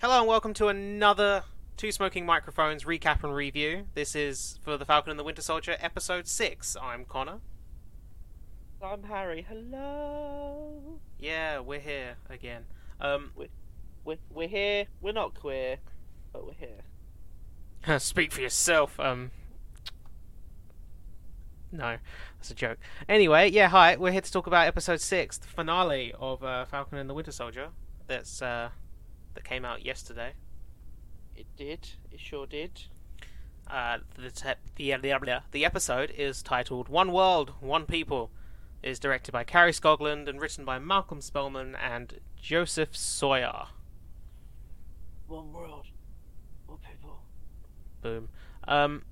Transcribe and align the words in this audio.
Hello 0.00 0.20
and 0.20 0.26
welcome 0.26 0.54
to 0.54 0.68
another 0.68 1.44
Two 1.76 1.92
Smoking 1.92 2.24
Microphones 2.24 2.84
recap 2.84 3.22
and 3.22 3.34
review. 3.34 3.84
This 3.92 4.16
is 4.16 4.58
for 4.62 4.78
The 4.78 4.86
Falcon 4.86 5.10
and 5.10 5.20
the 5.20 5.24
Winter 5.24 5.42
Soldier, 5.42 5.76
episode 5.78 6.26
6. 6.26 6.74
I'm 6.80 7.04
Connor. 7.04 7.40
I'm 8.82 9.02
Harry. 9.02 9.44
Hello. 9.46 11.00
Yeah, 11.18 11.60
we're 11.60 11.80
here 11.80 12.16
again. 12.30 12.64
Um, 12.98 13.32
We're, 14.06 14.16
we're 14.30 14.48
here. 14.48 14.86
We're 15.02 15.12
not 15.12 15.34
queer, 15.34 15.80
but 16.32 16.46
we're 16.46 16.54
here. 16.54 17.98
speak 17.98 18.32
for 18.32 18.40
yourself. 18.40 18.98
Um, 18.98 19.32
no, 21.70 21.98
that's 22.38 22.50
a 22.50 22.54
joke. 22.54 22.78
Anyway, 23.06 23.50
yeah, 23.50 23.68
hi. 23.68 23.96
We're 23.96 24.12
here 24.12 24.22
to 24.22 24.32
talk 24.32 24.46
about 24.46 24.66
episode 24.66 25.02
6, 25.02 25.36
the 25.36 25.46
finale 25.46 26.14
of 26.18 26.42
uh, 26.42 26.64
Falcon 26.64 26.96
and 26.96 27.10
the 27.10 27.12
Winter 27.12 27.32
Soldier. 27.32 27.68
That's 28.06 28.40
uh, 28.40 28.70
that 29.34 29.44
came 29.44 29.64
out 29.64 29.84
yesterday. 29.84 30.32
It 31.36 31.46
did. 31.56 31.90
It 32.10 32.20
sure 32.20 32.46
did. 32.46 32.82
Uh, 33.66 33.98
the, 34.18 34.30
te- 34.30 34.54
the, 34.76 34.96
the, 34.96 35.42
the 35.52 35.64
episode 35.64 36.10
is 36.10 36.42
titled 36.42 36.88
One 36.88 37.12
World, 37.12 37.52
One 37.60 37.86
People. 37.86 38.30
It 38.82 38.90
is 38.90 38.98
directed 38.98 39.32
by 39.32 39.44
Kari 39.44 39.72
Skogland 39.72 40.28
and 40.28 40.40
written 40.40 40.64
by 40.64 40.78
Malcolm 40.78 41.20
Spellman 41.20 41.76
and 41.76 42.18
Josef 42.40 42.96
Sawyer. 42.96 43.66
One 45.28 45.52
world, 45.52 45.86
one 46.66 46.78
people. 46.78 47.22
Boom. 48.02 48.28
Um, 48.66 49.02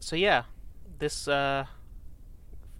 so 0.00 0.16
yeah, 0.16 0.42
this 0.98 1.28
uh, 1.28 1.64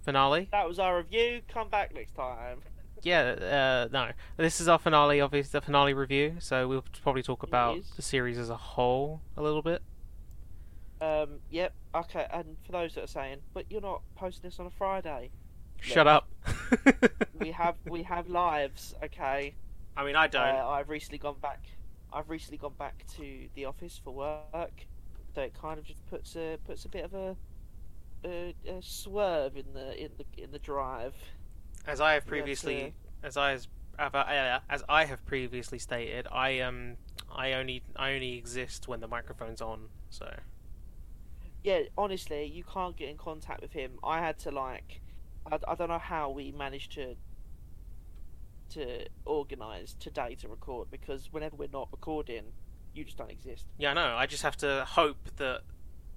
finale. 0.03 0.49
That 0.51 0.67
was 0.67 0.77
our 0.77 0.97
review. 0.97 1.41
Come 1.47 1.69
back 1.69 1.95
next 1.95 2.13
time. 2.13 2.59
Yeah, 3.03 3.21
uh, 3.21 3.87
no, 3.91 4.11
this 4.37 4.61
is 4.61 4.67
our 4.67 4.77
finale. 4.79 5.21
Obviously, 5.21 5.57
the 5.57 5.65
finale 5.65 5.93
review. 5.93 6.35
So 6.39 6.67
we'll 6.67 6.83
probably 7.03 7.23
talk 7.23 7.43
about 7.43 7.79
the 7.95 8.01
series 8.01 8.37
as 8.37 8.49
a 8.49 8.57
whole 8.57 9.21
a 9.37 9.41
little 9.41 9.61
bit. 9.61 9.81
Um. 11.01 11.39
Yep. 11.49 11.73
Okay. 11.95 12.27
And 12.31 12.57
for 12.65 12.71
those 12.73 12.93
that 12.95 13.03
are 13.05 13.07
saying, 13.07 13.37
but 13.53 13.65
you're 13.71 13.81
not 13.81 14.01
posting 14.15 14.49
this 14.49 14.59
on 14.59 14.67
a 14.67 14.71
Friday. 14.71 15.31
Shut 15.79 16.07
up. 16.07 16.27
We 17.39 17.49
have 17.51 17.75
we 17.89 18.03
have 18.03 18.27
lives. 18.29 18.93
Okay. 19.03 19.55
I 19.97 20.05
mean, 20.05 20.15
I 20.15 20.27
don't. 20.27 20.43
Uh, 20.43 20.67
I've 20.67 20.89
recently 20.89 21.17
gone 21.17 21.37
back. 21.41 21.63
I've 22.13 22.29
recently 22.29 22.59
gone 22.59 22.75
back 22.77 23.03
to 23.17 23.47
the 23.55 23.65
office 23.65 23.99
for 24.03 24.13
work, 24.13 24.85
so 25.33 25.41
it 25.41 25.53
kind 25.59 25.79
of 25.79 25.85
just 25.85 26.05
puts 26.05 26.35
a 26.35 26.57
puts 26.67 26.85
a 26.85 26.89
bit 26.89 27.05
of 27.05 27.13
a 27.15 27.35
a, 28.23 28.55
a 28.67 28.81
swerve 28.81 29.57
in 29.57 29.73
the 29.73 29.99
in 29.99 30.11
the 30.19 30.43
in 30.43 30.51
the 30.51 30.59
drive. 30.59 31.15
as 31.87 31.99
I 31.99 32.13
have 32.13 32.27
previously, 32.27 32.93
as 33.23 33.37
I 33.37 33.51
has, 33.51 33.67
uh, 33.99 34.59
as 34.69 34.83
I 34.89 35.05
have 35.05 35.25
previously 35.25 35.79
stated, 35.79 36.27
I 36.31 36.59
um, 36.59 36.97
I 37.33 37.53
only 37.53 37.83
I 37.95 38.13
only 38.13 38.37
exist 38.37 38.87
when 38.87 38.99
the 38.99 39.07
microphone's 39.07 39.61
on. 39.61 39.89
So 40.09 40.33
Yeah, 41.63 41.81
honestly, 41.97 42.45
you 42.45 42.63
can't 42.63 42.95
get 42.95 43.09
in 43.09 43.17
contact 43.17 43.61
with 43.61 43.73
him. 43.73 43.99
I 44.03 44.19
had 44.19 44.39
to 44.39 44.51
like, 44.51 45.01
I, 45.51 45.59
I 45.67 45.75
don't 45.75 45.89
know 45.89 45.99
how 45.99 46.29
we 46.31 46.51
managed 46.51 46.93
to 46.93 47.15
to 48.69 49.05
organise 49.25 49.95
today 49.99 50.35
to 50.35 50.47
record 50.47 50.87
because 50.89 51.31
whenever 51.33 51.57
we're 51.57 51.67
not 51.71 51.89
recording, 51.91 52.45
you 52.93 53.03
just 53.03 53.17
don't 53.17 53.31
exist. 53.31 53.65
yeah, 53.77 53.93
no, 53.93 54.15
I 54.15 54.25
just 54.25 54.43
have 54.43 54.55
to 54.57 54.85
hope 54.87 55.29
that 55.37 55.61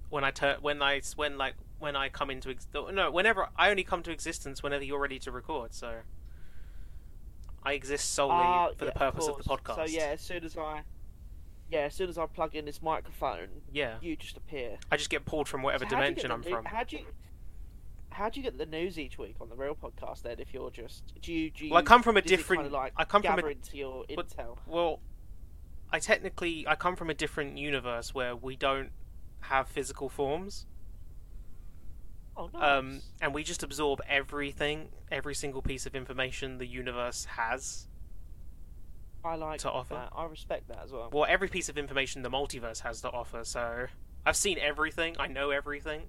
when 0.09 0.23
I 0.25 0.31
tur- 0.31 0.59
when 0.61 0.81
I 0.81 1.01
when 1.17 1.37
like 1.37 1.55
when 1.79 1.97
I 1.97 2.09
come 2.09 2.31
into 2.31 2.51
ex- 2.51 2.69
no 2.73 3.11
whenever 3.11 3.49
I 3.57 3.71
only 3.71 3.83
come 3.83 4.03
to 4.05 4.13
existence 4.13 4.63
whenever 4.63 4.85
you're 4.85 5.01
ready 5.01 5.19
to 5.21 5.33
record. 5.33 5.75
So 5.75 5.97
I 7.65 7.73
exist 7.73 8.13
solely 8.13 8.35
Ah, 8.37 8.69
for 8.77 8.85
yeah, 8.85 8.91
the 8.93 8.99
purpose 8.99 9.27
of, 9.29 9.39
the 9.39 9.45
podcast. 9.45 9.75
So 9.77 9.85
yeah, 9.85 10.09
as 10.13 10.21
soon 10.21 10.45
as 10.45 10.57
I, 10.57 10.83
yeah, 11.71 11.81
as 11.81 11.95
soon 11.95 12.09
as 12.09 12.19
I 12.19 12.27
plug 12.27 12.55
in 12.55 12.65
this 12.67 12.83
microphone, 12.83 13.49
yeah, 13.73 13.97
you 14.03 14.17
just 14.17 14.37
appear. 14.37 14.77
I 14.93 14.97
just 14.97 15.11
get 15.11 15.25
pulled 15.25 15.49
from 15.49 15.63
whatever 15.63 15.87
So 15.89 15.97
how'd 15.97 16.09
you 16.09 16.15
get 16.15 16.23
dimension 16.23 16.31
I'm 16.31 16.41
new- 16.43 16.51
from. 16.51 16.65
How 16.67 16.85
do 16.85 16.97
you? 16.97 17.05
How 18.11 18.29
do 18.29 18.39
you 18.39 18.45
get 18.45 18.59
the 18.59 18.67
news 18.67 18.97
each 18.99 19.19
week 19.19 19.35
on 19.41 19.49
the 19.49 19.57
real 19.57 19.75
podcast? 19.75 20.23
Then, 20.23 20.37
if 20.39 20.55
you're 20.55 20.71
just 20.71 21.03
do 21.21 21.33
you 21.33 21.51
do 21.51 21.65
you? 21.67 21.71
Well, 21.73 21.81
I 21.81 21.83
come 21.83 22.03
from 22.03 22.17
a 22.17 22.23
different. 22.23 22.63
Kinda 22.63 22.77
like 22.77 22.93
I 22.97 23.05
come 23.05 23.23
from 23.23 23.39
a 23.41 23.47
into 23.47 23.77
your 23.77 24.05
but- 24.15 24.29
intel. 24.29 24.59
Well, 24.67 25.01
I 25.91 25.99
technically 25.99 26.67
I 26.69 26.75
come 26.77 26.97
from 26.97 27.09
a 27.11 27.15
different 27.15 27.57
universe 27.59 28.15
where 28.15 28.37
we 28.37 28.57
don't 28.57 28.91
have 29.41 29.69
physical 29.69 30.09
forms, 30.09 30.67
Oh 32.37 32.51
nice. 32.53 32.63
um, 32.63 33.01
and 33.21 33.33
we 33.35 33.45
just 33.45 33.63
absorb 33.63 34.01
everything, 34.09 34.89
every 35.11 35.35
single 35.35 35.63
piece 35.63 35.87
of 35.87 35.95
information 35.95 36.59
the 36.59 36.67
universe 36.67 37.25
has. 37.27 37.87
I 39.25 39.37
like 39.37 39.61
to 39.61 39.71
offer. 39.71 39.95
that. 39.95 40.11
I 40.15 40.25
respect 40.27 40.69
that 40.69 40.81
as 40.85 40.93
well. 40.93 41.09
Well, 41.13 41.27
every 41.29 41.49
piece 41.49 41.69
of 41.69 41.79
information 41.79 42.23
the 42.23 42.31
multiverse 42.31 42.81
has 42.81 43.01
to 43.03 43.11
offer. 43.11 43.43
So 43.45 43.87
I've 44.27 44.37
seen 44.37 44.59
everything. 44.59 45.17
I 45.19 45.29
know 45.29 45.51
everything. 45.51 46.03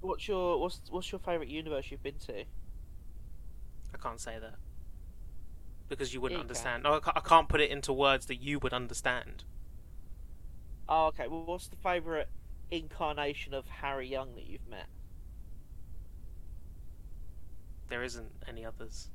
What's 0.00 0.28
your 0.28 0.58
what's 0.60 0.80
what's 0.90 1.10
your 1.10 1.18
favorite 1.18 1.48
universe 1.48 1.90
you've 1.90 2.02
been 2.02 2.18
to? 2.26 2.40
I 3.92 3.98
can't 4.00 4.20
say 4.20 4.38
that 4.38 4.54
because 5.88 6.14
you 6.14 6.20
wouldn't 6.20 6.38
Yeah, 6.38 6.42
you 6.42 6.44
can. 6.44 6.50
understand. 6.50 6.82
No, 6.84 6.94
I 6.94 7.00
ca- 7.00 7.12
I 7.16 7.20
can't 7.20 7.48
put 7.48 7.60
it 7.60 7.70
into 7.70 7.92
words 7.92 8.26
that 8.26 8.36
you 8.36 8.58
would 8.60 8.72
understand. 8.72 9.44
Oh, 10.88 11.06
okay. 11.06 11.26
Well, 11.28 11.44
what's 11.44 11.68
the 11.68 11.76
favorite 11.76 12.28
incarnation 12.70 13.54
of 13.54 13.66
Harry 13.68 14.08
Young 14.08 14.34
that 14.34 14.46
you've 14.46 14.66
met? 14.68 14.86
There 17.88 18.02
isn't 18.02 18.30
any 18.48 18.64
others. 18.64 19.08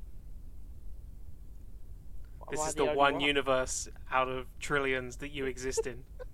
Am 2.42 2.48
This 2.50 2.60
I 2.60 2.68
is 2.68 2.74
the 2.74 2.82
only 2.82 2.96
one 2.96 3.20
universe 3.20 3.88
out 4.12 4.28
of 4.28 4.46
trillions 4.60 5.16
that 5.16 5.30
you 5.30 5.46
exist 5.46 5.86
in. 5.86 6.04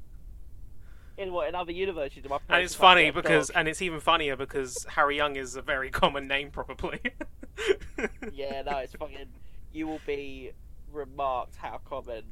In 1.19 1.31
what 1.31 1.47
in 1.47 1.55
other 1.55 1.73
universes? 1.73 2.25
And 2.49 2.65
it's 2.65 2.75
funny 2.75 3.11
because, 3.11 3.49
dog? 3.49 3.57
and 3.59 3.69
it's 3.69 3.83
even 3.83 4.01
funnier 4.01 4.35
because 4.35 4.87
Harry 4.89 5.15
Young 5.15 5.37
is 5.37 5.57
a 5.57 5.63
very 5.63 5.91
common 6.01 6.27
name, 6.27 6.51
probably. 6.51 7.01
yeah, 8.33 8.63
no, 8.63 8.79
it's 8.79 8.95
fucking. 8.95 9.27
You 9.73 9.89
will 9.89 10.01
be 10.07 10.53
remarked 10.91 11.57
how 11.57 11.81
common 11.85 12.25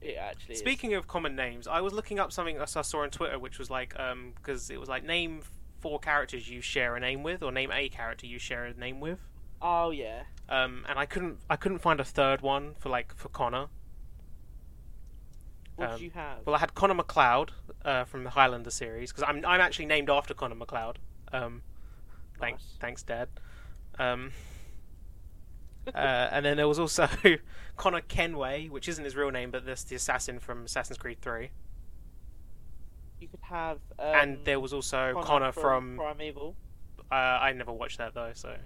it 0.00 0.16
actually 0.16 0.54
is. 0.54 0.58
Speaking 0.60 0.94
of 0.94 1.06
common 1.06 1.34
names, 1.36 1.66
I 1.66 1.80
was 1.80 1.92
looking 1.92 2.18
up 2.18 2.32
something 2.32 2.60
I 2.60 2.64
saw 2.64 2.98
on 3.02 3.10
Twitter, 3.10 3.38
which 3.38 3.58
was 3.58 3.70
like, 3.70 3.98
um, 3.98 4.32
because 4.36 4.70
it 4.70 4.78
was 4.78 4.88
like 4.88 5.04
name 5.04 5.42
four 5.80 5.98
characters 5.98 6.48
you 6.48 6.60
share 6.60 6.96
a 6.96 7.00
name 7.00 7.22
with, 7.22 7.42
or 7.42 7.52
name 7.52 7.70
a 7.72 7.88
character 7.88 8.26
you 8.26 8.38
share 8.38 8.64
a 8.64 8.74
name 8.74 9.00
with. 9.00 9.20
Oh 9.60 9.90
yeah. 9.90 10.22
Um, 10.48 10.84
and 10.88 10.98
I 10.98 11.06
couldn't, 11.06 11.38
I 11.50 11.56
couldn't 11.56 11.78
find 11.78 11.98
a 12.00 12.04
third 12.04 12.40
one 12.40 12.74
for 12.78 12.88
like 12.88 13.14
for 13.14 13.28
Connor. 13.28 13.66
What 15.76 15.90
Um, 15.90 15.96
did 15.98 16.04
you 16.04 16.10
have? 16.10 16.38
Well, 16.46 16.54
I 16.54 16.58
had 16.58 16.74
Connor 16.74 16.94
MacLeod 16.94 17.52
uh, 17.84 18.04
from 18.04 18.24
the 18.24 18.30
Highlander 18.30 18.70
series 18.70 19.12
because 19.12 19.24
I'm 19.28 19.44
I'm 19.44 19.60
actually 19.60 19.86
named 19.86 20.08
after 20.10 20.34
Connor 20.34 20.54
MacLeod. 20.54 20.98
Um, 21.32 21.62
thanks, 22.38 22.62
Nice. 22.62 22.76
thanks, 22.80 23.02
Dad. 23.02 23.28
Um, 23.98 24.32
uh, 25.94 26.28
and 26.32 26.44
then 26.44 26.56
there 26.56 26.68
was 26.68 26.78
also 26.78 27.08
Connor 27.76 28.00
Kenway, 28.02 28.68
which 28.68 28.88
isn't 28.88 29.04
his 29.04 29.16
real 29.16 29.30
name, 29.30 29.50
but 29.50 29.64
this 29.66 29.82
the 29.84 29.96
assassin 29.96 30.38
from 30.38 30.64
Assassin's 30.64 30.98
Creed 30.98 31.20
Three. 31.20 31.50
you 33.20 33.28
could 33.28 33.40
have. 33.42 33.78
Um, 33.98 34.06
and 34.14 34.38
there 34.44 34.60
was 34.60 34.72
also 34.72 35.20
Connor, 35.22 35.52
from. 35.52 35.96
Primeval. 35.96 36.54
uh, 37.10 37.14
I 37.14 37.52
never 37.52 37.72
watched 37.72 37.98
that 37.98 38.14
though, 38.14 38.32
so. 38.34 38.56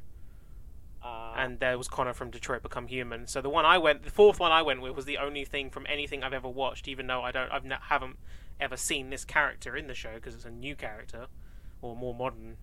Uh, 1.03 1.33
And 1.35 1.61
there 1.61 1.79
was 1.79 1.89
Connor 1.89 2.13
from 2.13 2.31
Detroit 2.31 2.63
Become 2.63 2.89
Human. 2.89 3.27
So 3.27 3.41
the 3.41 3.49
one 3.49 3.65
I 3.65 3.79
went, 3.79 4.03
the 4.03 4.11
fourth 4.11 4.39
one 4.39 4.53
I 4.53 4.61
went 4.61 4.83
with 4.83 4.95
was 4.95 5.07
the 5.07 5.17
only 5.17 5.47
thing 5.47 5.71
from 5.71 5.87
anything 5.89 6.23
I've 6.23 6.35
ever 6.35 6.49
watched, 6.49 6.89
even 6.89 7.07
though 7.07 7.23
I 7.23 7.33
don't, 7.33 7.51
I've 7.51 7.65
haven't 7.65 8.19
ever 8.61 8.77
seen 8.77 9.09
this 9.09 9.25
character 9.25 9.77
in 9.77 9.87
the 9.87 9.95
show 9.95 10.17
because 10.17 10.35
it's 10.35 10.45
a 10.45 10.51
new 10.51 10.77
character, 10.77 11.29
or 11.81 11.97
more 11.97 12.15
modern 12.15 12.59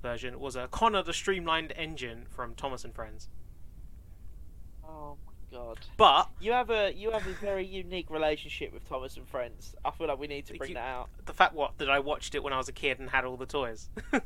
version. 0.00 0.32
It 0.32 0.40
was 0.40 0.56
a 0.56 0.68
Connor 0.68 1.02
the 1.02 1.12
Streamlined 1.12 1.72
Engine 1.76 2.26
from 2.30 2.54
Thomas 2.54 2.84
and 2.84 2.94
Friends. 2.94 3.28
Oh 4.88 5.16
my 5.26 5.58
god. 5.58 5.78
But 5.96 6.28
You 6.40 6.52
have 6.52 6.70
a 6.70 6.92
you 6.92 7.10
have 7.10 7.26
a 7.26 7.32
very 7.32 7.66
unique 7.66 8.10
relationship 8.10 8.72
with 8.72 8.88
Thomas 8.88 9.16
and 9.16 9.28
Friends. 9.28 9.74
I 9.84 9.90
feel 9.90 10.06
like 10.08 10.18
we 10.18 10.26
need 10.26 10.46
to 10.46 10.54
bring 10.54 10.70
you. 10.70 10.74
that 10.74 10.86
out. 10.86 11.08
the 11.24 11.32
fact 11.32 11.54
what 11.54 11.78
that 11.78 11.90
I 11.90 11.98
watched 11.98 12.34
it 12.34 12.42
when 12.42 12.52
I 12.52 12.58
was 12.58 12.68
a 12.68 12.72
kid 12.72 12.98
and 12.98 13.10
had 13.10 13.24
all 13.24 13.36
the 13.36 13.46
toys. 13.46 13.88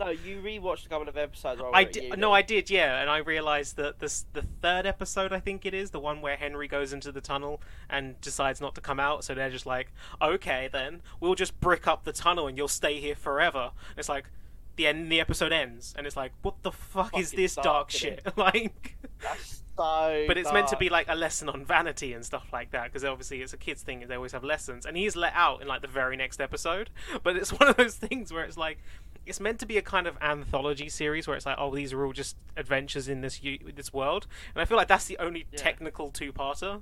No, 0.00 0.10
you 0.10 0.40
rewatched 0.40 0.86
a 0.86 0.88
couple 0.88 1.08
of 1.08 1.16
episodes. 1.16 1.60
I 1.74 1.84
did. 1.84 2.18
No, 2.18 2.32
I 2.32 2.42
did. 2.42 2.70
Yeah, 2.70 3.00
and 3.00 3.10
I 3.10 3.18
realized 3.18 3.76
that 3.76 3.98
this 3.98 4.24
the 4.32 4.42
third 4.62 4.86
episode, 4.86 5.32
I 5.32 5.40
think 5.40 5.66
it 5.66 5.74
is, 5.74 5.90
the 5.90 6.00
one 6.00 6.20
where 6.20 6.36
Henry 6.36 6.68
goes 6.68 6.92
into 6.92 7.10
the 7.10 7.20
tunnel 7.20 7.60
and 7.90 8.20
decides 8.20 8.60
not 8.60 8.74
to 8.76 8.80
come 8.80 9.00
out. 9.00 9.24
So 9.24 9.34
they're 9.34 9.50
just 9.50 9.66
like, 9.66 9.92
okay, 10.22 10.68
then 10.72 11.02
we'll 11.20 11.34
just 11.34 11.60
brick 11.60 11.86
up 11.86 12.04
the 12.04 12.12
tunnel 12.12 12.46
and 12.46 12.56
you'll 12.56 12.68
stay 12.68 13.00
here 13.00 13.16
forever. 13.16 13.72
And 13.90 13.98
it's 13.98 14.08
like 14.08 14.30
the 14.78 14.86
end. 14.86 15.12
The 15.12 15.20
episode 15.20 15.52
ends, 15.52 15.94
and 15.98 16.06
it's 16.06 16.16
like, 16.16 16.32
what 16.40 16.62
the 16.62 16.72
fuck 16.72 17.16
is 17.18 17.32
this 17.32 17.54
dark, 17.54 17.64
dark, 17.66 17.90
shit? 17.90 18.26
like, 18.36 18.96
That's 19.22 19.62
so. 19.76 20.24
but 20.26 20.38
it's 20.38 20.50
meant 20.52 20.68
to 20.68 20.76
be 20.78 20.88
like 20.88 21.06
a 21.08 21.14
lesson 21.14 21.48
on 21.50 21.64
vanity 21.64 22.14
and 22.14 22.24
stuff 22.24 22.46
like 22.52 22.70
that 22.70 22.84
because 22.84 23.04
obviously 23.04 23.42
it's 23.42 23.52
a 23.52 23.56
kids 23.58 23.82
thing. 23.82 24.04
They 24.08 24.14
always 24.14 24.32
have 24.32 24.42
lessons, 24.44 24.86
and 24.86 24.96
he's 24.96 25.14
let 25.14 25.34
out 25.34 25.60
in 25.60 25.68
like 25.68 25.82
the 25.82 25.88
very 25.88 26.16
next 26.16 26.40
episode. 26.40 26.88
But 27.22 27.36
it's 27.36 27.52
one 27.60 27.68
of 27.68 27.76
those 27.76 27.96
things 27.96 28.32
where 28.32 28.44
it's 28.44 28.56
like 28.56 28.78
it's 29.26 29.40
meant 29.40 29.60
to 29.60 29.66
be 29.66 29.76
a 29.76 29.82
kind 29.82 30.06
of 30.06 30.16
anthology 30.22 30.88
series 30.88 31.26
where 31.28 31.36
it's 31.36 31.44
like, 31.44 31.56
oh, 31.58 31.74
these 31.74 31.92
are 31.92 32.02
all 32.06 32.12
just 32.14 32.36
adventures 32.56 33.08
in 33.08 33.20
this 33.20 33.42
u- 33.42 33.58
this 33.76 33.92
world, 33.92 34.26
and 34.54 34.62
I 34.62 34.64
feel 34.64 34.78
like 34.78 34.88
that's 34.88 35.04
the 35.04 35.18
only 35.18 35.46
Yeah. 35.52 35.58
technical 35.58 36.10
two-parter. 36.10 36.80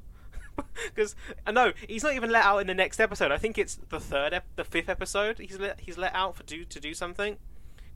Because 0.86 1.14
uh, 1.46 1.50
no, 1.52 1.72
he's 1.86 2.02
not 2.02 2.14
even 2.14 2.30
let 2.30 2.42
out 2.46 2.58
in 2.58 2.66
the 2.66 2.72
next 2.74 2.98
episode. 2.98 3.30
I 3.30 3.36
think 3.36 3.58
it's 3.58 3.78
the 3.90 4.00
third, 4.00 4.32
ep- 4.32 4.46
the 4.56 4.64
fifth 4.64 4.88
episode. 4.88 5.38
He's 5.38 5.58
let 5.58 5.80
he's 5.80 5.98
let 5.98 6.14
out 6.14 6.34
for 6.34 6.44
do 6.44 6.64
to 6.64 6.80
do 6.80 6.94
something. 6.94 7.36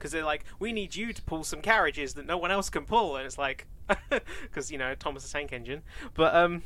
Because 0.01 0.13
they're 0.13 0.25
like, 0.25 0.45
we 0.59 0.73
need 0.73 0.97
you 0.97 1.13
to 1.13 1.21
pull 1.23 1.45
some 1.45 1.61
carriages 1.61 2.15
that 2.15 2.25
no 2.25 2.39
one 2.39 2.51
else 2.51 2.71
can 2.71 2.87
pull, 2.87 3.17
and 3.17 3.27
it's 3.27 3.37
like, 3.37 3.67
because 4.43 4.73
you 4.73 4.79
know 4.79 4.95
Thomas 4.95 5.25
the 5.25 5.31
Tank 5.31 5.53
Engine. 5.53 5.83
But 6.15 6.35
um, 6.35 6.63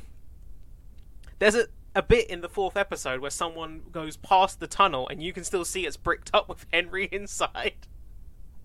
there's 1.41 1.57
a 1.57 1.67
a 1.97 2.03
bit 2.03 2.31
in 2.31 2.41
the 2.41 2.49
fourth 2.49 2.77
episode 2.77 3.21
where 3.21 3.31
someone 3.31 3.83
goes 3.91 4.17
past 4.17 4.61
the 4.61 4.69
tunnel, 4.69 5.09
and 5.09 5.21
you 5.21 5.33
can 5.33 5.43
still 5.43 5.65
see 5.65 5.85
it's 5.85 5.97
bricked 5.97 6.31
up 6.33 6.49
with 6.49 6.65
Henry 6.73 7.09
inside. 7.13 7.89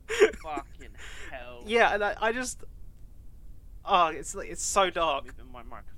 Fucking 0.07 0.89
hell. 1.31 1.63
yeah, 1.65 1.93
and 1.95 2.03
I, 2.03 2.15
I 2.21 2.31
just, 2.31 2.63
oh, 3.85 4.07
it's 4.07 4.35
like 4.35 4.49
it's 4.49 4.63
so 4.63 4.91
dark. 4.91 5.25
My 5.51 5.63
microphone. 5.63 5.95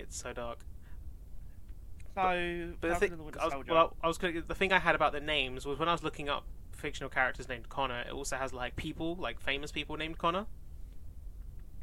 It's 0.00 0.16
so 0.16 0.32
dark. 0.32 0.58
So, 2.16 2.72
But 2.80 2.88
the 2.88 2.94
thing, 2.96 3.16
the 3.16 3.40
I 3.40 3.46
was, 3.46 3.64
well, 3.68 3.96
I 4.02 4.08
was 4.08 4.18
gonna, 4.18 4.42
the 4.42 4.54
thing 4.54 4.72
I 4.72 4.80
had 4.80 4.96
about 4.96 5.12
the 5.12 5.20
names 5.20 5.64
was 5.64 5.78
when 5.78 5.88
I 5.88 5.92
was 5.92 6.02
looking 6.02 6.28
up 6.28 6.44
fictional 6.80 7.10
characters 7.10 7.48
named 7.48 7.68
Connor. 7.68 8.00
It 8.00 8.12
also 8.12 8.36
has 8.36 8.52
like 8.52 8.74
people, 8.76 9.14
like 9.16 9.40
famous 9.40 9.70
people 9.70 9.96
named 9.96 10.18
Connor. 10.18 10.46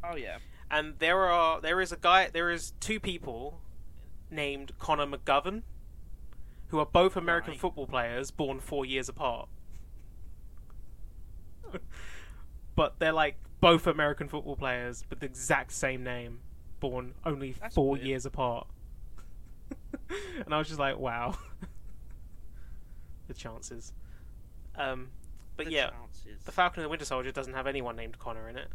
oh 0.04 0.16
yeah. 0.16 0.38
And 0.70 0.96
there 1.00 1.20
are 1.26 1.62
there 1.62 1.80
is 1.80 1.92
a 1.94 1.98
guy, 1.98 2.30
there 2.32 2.52
is 2.52 2.74
two 2.80 3.00
people 3.00 3.62
named 4.30 4.74
Connor 4.80 5.06
McGovern, 5.08 5.62
who 6.70 6.80
are 6.80 6.86
both 6.86 7.16
American 7.16 7.52
Right. 7.52 7.60
football 7.60 7.88
players 7.88 8.32
born 8.32 8.60
four 8.60 8.86
years 8.86 9.08
apart. 9.08 9.48
but 12.76 13.00
they're 13.00 13.12
like 13.14 13.38
both 13.60 13.88
American 13.88 14.28
football 14.28 14.56
players 14.56 15.04
with 15.10 15.20
the 15.20 15.26
exact 15.26 15.72
same 15.72 16.04
name, 16.04 16.40
born 16.80 17.14
only 17.26 17.54
That's 17.60 17.76
four 17.76 17.94
weird. 17.94 18.06
years 18.06 18.26
apart. 18.26 18.68
and 20.46 20.54
I 20.54 20.58
was 20.58 20.68
just 20.68 20.80
like, 20.80 20.98
wow, 20.98 21.38
the 23.28 23.34
chances. 23.34 23.94
Um, 24.78 25.10
but 25.56 25.66
The 25.66 25.72
yeah, 25.72 25.90
chances. 25.90 26.44
the 26.46 26.52
Falcon 26.52 26.82
and 26.82 26.86
the 26.86 26.90
Winter 26.90 27.06
Soldier 27.06 27.32
doesn't 27.32 27.54
have 27.54 27.68
anyone 27.68 27.96
named 27.96 28.20
Connor 28.20 28.48
in 28.50 28.58
it. 28.58 28.68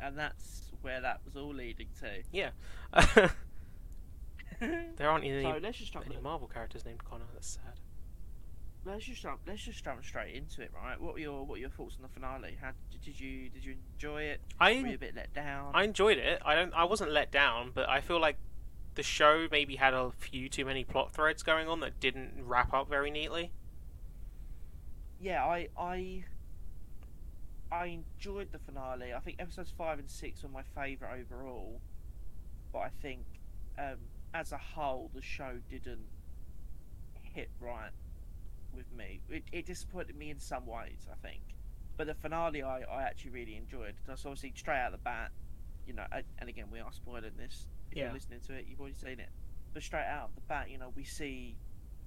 and 0.00 0.16
that's 0.18 0.70
where 0.82 1.00
that 1.00 1.20
was 1.24 1.36
all 1.36 1.54
leading 1.54 1.88
to. 2.00 2.22
Yeah. 2.32 2.50
there 4.60 5.10
aren't 5.10 5.24
any, 5.24 5.42
so 5.42 5.58
let's 5.62 5.78
just 5.78 5.92
jump. 5.92 6.06
any 6.06 6.18
Marvel 6.20 6.48
characters 6.48 6.84
named 6.84 7.04
Connor. 7.04 7.24
That's 7.32 7.48
sad. 7.48 7.80
Let's 8.84 9.04
just 9.04 9.22
jump. 9.22 9.40
Let's 9.46 9.62
just 9.62 9.84
jump 9.84 10.04
straight 10.04 10.34
into 10.34 10.60
it, 10.62 10.70
right? 10.74 11.00
What 11.00 11.14
were 11.14 11.20
your 11.20 11.40
What 11.40 11.50
were 11.50 11.56
your 11.58 11.70
thoughts 11.70 11.96
on 11.96 12.02
the 12.02 12.08
finale? 12.08 12.56
How 12.60 12.70
did, 12.90 13.00
did 13.02 13.20
you 13.20 13.48
Did 13.48 13.64
you 13.64 13.76
enjoy 13.94 14.22
it? 14.22 14.40
Were 14.60 14.70
you 14.70 14.86
I 14.86 14.90
a 14.92 14.98
bit 14.98 15.14
let 15.14 15.32
down? 15.32 15.70
I 15.74 15.84
enjoyed 15.84 16.18
it. 16.18 16.40
I 16.44 16.54
don't. 16.56 16.72
I 16.74 16.84
wasn't 16.84 17.12
let 17.12 17.30
down, 17.30 17.70
but 17.74 17.88
I 17.88 18.00
feel 18.00 18.20
like 18.20 18.36
the 18.94 19.02
show 19.04 19.46
maybe 19.50 19.76
had 19.76 19.94
a 19.94 20.10
few 20.18 20.48
too 20.48 20.64
many 20.64 20.84
plot 20.84 21.12
threads 21.12 21.42
going 21.44 21.68
on 21.68 21.80
that 21.80 21.98
didn't 22.00 22.32
wrap 22.44 22.74
up 22.74 22.88
very 22.88 23.10
neatly. 23.10 23.52
Yeah, 25.22 25.44
I 25.44 25.68
I 25.78 26.24
I 27.70 27.86
enjoyed 27.86 28.50
the 28.52 28.58
finale. 28.58 29.14
I 29.14 29.20
think 29.20 29.36
episodes 29.38 29.72
five 29.76 29.98
and 29.98 30.10
six 30.10 30.42
were 30.42 30.48
my 30.48 30.62
favourite 30.74 31.20
overall, 31.20 31.80
but 32.72 32.80
I 32.80 32.88
think 33.00 33.24
um, 33.78 33.96
as 34.34 34.52
a 34.52 34.58
whole 34.58 35.10
the 35.14 35.22
show 35.22 35.58
didn't 35.70 36.06
hit 37.22 37.50
right 37.60 37.92
with 38.74 38.92
me. 38.92 39.20
It, 39.30 39.44
it 39.52 39.66
disappointed 39.66 40.16
me 40.16 40.30
in 40.30 40.40
some 40.40 40.66
ways, 40.66 41.06
I 41.10 41.14
think, 41.26 41.42
but 41.96 42.08
the 42.08 42.14
finale 42.14 42.62
I, 42.62 42.80
I 42.82 43.02
actually 43.04 43.30
really 43.30 43.56
enjoyed. 43.56 43.94
That's 44.06 44.26
obviously 44.26 44.52
straight 44.56 44.78
out 44.80 44.92
of 44.92 44.98
the 44.98 45.04
bat, 45.04 45.30
you 45.86 45.94
know. 45.94 46.04
And 46.38 46.48
again, 46.48 46.66
we 46.70 46.80
are 46.80 46.92
spoiling 46.92 47.32
this. 47.38 47.68
If 47.90 47.96
Yeah. 47.98 48.04
you're 48.04 48.14
listening 48.14 48.40
to 48.48 48.54
it, 48.54 48.66
you've 48.68 48.80
already 48.80 48.96
seen 48.96 49.20
it. 49.20 49.28
But 49.72 49.82
straight 49.82 50.06
out 50.06 50.30
of 50.30 50.34
the 50.34 50.40
bat, 50.42 50.68
you 50.68 50.78
know, 50.78 50.92
we 50.96 51.04
see 51.04 51.56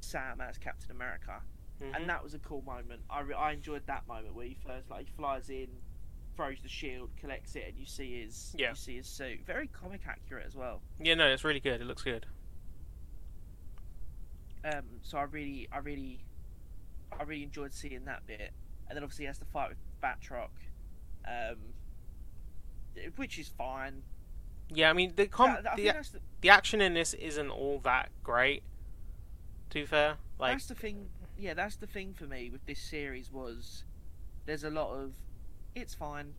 Sam 0.02 0.42
as 0.42 0.58
Captain 0.58 0.92
America 0.92 1.42
Mhm. 1.81 1.95
and 1.95 2.10
that 2.10 2.24
was 2.24 2.33
a 2.33 2.39
cool 2.39 2.62
moment. 2.62 3.01
I, 3.10 3.19
re- 3.22 3.36
I 3.36 3.51
enjoyed 3.51 3.86
that 3.88 4.07
moment 4.07 4.33
where 4.36 4.45
he 4.45 4.56
first 4.66 4.89
like 4.89 5.06
he 5.07 5.12
flies 5.18 5.50
in, 5.50 5.68
throws 6.36 6.57
the 6.62 6.69
shield, 6.69 7.10
collects 7.19 7.56
it, 7.56 7.66
and 7.68 7.77
you 7.77 7.86
see 7.86 8.22
his 8.22 8.56
Yeah. 8.57 8.69
you 8.69 8.75
see 8.75 8.95
his 8.98 9.07
suit. 9.07 9.45
Very 9.45 9.68
comic 9.68 10.01
accurate 10.07 10.45
as 10.45 10.56
well. 10.56 10.81
yeah, 11.00 11.16
no, 11.16 11.27
it's 11.27 11.44
really 11.44 11.60
good. 11.60 11.81
It 11.81 11.86
looks 11.88 12.01
good. 12.04 12.25
Um, 14.63 14.83
so 15.04 15.18
I 15.18 15.24
really 15.24 15.68
I 15.72 15.77
really 15.80 16.24
I 17.18 17.24
really 17.24 17.44
enjoyed 17.44 17.74
seeing 17.74 18.06
that 18.06 18.25
bit, 18.25 18.51
and 18.89 18.95
then 18.95 19.04
obviously 19.04 19.24
he 19.24 19.28
has 19.28 19.38
to 19.39 19.45
fight 19.45 19.69
with 19.69 19.78
Batroc, 20.01 20.50
um, 21.28 21.57
which 23.16 23.38
is 23.38 23.50
fine. 23.50 24.01
Yeah, 24.69 24.89
I 24.89 24.94
mean 24.94 25.13
the 25.16 25.28
com- 25.28 25.57
That- 25.63 25.75
the, 25.75 25.83
the, 25.92 26.19
the 26.42 26.50
action 26.50 26.81
in 26.81 26.94
this 26.95 27.13
isn't 27.13 27.50
all 27.50 27.80
that 27.80 28.10
great. 28.24 28.63
To 29.71 29.81
be 29.81 29.86
fair, 29.86 30.16
like 30.39 30.54
that's 30.54 30.68
the 30.68 30.75
thing. 30.75 31.10
Yeah, 31.38 31.54
that's 31.54 31.76
the 31.76 31.88
thing 31.88 32.14
for 32.14 32.26
me 32.26 32.50
with 32.50 32.66
this 32.66 32.80
series 32.80 33.32
was 33.32 33.84
there's 34.46 34.64
a 34.64 34.70
lot 34.70 34.92
of 34.94 35.14
it's 35.76 35.94
fine, 35.94 36.34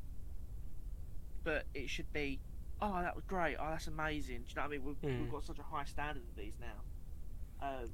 but 1.45 1.65
it 1.75 1.89
should 1.91 2.13
be. 2.13 2.41
Oh, 2.81 3.01
that 3.03 3.15
was 3.15 3.25
great. 3.25 3.57
Oh, 3.59 3.69
that's 3.71 3.87
amazing. 3.87 4.39
Do 4.39 4.45
you 4.49 4.55
know 4.57 4.63
what 4.63 4.67
I 4.67 4.71
mean? 4.71 4.85
We've, 4.85 5.01
Mm. 5.03 5.21
we've 5.23 5.31
got 5.31 5.45
such 5.45 5.59
a 5.59 5.63
high 5.63 5.85
standard 5.85 6.23
of 6.29 6.37
these 6.37 6.55
now. 6.61 7.67
Um, 7.67 7.89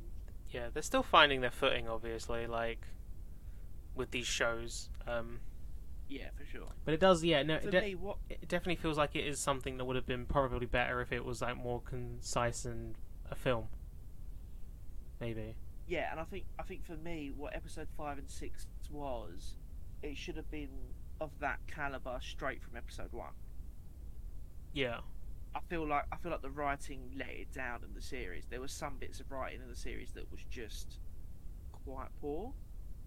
yeah, 0.50 0.68
they're 0.72 0.82
still 0.82 1.02
finding 1.04 1.40
their 1.40 1.50
footing, 1.52 1.88
obviously, 1.88 2.46
like 2.46 2.86
with 3.94 4.10
these 4.10 4.26
shows. 4.26 4.88
Um, 5.06 5.38
yeah, 6.08 6.28
for 6.36 6.44
sure. 6.44 6.66
but 6.84 6.92
it 6.94 7.00
does, 7.00 7.24
yeah, 7.24 7.42
no, 7.42 7.54
it, 7.54 7.70
de- 7.70 7.80
me, 7.80 7.94
what 7.94 8.18
it 8.28 8.46
definitely 8.48 8.76
feels 8.76 8.98
like 8.98 9.14
it 9.16 9.26
is 9.26 9.38
something 9.40 9.78
that 9.78 9.84
would 9.86 9.96
have 9.96 10.04
been 10.06 10.26
probably 10.26 10.66
better 10.66 11.00
if 11.00 11.10
it 11.12 11.24
was 11.24 11.40
like 11.40 11.56
more 11.56 11.80
concise 11.80 12.64
and 12.64 12.96
a 13.30 13.34
film. 13.34 13.68
Maybe. 15.20 15.54
Yeah, 15.92 16.10
and 16.10 16.18
I 16.18 16.24
think 16.24 16.44
I 16.58 16.62
think 16.62 16.86
for 16.86 16.96
me, 16.96 17.30
what 17.36 17.54
episode 17.54 17.88
five 17.98 18.16
and 18.16 18.30
six 18.30 18.66
was, 18.90 19.58
it 20.02 20.16
should 20.16 20.36
have 20.36 20.50
been 20.50 20.70
of 21.20 21.30
that 21.40 21.58
caliber 21.66 22.18
straight 22.22 22.62
from 22.62 22.76
episode 22.78 23.12
one. 23.12 23.34
Yeah. 24.72 25.00
I 25.54 25.60
feel 25.68 25.86
like 25.86 26.04
I 26.10 26.16
feel 26.16 26.32
like 26.32 26.40
the 26.40 26.48
writing 26.48 27.12
let 27.14 27.28
it 27.28 27.52
down 27.52 27.80
in 27.86 27.92
the 27.92 28.00
series. 28.00 28.46
There 28.48 28.58
were 28.58 28.68
some 28.68 28.96
bits 28.96 29.20
of 29.20 29.30
writing 29.30 29.60
in 29.60 29.68
the 29.68 29.76
series 29.76 30.12
that 30.12 30.32
was 30.32 30.40
just 30.48 30.98
quite 31.84 32.08
poor. 32.22 32.54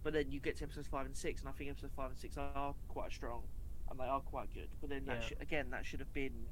But 0.03 0.13
then 0.13 0.29
you 0.29 0.39
get 0.39 0.57
to 0.57 0.65
episodes 0.65 0.87
five 0.87 1.07
and 1.07 1.17
six, 1.17 1.41
and 1.41 1.49
I 1.49 1.53
think 1.53 1.71
episodes 1.71 1.93
five 1.95 2.11
and 2.11 2.19
six 2.19 2.37
are 2.37 2.75
quite 2.87 3.11
strong, 3.11 3.41
and 3.89 3.99
they 3.99 4.03
are 4.05 4.19
quite 4.19 4.53
good. 4.53 4.69
But 4.79 4.91
then 4.91 5.05
that 5.05 5.21
Yeah. 5.23 5.27
should, 5.29 5.41
again, 5.41 5.71
that 5.71 5.87
should 5.87 6.01
have 6.01 6.13
been 6.13 6.45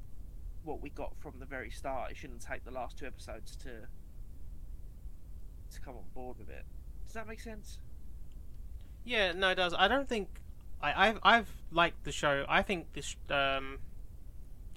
what 0.64 0.80
we 0.80 0.90
got 0.90 1.16
from 1.20 1.38
the 1.38 1.46
very 1.46 1.70
start. 1.70 2.10
It 2.10 2.16
shouldn't 2.16 2.42
take 2.42 2.64
the 2.64 2.72
last 2.72 2.98
two 2.98 3.06
episodes 3.06 3.54
to 3.58 3.86
to 5.74 5.80
come 5.80 5.94
on 5.96 6.04
board 6.14 6.38
with 6.38 6.48
it. 6.48 6.64
Does 7.06 7.14
that 7.14 7.28
make 7.28 7.40
sense? 7.40 7.78
Yeah, 9.04 9.32
no, 9.32 9.50
it 9.50 9.56
does. 9.56 9.74
I 9.76 9.88
don't 9.88 10.08
think 10.08 10.40
I, 10.80 11.08
I've 11.08 11.18
I've 11.22 11.48
liked 11.70 12.04
the 12.04 12.12
show. 12.12 12.44
I 12.48 12.62
think 12.62 12.92
this 12.92 13.16
um, 13.30 13.78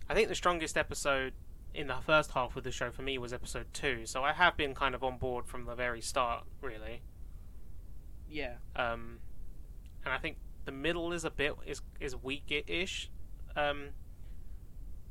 I 0.09 0.13
think 0.13 0.29
the 0.29 0.35
strongest 0.35 0.77
episode 0.77 1.33
in 1.73 1.87
the 1.87 1.97
first 2.05 2.31
half 2.31 2.55
of 2.55 2.63
the 2.63 2.71
show 2.71 2.91
for 2.91 3.01
me 3.01 3.17
was 3.17 3.33
episode 3.33 3.67
two. 3.73 4.05
So 4.05 4.23
I 4.23 4.33
have 4.33 4.57
been 4.57 4.73
kind 4.73 4.95
of 4.95 5.03
on 5.03 5.17
board 5.17 5.45
from 5.45 5.65
the 5.65 5.75
very 5.75 6.01
start, 6.01 6.45
really. 6.61 7.01
Yeah, 8.29 8.55
Um, 8.75 9.19
and 10.03 10.13
I 10.13 10.17
think 10.17 10.37
the 10.65 10.71
middle 10.71 11.13
is 11.13 11.23
a 11.23 11.29
bit 11.29 11.53
is 11.65 11.81
is 11.99 12.15
weak-ish. 12.15 13.09
Um, 13.55 13.89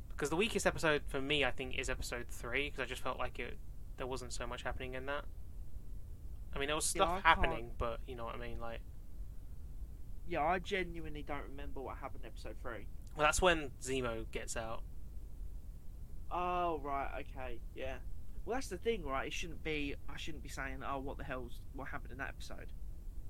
because 0.09 0.29
the 0.29 0.35
weakest 0.35 0.65
episode 0.65 1.03
for 1.07 1.21
me, 1.21 1.45
I 1.45 1.51
think, 1.51 1.77
is 1.77 1.89
episode 1.89 2.25
three. 2.29 2.69
Because 2.69 2.79
I 2.83 2.85
just 2.85 3.01
felt 3.01 3.17
like 3.19 3.39
it 3.39 3.57
there 3.97 4.07
wasn't 4.07 4.33
so 4.33 4.45
much 4.45 4.63
happening 4.63 4.93
in 4.93 5.05
that. 5.07 5.25
I 6.55 6.59
mean, 6.59 6.67
there 6.67 6.75
was 6.75 6.93
Yeah, 6.95 7.03
stuff 7.03 7.09
can't- 7.09 7.25
happening, 7.25 7.71
but 7.77 7.99
you 8.07 8.15
know 8.15 8.25
what 8.25 8.35
I 8.35 8.39
mean. 8.39 8.59
Like, 8.59 8.79
yeah. 10.27 10.41
I 10.43 10.59
genuinely 10.59 11.23
don't 11.23 11.43
remember 11.49 11.81
what 11.81 11.97
happened 11.97 12.23
in 12.23 12.27
episode 12.29 12.55
three. 12.61 12.87
well, 13.15 13.25
that's 13.25 13.41
when 13.41 13.71
Zemo 13.81 14.29
gets 14.31 14.55
out. 14.57 14.81
Oh 16.31 16.79
right, 16.83 17.09
okay, 17.21 17.59
yeah. 17.75 17.95
Well, 18.45 18.55
that's 18.55 18.67
the 18.67 18.77
thing, 18.77 19.05
right? 19.05 19.27
It 19.27 19.33
shouldn't 19.33 19.63
be. 19.63 19.95
I 20.09 20.17
shouldn't 20.17 20.43
be 20.43 20.49
saying, 20.49 20.77
"Oh, 20.87 20.99
what 20.99 21.17
the 21.17 21.23
hell's 21.23 21.59
what 21.73 21.87
happened 21.89 22.11
in 22.11 22.17
that 22.17 22.29
episode?" 22.29 22.73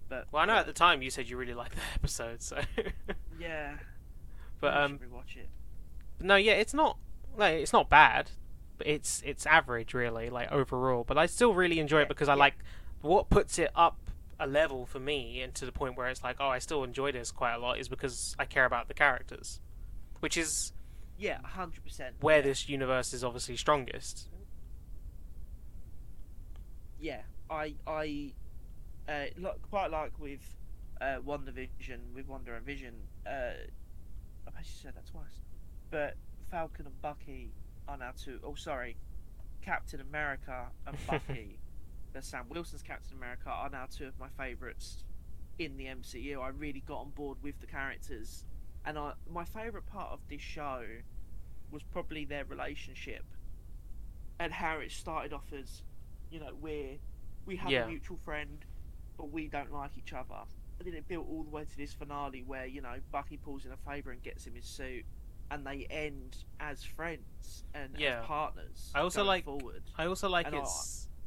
But 0.09 0.27
Well, 0.31 0.41
I 0.41 0.45
know 0.45 0.53
yeah, 0.53 0.59
at 0.61 0.65
the 0.65 0.73
time 0.73 1.01
you 1.01 1.09
said 1.09 1.29
you 1.29 1.37
really 1.37 1.53
liked 1.53 1.75
the 1.75 1.81
episode, 1.95 2.41
so. 2.41 2.59
yeah. 3.39 3.73
but 4.61 4.73
I 4.73 4.83
um, 4.83 4.99
rewatch 4.99 5.35
it. 5.37 5.49
no, 6.21 6.35
yeah, 6.35 6.53
it's 6.53 6.73
not 6.73 6.97
like 7.35 7.55
it's 7.55 7.73
not 7.73 7.89
bad, 7.89 8.31
but 8.77 8.87
it's 8.87 9.21
it's 9.25 9.45
average 9.45 9.93
really, 9.93 10.29
like 10.29 10.51
overall. 10.51 11.03
But 11.03 11.17
I 11.19 11.25
still 11.27 11.53
really 11.53 11.79
enjoy 11.79 11.97
Yeah, 11.97 12.03
it 12.03 12.09
because 12.09 12.29
I 12.29 12.33
yeah. 12.33 12.39
like 12.39 12.55
what 13.01 13.29
puts 13.29 13.59
it 13.59 13.71
up 13.75 13.97
a 14.39 14.45
level 14.47 14.85
for 14.85 14.99
me, 14.99 15.41
and 15.41 15.53
to 15.55 15.65
the 15.65 15.71
point 15.71 15.97
where 15.97 16.07
it's 16.07 16.23
like, 16.23 16.37
oh, 16.39 16.47
I 16.49 16.59
still 16.59 16.83
enjoy 16.83 17.11
this 17.11 17.31
quite 17.31 17.53
a 17.55 17.57
lot, 17.57 17.79
is 17.79 17.87
because 17.89 18.35
I 18.37 18.45
care 18.45 18.65
about 18.65 18.87
the 18.87 18.93
characters, 18.93 19.59
which 20.19 20.37
is 20.37 20.73
Yeah, 21.17 21.39
hundred 21.43 21.83
percent. 21.83 22.15
where 22.21 22.37
yeah. 22.37 22.43
this 22.43 22.69
universe 22.69 23.13
is 23.13 23.23
obviously 23.23 23.57
strongest. 23.57 24.29
Yeah, 26.99 27.21
I 27.49 27.75
I 27.85 28.33
uh, 29.07 29.25
look 29.37 29.61
quite 29.69 29.91
like 29.91 30.17
with 30.19 30.41
uh, 30.99 31.17
WandaVision, 31.25 32.13
with 32.13 32.27
Wonder 32.27 32.55
and 32.55 32.65
Vision. 32.65 32.95
Uh, 33.25 33.51
I've 34.47 34.55
actually 34.57 34.79
said 34.81 34.95
that 34.95 35.05
twice, 35.07 35.41
but 35.91 36.15
Falcon 36.49 36.85
and 36.87 37.01
Bucky 37.01 37.51
are 37.87 37.97
now 37.97 38.11
two 38.17 38.39
oh 38.43 38.55
sorry, 38.55 38.97
Captain 39.61 40.01
America 40.01 40.67
and 40.85 40.97
Bucky, 41.07 41.59
Sam 42.21 42.45
Wilson's 42.49 42.81
Captain 42.83 43.15
America 43.17 43.49
are 43.49 43.69
now 43.69 43.85
two 43.91 44.05
of 44.07 44.17
my 44.19 44.27
favourites 44.29 45.03
in 45.59 45.77
the 45.77 45.85
MCU. 45.85 46.39
I 46.41 46.49
really 46.49 46.81
got 46.81 46.99
on 46.99 47.09
board 47.11 47.37
with 47.41 47.59
the 47.59 47.67
characters, 47.67 48.45
and 48.85 48.97
I, 48.97 49.13
my 49.31 49.43
favourite 49.45 49.85
part 49.87 50.11
of 50.11 50.19
this 50.29 50.41
show 50.41 50.83
was 51.71 51.83
probably 51.83 52.25
their 52.25 52.45
relationship 52.45 53.23
and 54.39 54.53
how 54.53 54.77
it 54.77 54.91
started 54.91 55.33
off 55.33 55.51
as, 55.51 55.83
you 56.29 56.39
know, 56.39 56.53
we're 56.59 56.97
we 57.45 57.55
have 57.55 57.71
Yeah. 57.71 57.85
a 57.85 57.87
mutual 57.87 58.17
friend, 58.17 58.65
but 59.17 59.31
we 59.31 59.47
don't 59.47 59.71
like 59.71 59.97
each 59.97 60.11
other. 60.13 60.43
And 60.79 60.87
then 60.87 60.93
it 60.93 61.07
built 61.07 61.27
all 61.29 61.43
the 61.43 61.49
way 61.49 61.63
to 61.63 61.77
this 61.77 61.93
finale 61.93 62.43
where 62.43 62.65
you 62.65 62.81
know 62.81 62.95
Bucky 63.11 63.37
pulls 63.37 63.65
in 63.65 63.71
a 63.71 63.77
favour 63.77 64.11
and 64.11 64.21
gets 64.21 64.45
him 64.45 64.53
his 64.55 64.65
suit, 64.65 65.05
and 65.49 65.65
they 65.65 65.87
end 65.89 66.43
as 66.59 66.83
friends 66.83 67.63
and 67.73 67.95
Yeah. 67.97 68.19
as 68.19 68.25
partners. 68.25 68.91
I 68.93 68.99
also 68.99 69.19
going 69.19 69.27
like- 69.27 69.45
forward. 69.45 69.83
I 69.97 70.05
also 70.05 70.27
like 70.29 70.45
And 70.47 70.55
I- 70.55 70.59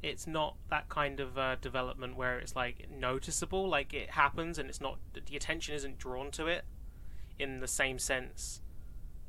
it's 0.02 0.26
not 0.26 0.56
that 0.70 0.88
kind 0.88 1.20
of 1.20 1.36
uh, 1.36 1.56
development 1.60 2.16
where 2.16 2.38
it's 2.38 2.56
like 2.56 2.88
noticeable, 2.90 3.68
like 3.68 3.92
it 3.92 4.10
happens 4.10 4.58
and 4.58 4.68
it's 4.68 4.80
not 4.80 4.98
the 5.26 5.36
attention 5.36 5.74
isn't 5.74 5.98
drawn 5.98 6.30
to 6.32 6.46
it 6.46 6.64
in 7.38 7.60
the 7.60 7.68
same 7.68 7.98
sense 7.98 8.60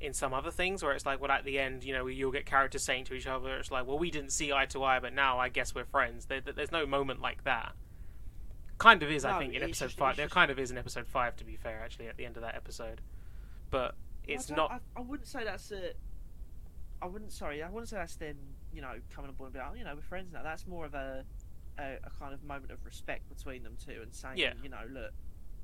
in 0.01 0.13
some 0.13 0.33
other 0.33 0.49
things 0.49 0.83
where 0.83 0.93
it's 0.93 1.05
like, 1.05 1.21
well, 1.21 1.31
at 1.31 1.45
the 1.45 1.59
end, 1.59 1.83
you 1.83 1.93
know, 1.93 2.07
you'll 2.07 2.31
get 2.31 2.45
characters 2.45 2.83
saying 2.83 3.05
to 3.05 3.13
each 3.13 3.27
other, 3.27 3.55
it's 3.57 3.69
like, 3.69 3.85
well, 3.85 3.99
we 3.99 4.09
didn't 4.09 4.31
see 4.31 4.51
eye 4.51 4.65
to 4.65 4.83
eye, 4.83 4.99
but 4.99 5.13
now 5.13 5.37
I 5.37 5.47
guess 5.49 5.75
we're 5.75 5.85
friends. 5.85 6.25
There, 6.25 6.41
there's 6.41 6.71
no 6.71 6.87
moment 6.87 7.21
like 7.21 7.43
that. 7.43 7.73
Kind 8.79 9.03
of 9.03 9.11
is, 9.11 9.23
I 9.23 9.37
think, 9.37 9.53
in 9.53 9.61
episode 9.61 9.85
just- 9.85 9.97
five. 9.97 10.15
There 10.15 10.25
just- 10.25 10.33
kind 10.33 10.49
of 10.49 10.57
is 10.57 10.71
in 10.71 10.77
episode 10.77 11.05
five, 11.07 11.35
to 11.37 11.43
be 11.43 11.55
fair, 11.55 11.79
actually, 11.83 12.07
at 12.07 12.17
the 12.17 12.25
end 12.25 12.35
of 12.35 12.41
that 12.41 12.55
episode. 12.55 12.99
But 13.69 13.93
it's 14.27 14.51
I 14.51 14.55
not. 14.55 14.71
I, 14.71 14.79
I 14.97 15.01
wouldn't 15.01 15.27
say 15.27 15.43
that's 15.43 15.71
a. 15.71 15.91
I 16.99 17.05
wouldn't. 17.05 17.31
Sorry, 17.31 17.61
I 17.61 17.69
wouldn't 17.69 17.89
say 17.89 17.97
that's 17.97 18.15
them. 18.15 18.37
You 18.73 18.81
know, 18.81 18.93
coming 19.13 19.29
on 19.29 19.35
board 19.35 19.47
and 19.47 19.53
be 19.53 19.59
like, 19.59 19.69
oh, 19.71 19.75
you 19.75 19.83
know, 19.83 19.95
we're 19.95 20.01
friends 20.01 20.31
now. 20.33 20.43
That's 20.43 20.65
more 20.67 20.85
of 20.85 20.93
a, 20.93 21.23
a, 21.77 21.97
a 22.03 22.09
kind 22.19 22.33
of 22.33 22.43
moment 22.43 22.71
of 22.71 22.83
respect 22.85 23.27
between 23.29 23.63
them 23.63 23.75
two, 23.83 24.01
and 24.01 24.13
saying, 24.13 24.37
Yeah. 24.37 24.53
you 24.63 24.69
know, 24.69 24.79
look, 24.89 25.11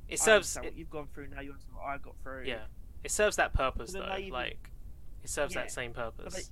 It 0.09 0.19
serves. 0.19 0.55
It, 0.57 0.63
what 0.63 0.75
you've 0.77 0.89
gone 0.89 1.07
through. 1.13 1.27
Now 1.29 1.41
you 1.41 1.51
understand 1.51 1.75
what 1.75 1.85
I 1.85 1.97
got 1.97 2.15
through. 2.23 2.43
yeah, 2.45 2.65
it 3.03 3.11
serves 3.11 3.35
that 3.37 3.53
purpose 3.53 3.93
though. 3.93 4.15
even- 4.17 4.31
Like, 4.31 4.69
it 5.23 5.29
serves 5.29 5.55
Yeah, 5.55 5.61
that 5.61 5.71
same 5.71 5.93
purpose. 5.93 6.51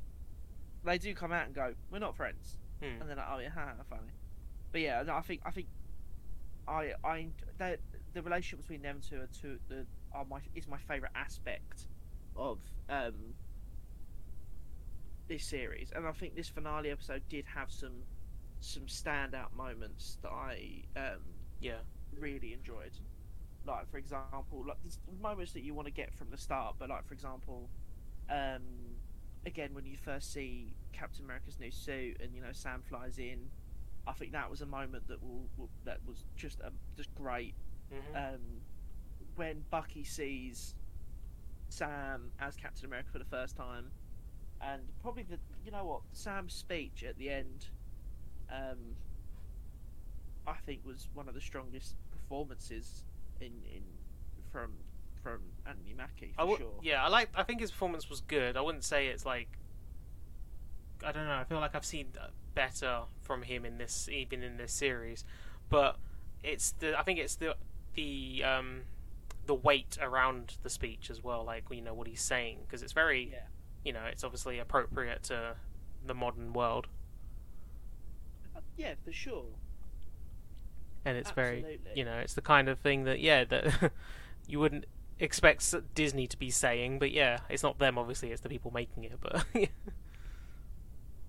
They 0.84 0.98
do 0.98 1.14
come 1.16 1.32
out 1.32 1.46
and 1.48 1.56
go, 1.56 1.74
we're 1.92 2.00
not 2.00 2.16
friends, 2.16 2.58
Hmm. 2.80 3.02
and 3.02 3.10
they're 3.10 3.16
like, 3.16 3.28
oh 3.30 3.40
yeah, 3.40 3.50
haha, 3.50 3.72
funny. 3.90 4.12
But 4.72 4.82
yeah, 4.82 5.02
no, 5.04 5.16
I 5.16 5.22
think 5.22 5.42
I 5.46 5.52
think 5.52 5.68
I 6.68 6.94
I 7.04 7.28
the 7.58 7.80
the 8.14 8.22
relationship 8.22 8.60
between 8.62 8.82
them 8.82 9.00
two 9.08 9.22
are 9.22 9.28
two 9.28 9.60
the 9.68 9.86
are 10.14 10.26
my 10.26 10.40
is 10.54 10.68
my 10.68 10.78
favorite 10.78 11.12
aspect 11.16 11.88
of 12.36 12.60
um 12.90 13.14
this 15.28 15.46
series, 15.46 15.92
and 15.96 16.08
I 16.08 16.12
think 16.12 16.36
this 16.36 16.50
finale 16.50 16.90
episode 16.92 17.24
did 17.30 17.46
have 17.48 17.72
some 17.72 18.06
some 18.60 18.86
standout 18.88 19.54
moments 19.54 20.18
that 20.22 20.32
I 20.32 20.84
um 20.96 21.36
Yeah. 21.60 21.82
really 22.12 22.54
enjoyed. 22.54 22.94
Like 23.66 23.88
for 23.90 23.98
example, 23.98 24.64
like 24.68 24.78
moments 25.22 25.54
that 25.54 25.62
you 25.64 25.74
want 25.74 25.88
to 25.88 25.92
get 25.94 26.14
from 26.14 26.30
the 26.30 26.38
start, 26.38 26.76
but 26.78 26.90
like 26.90 27.06
for 27.06 27.14
example, 27.14 27.70
um, 28.30 28.98
again 29.46 29.74
when 29.74 29.86
you 29.86 29.98
first 29.98 30.32
see 30.32 30.76
Captain 30.94 31.24
America's 31.24 31.60
new 31.60 31.72
suit 31.72 32.18
and 32.22 32.34
you 32.34 32.42
know 32.42 32.52
Sam 32.54 32.82
flies 32.82 33.18
in, 33.18 33.52
I 34.08 34.14
think 34.14 34.32
that 34.34 34.50
was 34.50 34.62
a 34.62 34.66
moment 34.66 35.08
that 35.08 35.22
will, 35.22 35.50
will 35.58 35.70
that 35.86 36.00
was 36.06 36.26
just 36.36 36.62
um, 36.64 36.74
just 36.96 37.14
great. 37.16 37.56
Mhm. 37.92 38.16
Um, 38.16 38.62
when 39.36 39.66
Bucky 39.70 40.04
sees 40.04 40.76
Sam 41.70 42.32
as 42.40 42.56
Captain 42.56 42.86
America 42.86 43.10
for 43.12 43.20
the 43.20 43.26
first 43.26 43.56
time, 43.56 43.92
and 44.62 44.82
probably 45.02 45.24
the 45.24 45.38
you 45.66 45.72
know 45.72 45.86
what 45.86 46.02
Sam's 46.14 46.54
speech 46.54 47.04
at 47.08 47.18
the 47.18 47.30
end, 47.30 47.68
um, 48.52 48.96
I 50.48 50.54
think 50.66 50.86
was 50.86 51.08
one 51.14 51.28
of 51.28 51.34
the 51.34 51.42
strongest 51.42 51.96
performances 52.12 53.04
in 53.42 53.52
in 53.74 53.84
from 54.52 54.72
from 55.24 55.40
Anthony 55.68 55.94
Mackie 55.94 56.34
for 56.36 56.42
w- 56.42 56.58
sure. 56.58 56.74
Yeah, 56.84 57.04
I 57.04 57.10
like. 57.10 57.30
I 57.36 57.44
think 57.44 57.62
his 57.62 57.72
performance 57.72 58.10
was 58.10 58.22
good. 58.22 58.56
I 58.58 58.62
wouldn't 58.62 58.84
say 58.84 59.08
it's 59.08 59.26
like. 59.26 59.48
I 61.04 61.12
don't 61.12 61.26
know. 61.28 61.34
I 61.36 61.44
feel 61.44 61.60
like 61.60 61.76
I've 61.76 61.86
seen 61.86 62.08
better 62.54 63.02
from 63.22 63.44
him 63.44 63.66
in 63.66 63.78
this, 63.78 64.08
even 64.10 64.44
in 64.44 64.58
this 64.58 64.72
series, 64.72 65.26
but 65.70 65.98
it's 66.44 66.72
the. 66.72 66.98
I 66.98 67.04
think 67.04 67.20
it's 67.20 67.36
the 67.36 67.56
the 67.96 68.44
um 68.44 68.82
the 69.46 69.54
weight 69.56 69.98
around 70.02 70.58
the 70.64 70.70
speech 70.70 71.10
as 71.10 71.24
well. 71.24 71.44
Like 71.44 71.66
you 71.72 71.82
know 71.82 71.94
what 71.94 72.08
he's 72.08 72.22
saying 72.22 72.60
because 72.66 72.82
it's 72.82 72.94
very. 72.94 73.30
Yeah. 73.32 73.40
You 73.86 73.94
know, 73.94 74.04
it's 74.04 74.24
obviously 74.24 74.60
appropriate 74.60 75.24
to 75.24 75.56
the 76.06 76.14
modern 76.14 76.52
world, 76.52 76.88
Yeah, 78.78 78.96
for 79.06 79.14
sure. 79.14 79.46
and 81.06 81.16
it's 81.16 81.32
very. 81.32 81.80
You 81.96 82.04
know, 82.04 82.18
it's 82.18 82.34
the 82.34 82.42
kind 82.42 82.68
of 82.68 82.80
thing 82.80 83.06
that 83.06 83.20
yeah 83.22 83.46
that 83.46 83.92
you 84.48 84.60
wouldn't 84.60 84.86
expect 85.20 85.74
Disney 85.96 86.28
to 86.28 86.38
be 86.38 86.50
saying, 86.50 87.00
but 87.00 87.12
yeah, 87.12 87.40
it's 87.50 87.64
not 87.64 87.80
them. 87.80 87.98
Obviously, 87.98 88.32
it's 88.32 88.42
the 88.42 88.50
people 88.50 88.72
making 88.72 89.06
it, 89.06 89.18
but. 89.22 89.46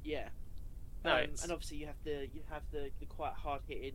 Yeah. 0.07 0.29
No, 1.05 1.15
um, 1.17 1.19
and 1.43 1.53
obviously 1.53 1.79
you 1.79 1.87
have 1.87 1.97
the 2.05 2.29
you 2.33 2.43
have 2.49 2.63
the, 2.73 2.91
the 3.01 3.07
quite 3.07 3.33
hard 3.33 3.63
hitting 3.67 3.95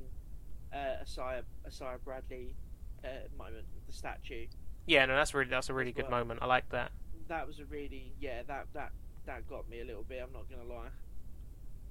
uh, 0.73 1.01
Isaiah 1.01 1.43
Isaiah 1.65 1.97
Bradley 2.03 2.53
uh, 3.03 3.07
moment 3.37 3.65
with 3.73 3.85
the 3.87 3.93
statue. 3.93 4.47
Yeah, 4.85 5.05
no, 5.05 5.15
that's 5.15 5.33
really 5.33 5.49
that's 5.49 5.69
a 5.69 5.73
really 5.73 5.91
as 5.91 5.95
good 5.95 6.09
well. 6.09 6.19
moment. 6.19 6.41
I 6.41 6.47
like 6.47 6.69
that. 6.69 6.91
That 7.27 7.47
was 7.47 7.59
a 7.59 7.65
really 7.65 8.13
yeah 8.19 8.41
that 8.47 8.67
that 8.73 8.91
that 9.25 9.47
got 9.47 9.69
me 9.69 9.81
a 9.81 9.85
little 9.85 10.03
bit. 10.03 10.21
I'm 10.25 10.33
not 10.33 10.49
gonna 10.49 10.63
lie. 10.63 10.89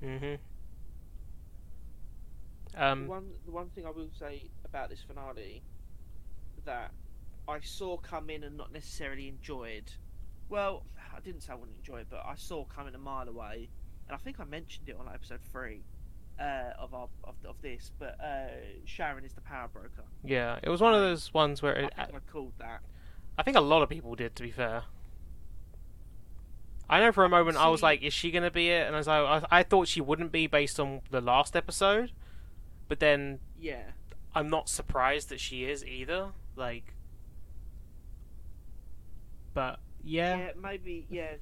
Mhm. 0.02 0.38
the 2.72 2.84
Um. 2.92 3.06
one 3.06 3.30
the 3.44 3.50
one 3.52 3.68
thing 3.70 3.86
I 3.86 3.90
will 3.90 4.10
say 4.18 4.44
about 4.64 4.88
this 4.90 5.02
finale 5.02 5.62
that 6.64 6.92
I 7.48 7.60
saw 7.60 7.96
come 7.96 8.30
in 8.30 8.44
and 8.44 8.56
not 8.56 8.72
necessarily 8.72 9.28
enjoyed. 9.28 9.92
Well, 10.48 10.84
I 11.14 11.20
didn't 11.20 11.42
say 11.42 11.52
I 11.52 11.56
wouldn't 11.56 11.78
enjoy 11.78 12.00
it, 12.00 12.06
but 12.10 12.24
I 12.26 12.34
saw 12.36 12.64
coming 12.64 12.94
a 12.94 12.98
mile 12.98 13.28
away, 13.28 13.70
and 14.08 14.14
I 14.14 14.18
think 14.18 14.40
I 14.40 14.44
mentioned 14.44 14.88
it 14.88 14.96
on 14.98 15.08
episode 15.12 15.40
three 15.52 15.82
uh, 16.38 16.72
of 16.78 16.92
our 16.94 17.08
of, 17.24 17.34
of 17.44 17.60
this. 17.62 17.90
But 17.98 18.20
uh, 18.20 18.48
Sharon 18.84 19.24
is 19.24 19.32
the 19.32 19.40
power 19.40 19.68
broker. 19.68 20.04
Yeah, 20.24 20.58
it 20.62 20.68
was 20.68 20.80
one 20.80 20.94
of 20.94 21.00
those 21.00 21.32
ones 21.32 21.62
where 21.62 21.76
I 21.76 21.80
it, 21.86 21.94
think 21.96 22.14
I 22.14 22.30
called 22.32 22.52
that. 22.58 22.80
I 23.38 23.42
think 23.42 23.56
a 23.56 23.60
lot 23.60 23.82
of 23.82 23.88
people 23.88 24.14
did. 24.14 24.36
To 24.36 24.42
be 24.42 24.50
fair, 24.50 24.84
I 26.90 26.98
know 26.98 27.12
for 27.12 27.24
a 27.24 27.28
moment 27.28 27.56
I 27.56 27.68
was 27.68 27.82
like, 27.84 28.02
"Is 28.02 28.12
she 28.12 28.32
gonna 28.32 28.50
be 28.50 28.68
it?" 28.68 28.86
And 28.86 28.96
I 28.96 28.98
was 28.98 29.06
like, 29.06 29.44
I, 29.44 29.60
I 29.60 29.62
thought 29.62 29.86
she 29.86 30.00
wouldn't 30.00 30.32
be 30.32 30.48
based 30.48 30.80
on 30.80 31.02
the 31.10 31.20
last 31.20 31.54
episode, 31.54 32.10
but 32.88 32.98
then 32.98 33.38
Yeah, 33.58 33.82
I'm 34.34 34.50
not 34.50 34.68
surprised 34.68 35.28
that 35.28 35.38
she 35.38 35.64
is 35.64 35.84
either. 35.84 36.30
Like, 36.56 36.94
but 39.54 39.78
yeah, 40.02 40.36
yeah, 40.36 40.50
maybe 40.60 41.06
yeah. 41.08 41.34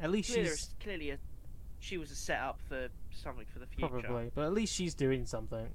at 0.00 0.10
least 0.10 0.32
she's 0.32 0.74
clearly 0.82 1.10
a, 1.10 1.18
she 1.78 1.98
was 1.98 2.10
a 2.10 2.16
setup 2.16 2.58
for 2.66 2.88
something 3.10 3.44
for 3.52 3.58
the 3.58 3.66
future. 3.66 4.00
probably, 4.00 4.30
but 4.34 4.46
at 4.46 4.54
least 4.54 4.74
she's 4.74 4.94
doing 4.94 5.26
something. 5.26 5.68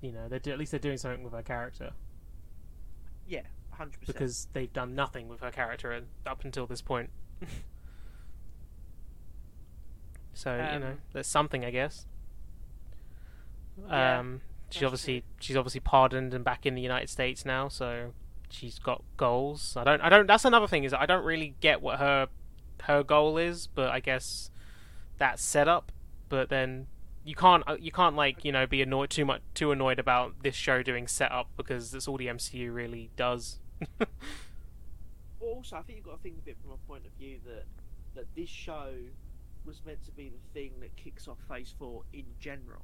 You 0.00 0.12
know, 0.12 0.28
they 0.28 0.38
do, 0.38 0.50
at 0.50 0.58
least 0.58 0.70
they're 0.70 0.80
doing 0.80 0.96
something 0.96 1.22
with 1.22 1.34
her 1.34 1.42
character. 1.42 1.90
Yeah, 3.28 3.42
hundred 3.70 4.00
percent. 4.00 4.06
because 4.06 4.48
they've 4.54 4.72
done 4.72 4.94
nothing 4.94 5.28
with 5.28 5.40
her 5.40 5.50
character 5.50 6.00
up 6.24 6.42
until 6.44 6.66
this 6.66 6.80
point. 6.80 7.10
so 10.34 10.54
you 10.54 10.78
know, 10.78 10.86
Um, 10.88 10.98
there's 11.12 11.26
something, 11.26 11.64
I 11.64 11.70
guess. 11.70 12.06
Yeah, 13.88 14.18
um, 14.20 14.40
she 14.70 14.84
obviously 14.84 15.20
true. 15.20 15.28
she's 15.40 15.56
obviously 15.56 15.80
pardoned 15.80 16.34
and 16.34 16.44
back 16.44 16.66
in 16.66 16.74
the 16.74 16.82
United 16.82 17.08
States 17.08 17.44
now, 17.44 17.68
so 17.68 18.12
she's 18.50 18.78
got 18.78 19.02
goals. 19.16 19.76
I 19.76 19.84
don't, 19.84 20.00
I 20.00 20.08
don't. 20.08 20.26
That's 20.26 20.44
another 20.44 20.66
thing 20.68 20.84
is 20.84 20.92
I 20.94 21.06
don't 21.06 21.24
really 21.24 21.54
get 21.60 21.80
what 21.82 21.98
her 21.98 22.28
her 22.82 23.02
goal 23.02 23.38
is, 23.38 23.66
but 23.66 23.88
I 23.90 24.00
guess 24.00 24.50
that's 25.18 25.42
set 25.42 25.68
up. 25.68 25.90
But 26.28 26.48
then 26.50 26.86
you 27.24 27.34
can't 27.34 27.64
uh, 27.66 27.76
you 27.80 27.90
can't 27.90 28.14
like 28.16 28.44
you 28.44 28.52
know 28.52 28.66
be 28.66 28.82
annoyed 28.82 29.10
too 29.10 29.24
much 29.24 29.40
too 29.54 29.72
annoyed 29.72 29.98
about 29.98 30.42
this 30.42 30.54
show 30.54 30.82
doing 30.82 31.06
setup 31.08 31.48
because 31.56 31.90
that's 31.90 32.06
all 32.06 32.16
the 32.16 32.26
MCU 32.28 32.72
really 32.72 33.10
does. 33.16 33.58
also, 35.40 35.76
I 35.76 35.82
think 35.82 35.98
you've 35.98 36.06
got 36.06 36.16
to 36.16 36.22
think 36.22 36.38
of 36.38 36.48
it 36.48 36.56
from 36.62 36.72
a 36.72 36.76
point 36.88 37.04
of 37.06 37.12
view 37.18 37.38
that 37.46 37.64
that 38.14 38.26
this 38.36 38.48
show 38.48 38.90
was 39.66 39.80
meant 39.84 40.04
to 40.04 40.12
be 40.12 40.28
the 40.30 40.38
thing 40.52 40.72
that 40.80 40.94
kicks 40.96 41.26
off 41.28 41.38
Phase 41.48 41.74
Four 41.78 42.02
in 42.12 42.24
general. 42.38 42.82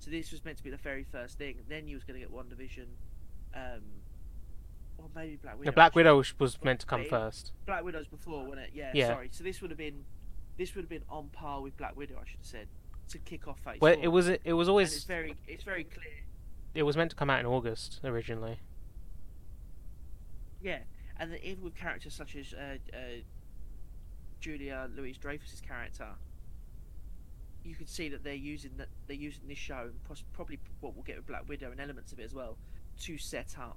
So 0.00 0.10
this 0.10 0.30
was 0.32 0.44
meant 0.44 0.56
to 0.58 0.64
be 0.64 0.70
the 0.70 0.76
very 0.76 1.04
first 1.04 1.38
thing. 1.38 1.56
Then 1.68 1.88
you 1.88 1.96
was 1.96 2.04
going 2.04 2.20
to 2.20 2.26
get 2.26 2.32
WandaVision, 2.34 2.86
um, 3.54 3.82
or 4.96 5.06
maybe 5.14 5.36
Black 5.36 5.58
Widow. 5.58 5.70
The 5.70 5.74
Black. 5.74 5.94
Widow 5.94 6.16
was- 6.16 6.62
meant 6.62 6.80
to 6.80 6.86
come 6.86 7.04
first. 7.04 7.52
Black 7.66 7.82
Widow's 7.84 8.06
before, 8.08 8.44
wasn't 8.44 8.66
it? 8.66 8.70
Yeah, 8.74 8.92
Yeah. 8.94 9.08
Sorry. 9.08 9.28
So 9.32 9.42
this 9.44 9.60
would 9.60 9.70
have 9.70 9.78
been 9.78 10.04
this 10.56 10.74
would 10.74 10.82
have 10.82 10.88
been 10.90 11.04
on 11.08 11.28
par 11.28 11.60
with 11.60 11.76
Black 11.76 11.96
Widow. 11.96 12.16
I 12.20 12.28
should 12.28 12.38
have 12.40 12.46
said 12.46 12.68
to 13.10 13.18
kick 13.18 13.46
off 13.48 13.58
Phase 13.60 13.80
Well, 13.80 13.94
Four. 13.94 14.04
it 14.04 14.08
was 14.08 14.28
it 14.28 14.38
was 14.44 14.44
And 14.46 14.60
it's 14.60 14.68
always 14.68 15.04
very 15.04 15.36
it's 15.46 15.64
very 15.64 15.84
clear. 15.84 16.24
it 16.74 16.82
was 16.84 16.96
meant 16.96 17.10
to 17.10 17.16
come 17.16 17.30
out 17.30 17.40
in 17.40 17.46
August 17.46 18.00
originally. 18.04 18.60
Yeah, 20.60 20.78
and 21.18 21.32
then 21.32 21.38
even 21.42 21.62
with 21.64 21.74
characters 21.76 22.14
such 22.14 22.34
as 22.36 22.52
uh, 22.52 22.78
uh, 22.92 22.98
Julia 24.40 24.88
Louise 24.96 25.18
Dreyfus's 25.18 25.60
character, 25.60 26.08
you 27.64 27.74
can 27.74 27.86
see 27.86 28.08
that 28.08 28.24
they're 28.24 28.34
using 28.34 28.70
that 28.78 28.88
they're 29.06 29.16
using 29.16 29.42
this 29.48 29.58
show 29.58 29.88
and 29.90 30.18
probably 30.32 30.58
what 30.80 30.94
we'll 30.94 31.04
get 31.04 31.16
with 31.16 31.26
Black 31.26 31.48
Widow 31.48 31.70
and 31.70 31.80
elements 31.80 32.12
of 32.12 32.20
it 32.20 32.24
as 32.24 32.34
well 32.34 32.56
to 33.00 33.18
set 33.18 33.56
up 33.58 33.76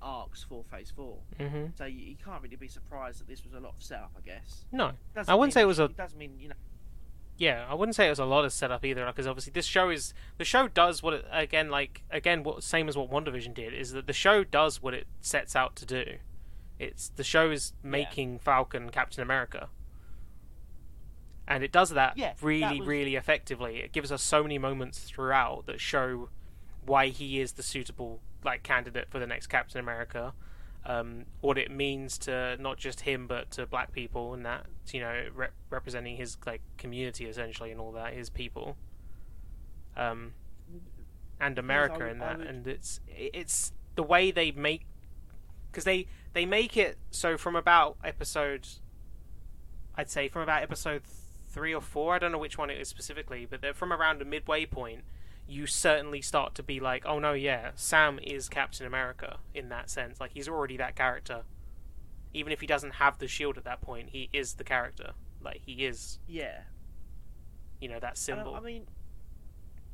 arcs 0.00 0.42
for 0.48 0.64
Phase 0.64 0.92
Four. 0.94 1.18
hmm 1.38 1.66
So 1.76 1.84
you, 1.84 1.98
you 2.00 2.16
can't 2.24 2.42
really 2.42 2.56
be 2.56 2.68
surprised 2.68 3.20
that 3.20 3.28
this 3.28 3.44
was 3.44 3.52
a 3.54 3.60
lot 3.60 3.74
of 3.76 3.82
setup, 3.82 4.12
I 4.16 4.20
guess. 4.26 4.64
No, 4.72 4.92
Doesn't 5.14 5.30
I 5.30 5.34
wouldn't 5.34 5.48
mean 5.48 5.52
say 5.52 5.62
it 5.62 5.66
was 5.66 5.78
a- 5.78 5.84
It 5.84 5.96
doesn't 5.96 6.18
mean 6.18 6.34
you 6.38 6.48
know. 6.48 6.54
yeah, 7.36 7.66
I 7.68 7.74
wouldn't 7.74 7.94
say 7.96 8.06
it 8.06 8.10
was 8.10 8.18
a 8.18 8.24
lot 8.24 8.44
of 8.44 8.52
setup 8.52 8.84
either, 8.84 9.04
because 9.06 9.26
obviously 9.26 9.52
this 9.52 9.66
show 9.66 9.90
is 9.90 10.14
the 10.38 10.44
show 10.44 10.68
does 10.68 11.02
what 11.02 11.14
it 11.14 11.24
again 11.30 11.68
like 11.70 12.02
again 12.10 12.42
what 12.42 12.62
same 12.62 12.88
as 12.88 12.96
what 12.96 13.10
WandaVision 13.10 13.54
did 13.54 13.72
is 13.74 13.92
that 13.92 14.06
the 14.06 14.12
show 14.12 14.42
does 14.44 14.82
what 14.82 14.94
it 14.94 15.06
sets 15.20 15.54
out 15.54 15.76
to 15.76 15.86
do. 15.86 16.04
It's 16.78 17.08
the 17.10 17.24
show 17.24 17.50
is 17.50 17.72
making 17.82 18.38
Falcon 18.38 18.90
Captain 18.90 19.22
America. 19.22 19.68
And 21.50 21.64
it 21.64 21.72
does 21.72 21.90
that 21.90 22.16
Yeah, 22.18 22.34
that 22.34 22.42
really, 22.42 22.78
was- 22.80 22.86
really 22.88 23.16
effectively. 23.16 23.78
It 23.78 23.90
gives 23.92 24.12
us 24.12 24.22
so 24.22 24.42
many 24.42 24.58
moments 24.58 24.98
throughout 25.00 25.64
that 25.66 25.80
show 25.80 26.28
why 26.84 27.08
he 27.08 27.40
is 27.40 27.52
the 27.52 27.62
suitable 27.62 28.20
like 28.44 28.62
candidate 28.62 29.08
for 29.10 29.18
the 29.18 29.26
next 29.26 29.46
Captain 29.48 29.80
America. 29.80 30.34
Um, 30.86 31.24
what 31.40 31.58
it 31.58 31.70
means 31.70 32.18
to 32.18 32.56
not 32.60 32.76
just 32.78 33.00
him 33.00 33.26
but 33.26 33.50
to 33.52 33.66
black 33.66 33.92
people 33.92 34.32
and 34.34 34.46
that 34.46 34.66
you 34.92 35.00
know 35.00 35.26
rep- 35.34 35.52
representing 35.70 36.16
his 36.16 36.36
like 36.46 36.60
community 36.78 37.24
essentially 37.26 37.70
and 37.72 37.80
all 37.80 37.92
that 37.92 38.12
his 38.14 38.30
people 38.30 38.76
um, 39.96 40.32
and 41.40 41.58
America 41.58 41.98
would- 41.98 42.08
in 42.12 42.18
that 42.20 42.38
would- 42.38 42.46
and 42.46 42.66
it's 42.66 43.00
it's 43.08 43.72
the 43.96 44.02
way 44.02 44.30
they 44.30 44.50
make 44.52 44.86
because 45.70 45.84
they 45.84 46.06
they 46.32 46.46
make 46.46 46.76
it 46.76 46.96
so 47.10 47.36
from 47.36 47.56
about 47.56 47.96
episode 48.04 48.66
I'd 49.96 50.08
say 50.10 50.28
from 50.28 50.42
about 50.42 50.62
episode 50.62 51.02
three 51.48 51.74
or 51.74 51.80
four 51.80 52.14
I 52.14 52.18
don't 52.18 52.30
know 52.32 52.38
which 52.38 52.58
one 52.58 52.70
it 52.70 52.78
is 52.80 52.88
specifically 52.88 53.46
but 53.48 53.60
they're 53.60 53.74
from 53.74 53.92
around 53.92 54.20
a 54.22 54.24
midway 54.24 54.66
point 54.66 55.02
you 55.50 55.66
certainly 55.66 56.20
start 56.20 56.54
to 56.56 56.62
be 56.62 56.78
like, 56.78 57.06
oh 57.06 57.18
no, 57.18 57.32
yeah, 57.32 57.70
Sam 57.74 58.18
is 58.22 58.50
Captain 58.50 58.86
America 58.86 59.38
in 59.54 59.70
that 59.70 59.88
sense. 59.88 60.20
Like 60.20 60.32
he's 60.34 60.46
already 60.46 60.76
that 60.76 60.94
character. 60.94 61.44
Even 62.34 62.52
if 62.52 62.60
he 62.60 62.66
doesn't 62.66 62.96
have 62.96 63.16
the 63.16 63.26
shield 63.26 63.56
at 63.56 63.64
that 63.64 63.80
point, 63.80 64.10
he 64.10 64.28
is 64.30 64.56
the 64.56 64.64
character. 64.64 65.12
Like 65.42 65.62
he 65.64 65.86
is, 65.86 66.18
Yeah. 66.26 66.64
you 67.80 67.88
know, 67.88 67.94
that 67.98 68.02
And 68.08 68.10
I- 68.10 68.14
symbol. 68.42 68.54
I 68.56 68.60
mean, 68.60 68.86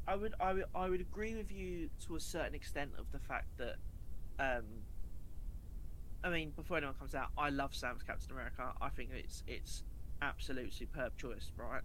I 0.09 0.17
would, 0.17 0.35
I 0.41 0.53
would, 0.55 0.65
I 0.75 0.89
would 0.89 1.01
agree 1.01 1.37
with 1.37 1.53
you 1.53 1.89
to 2.07 2.17
a 2.17 2.21
certain 2.21 2.57
extent 2.57 2.91
of 2.99 3.13
the 3.13 3.21
fact 3.21 3.57
that, 3.59 3.77
um, 4.41 4.65
I 6.25 6.31
mean, 6.31 6.51
before 6.51 6.79
anyone 6.79 6.97
comes 6.97 7.15
out, 7.15 7.29
I 7.39 7.51
love 7.51 7.77
Sam's 7.77 8.03
Captain 8.03 8.33
America. 8.33 8.73
I 8.81 8.89
think 8.89 9.11
it's 9.15 9.45
it's 9.47 9.85
absolute 10.25 10.73
superb 10.73 11.17
choice, 11.17 11.53
right? 11.57 11.83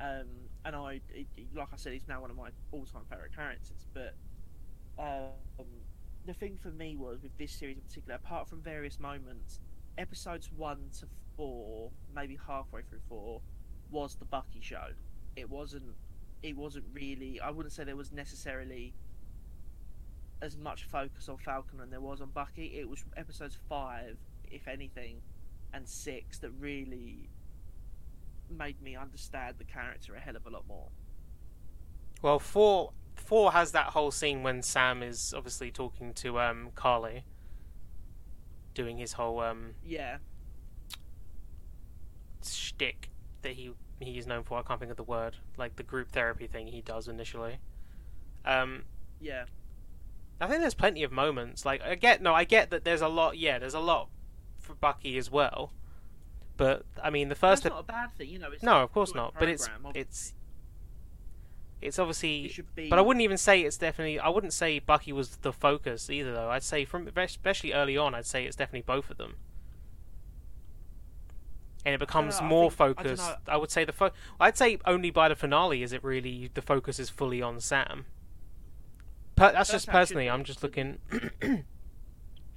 Um, 0.00 0.26
and 0.64 0.74
I, 0.74 1.00
like 1.54 1.68
I 1.72 1.76
said, 1.76 1.92
he's 1.92 2.08
now 2.08 2.20
one 2.20 2.30
of 2.30 2.36
my 2.36 2.50
all-time 2.72 3.02
favorite 3.08 3.34
characters. 3.34 3.86
But 3.94 4.14
um, 4.98 5.66
the 6.26 6.34
thing 6.34 6.58
for 6.60 6.70
me 6.70 6.96
was 6.96 7.22
with 7.22 7.36
this 7.38 7.52
series 7.52 7.76
in 7.76 7.82
particular, 7.82 8.16
apart 8.16 8.48
from 8.48 8.60
various 8.62 8.98
moments, 8.98 9.60
episodes 9.98 10.50
one 10.56 10.90
to 10.98 11.06
four, 11.36 11.90
maybe 12.14 12.38
halfway 12.46 12.82
through 12.82 13.00
four, 13.08 13.40
was 13.90 14.14
the 14.16 14.24
Bucky 14.24 14.60
show. 14.60 14.88
It 15.36 15.48
wasn't. 15.48 15.94
It 16.42 16.56
wasn't 16.56 16.86
really. 16.92 17.40
I 17.40 17.50
wouldn't 17.50 17.72
say 17.72 17.84
there 17.84 17.96
was 17.96 18.12
necessarily 18.12 18.94
as 20.42 20.56
much 20.56 20.84
focus 20.84 21.28
on 21.28 21.36
Falcon 21.36 21.78
than 21.78 21.90
there 21.90 22.00
was 22.00 22.22
on 22.22 22.30
Bucky. 22.30 22.78
It 22.78 22.88
was 22.88 23.04
episodes 23.16 23.58
five, 23.68 24.16
if 24.50 24.66
anything, 24.66 25.20
and 25.74 25.86
six 25.86 26.38
that 26.38 26.50
really 26.58 27.28
made 28.50 28.80
me 28.82 28.96
understand 28.96 29.56
the 29.58 29.64
character 29.64 30.14
a 30.14 30.20
hell 30.20 30.36
of 30.36 30.46
a 30.46 30.50
lot 30.50 30.66
more. 30.66 30.88
Well, 32.22 32.38
four 32.38 32.92
four 33.14 33.52
has 33.52 33.72
that 33.72 33.86
whole 33.86 34.10
scene 34.10 34.42
when 34.42 34.62
Sam 34.62 35.02
is 35.02 35.34
obviously 35.36 35.70
talking 35.70 36.12
to 36.14 36.38
um 36.40 36.70
Karli, 36.74 37.24
doing 38.74 38.98
his 38.98 39.14
whole 39.14 39.40
um 39.40 39.74
Yeah, 39.84 40.18
shtick 42.44 43.10
that 43.42 43.52
he 43.52 43.72
he 44.00 44.18
is 44.18 44.26
known 44.26 44.42
for. 44.44 44.58
I 44.58 44.62
can't 44.62 44.80
think 44.80 44.90
of 44.90 44.96
the 44.96 45.02
word, 45.02 45.36
like 45.56 45.76
the 45.76 45.82
group 45.82 46.10
therapy 46.10 46.46
thing 46.46 46.68
he 46.68 46.80
does 46.80 47.08
initially. 47.08 47.58
Um, 48.44 48.84
yeah, 49.20 49.44
I 50.40 50.46
think 50.46 50.60
there's 50.60 50.74
plenty 50.74 51.02
of 51.02 51.12
moments. 51.12 51.64
Like 51.64 51.82
I 51.82 51.94
get 51.94 52.22
no, 52.22 52.34
I 52.34 52.44
get 52.44 52.70
that 52.70 52.84
there's 52.84 53.02
a 53.02 53.08
lot. 53.08 53.36
Yeah, 53.36 53.58
there's 53.58 53.74
a 53.74 53.80
lot 53.80 54.08
for 54.58 54.74
Bucky 54.74 55.18
as 55.18 55.30
well. 55.30 55.72
But 56.60 56.84
I 57.02 57.08
mean, 57.08 57.30
the 57.30 57.34
first. 57.34 57.62
That's 57.62 57.72
not 57.72 57.80
a 57.80 57.84
bad 57.84 58.14
thing, 58.18 58.28
you 58.28 58.38
know. 58.38 58.50
It's 58.52 58.62
no, 58.62 58.82
of 58.82 58.92
course 58.92 59.14
not. 59.14 59.32
But 59.38 59.48
it's 59.48 59.66
program, 59.66 59.92
it's 59.94 60.34
it's 61.80 61.98
obviously. 61.98 62.44
it 62.44 62.50
should 62.50 62.74
be. 62.74 62.90
But 62.90 62.98
I 62.98 63.02
wouldn't 63.02 63.22
even 63.22 63.38
say 63.38 63.62
it's 63.62 63.78
definitely. 63.78 64.20
I 64.20 64.28
wouldn't 64.28 64.52
say 64.52 64.78
Bucky 64.78 65.10
was 65.10 65.36
the 65.36 65.54
focus 65.54 66.10
either, 66.10 66.34
though. 66.34 66.50
I'd 66.50 66.62
say 66.62 66.84
from 66.84 67.08
especially 67.16 67.72
early 67.72 67.96
on, 67.96 68.14
I'd 68.14 68.26
say 68.26 68.44
it's 68.44 68.56
definitely 68.56 68.82
both 68.82 69.08
of 69.08 69.16
them. 69.16 69.36
And 71.86 71.94
it 71.94 71.98
becomes 71.98 72.42
know, 72.42 72.46
more 72.46 72.70
think- 72.70 72.98
focused. 72.98 73.26
know. 73.26 73.36
I, 73.48 73.56
would 73.56 73.70
say 73.70 73.86
the 73.86 73.92
fo- 73.92 74.10
I'd 74.38 74.58
say 74.58 74.76
only 74.84 75.08
by 75.10 75.30
the 75.30 75.36
finale 75.36 75.82
is 75.82 75.94
it 75.94 76.04
really 76.04 76.50
the 76.52 76.60
focus 76.60 76.98
is 76.98 77.08
fully 77.08 77.40
on 77.40 77.58
Sam. 77.60 78.04
Per- 79.34 79.44
that's, 79.50 79.54
That's 79.54 79.70
just 79.70 79.86
how 79.86 79.92
it 79.92 80.02
should 80.02 80.08
personally. 80.08 80.28
I'm 80.28 80.44
just 80.44 80.62
looking. 80.62 80.98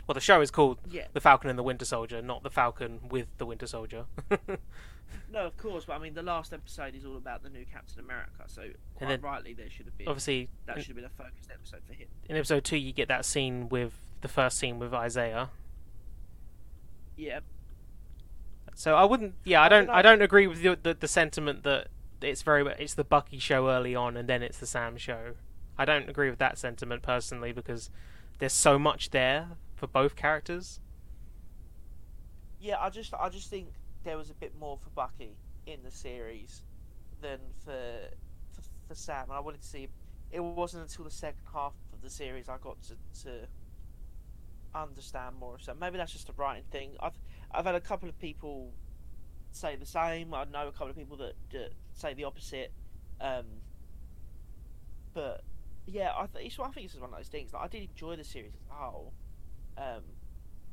well, 0.08 0.14
the 0.14 0.20
show 0.22 0.42
is 0.42 0.52
called 0.52 0.80
Yeah, 0.90 1.08
The 1.14 1.22
Falcon 1.22 1.50
and 1.50 1.58
the 1.58 1.64
Winter 1.64 1.86
Soldier, 1.86 2.22
not 2.22 2.44
The 2.44 2.50
Falcon 2.50 3.00
with 3.10 3.28
the 3.38 3.46
Winter 3.46 3.68
Soldier. 3.68 4.06
no, 5.32 5.46
of 5.46 5.58
course, 5.58 5.86
but 5.86 5.94
I 5.94 6.00
mean, 6.00 6.14
the 6.14 6.24
last 6.24 6.54
episode 6.54 6.96
is 6.96 7.06
all 7.06 7.18
about 7.18 7.44
the 7.44 7.50
new 7.50 7.66
Captain 7.72 8.00
America, 8.00 8.44
so 8.48 8.64
quite 8.96 9.08
then- 9.10 9.22
rightly 9.22 9.54
there 9.54 9.70
should 9.70 9.86
have 9.86 9.98
been 9.98 10.08
Obviously, 10.08 10.50
that 10.66 10.78
should 10.78 10.88
have 10.88 10.96
been 10.96 11.06
a 11.06 11.10
focused 11.10 11.50
episode 11.52 11.82
for 11.88 11.94
him. 11.94 12.08
in 12.30 12.36
episode 12.36 12.64
two, 12.64 12.78
you 12.78 12.92
get 12.94 13.08
that 13.08 13.26
scene 13.26 13.70
with 13.70 13.94
the 14.22 14.28
first 14.28 14.58
scene 14.58 14.80
with 14.80 14.94
Isaiah. 14.94 15.50
Yeah, 17.16 17.40
So 18.76 18.96
I 18.96 19.04
wouldn't. 19.06 19.36
Yeah, 19.44 19.62
I 19.62 19.70
don't 19.70 19.90
I 19.90 20.02
don't 20.02 20.22
agree 20.22 20.48
with 20.48 20.62
the, 20.64 20.78
the 20.82 20.94
the 20.96 21.08
sentiment 21.08 21.64
that 21.64 21.88
it's 22.22 22.42
very. 22.42 22.66
It's 22.80 22.96
the 22.96 23.04
Bucky 23.04 23.38
show 23.38 23.70
early 23.70 23.96
on, 23.96 24.18
and 24.18 24.28
then 24.28 24.42
it's 24.42 24.58
the 24.58 24.66
Sam 24.66 24.98
show. 24.98 25.34
I 25.78 25.86
don't 25.86 26.10
agree 26.10 26.30
with 26.30 26.40
that 26.40 26.58
sentiment 26.58 27.02
personally 27.04 27.52
because 27.52 27.90
there's 28.40 28.54
so 28.54 28.80
much 28.80 29.12
there 29.12 29.50
for 29.84 29.88
both 29.88 30.16
characters. 30.16 30.80
yeah. 32.60 32.78
I 32.80 32.90
just, 32.90 33.14
I 33.14 33.28
just 33.28 33.50
think 33.50 33.68
there 34.06 34.18
was 34.18 34.30
a 34.30 34.34
bit 34.34 34.54
more 34.58 34.78
for 34.78 34.90
Bucky 34.92 35.36
in 35.66 35.84
the 35.84 35.92
series 35.92 36.64
than 37.22 37.40
for 37.66 38.10
for, 38.54 38.62
for 38.88 38.96
Sam, 38.96 39.26
and 39.26 39.34
I 39.34 39.42
wanted 39.42 39.62
to 39.62 39.68
see. 39.68 39.90
It 40.32 40.40
wasn't 40.40 40.84
until 40.84 41.04
the 41.06 41.12
second 41.12 41.44
half 41.54 41.74
of 41.92 42.02
the 42.02 42.10
series 42.10 42.50
I 42.50 42.58
got 42.58 42.78
to, 42.84 42.96
to 43.24 43.48
understand 44.74 45.36
more 45.38 45.56
of 45.56 45.62
Sam. 45.62 45.78
Maybe 45.80 45.98
that's 45.98 46.14
just 46.14 46.30
a 46.30 46.34
writing 46.34 46.64
thing. 46.72 46.96
I've 47.02 47.20
I've 47.52 47.66
had 47.66 47.76
a 47.76 47.82
couple 47.82 48.08
of 48.08 48.18
people 48.20 48.72
say 49.52 49.76
the 49.76 49.86
same. 49.86 50.34
I 50.34 50.46
know 50.46 50.70
a 50.70 50.72
couple 50.72 50.92
of 50.92 50.96
people 50.96 51.18
that, 51.18 51.34
that 51.52 51.72
say 51.94 52.14
the 52.14 52.24
opposite. 52.24 52.72
Um, 53.20 53.46
but 55.14 55.44
yeah, 55.86 56.14
I, 56.18 56.28
th- 56.28 56.60
I 56.60 56.64
think 56.70 56.86
this 56.88 56.94
just 56.94 57.02
one 57.02 57.12
of 57.12 57.18
those 57.18 57.28
things. 57.28 57.54
Like, 57.54 57.64
I 57.64 57.68
did 57.68 57.90
enjoy 57.90 58.16
the 58.16 58.24
series 58.24 58.54
as 58.56 58.70
a 58.72 58.74
whole, 58.74 59.14
um, 59.78 60.04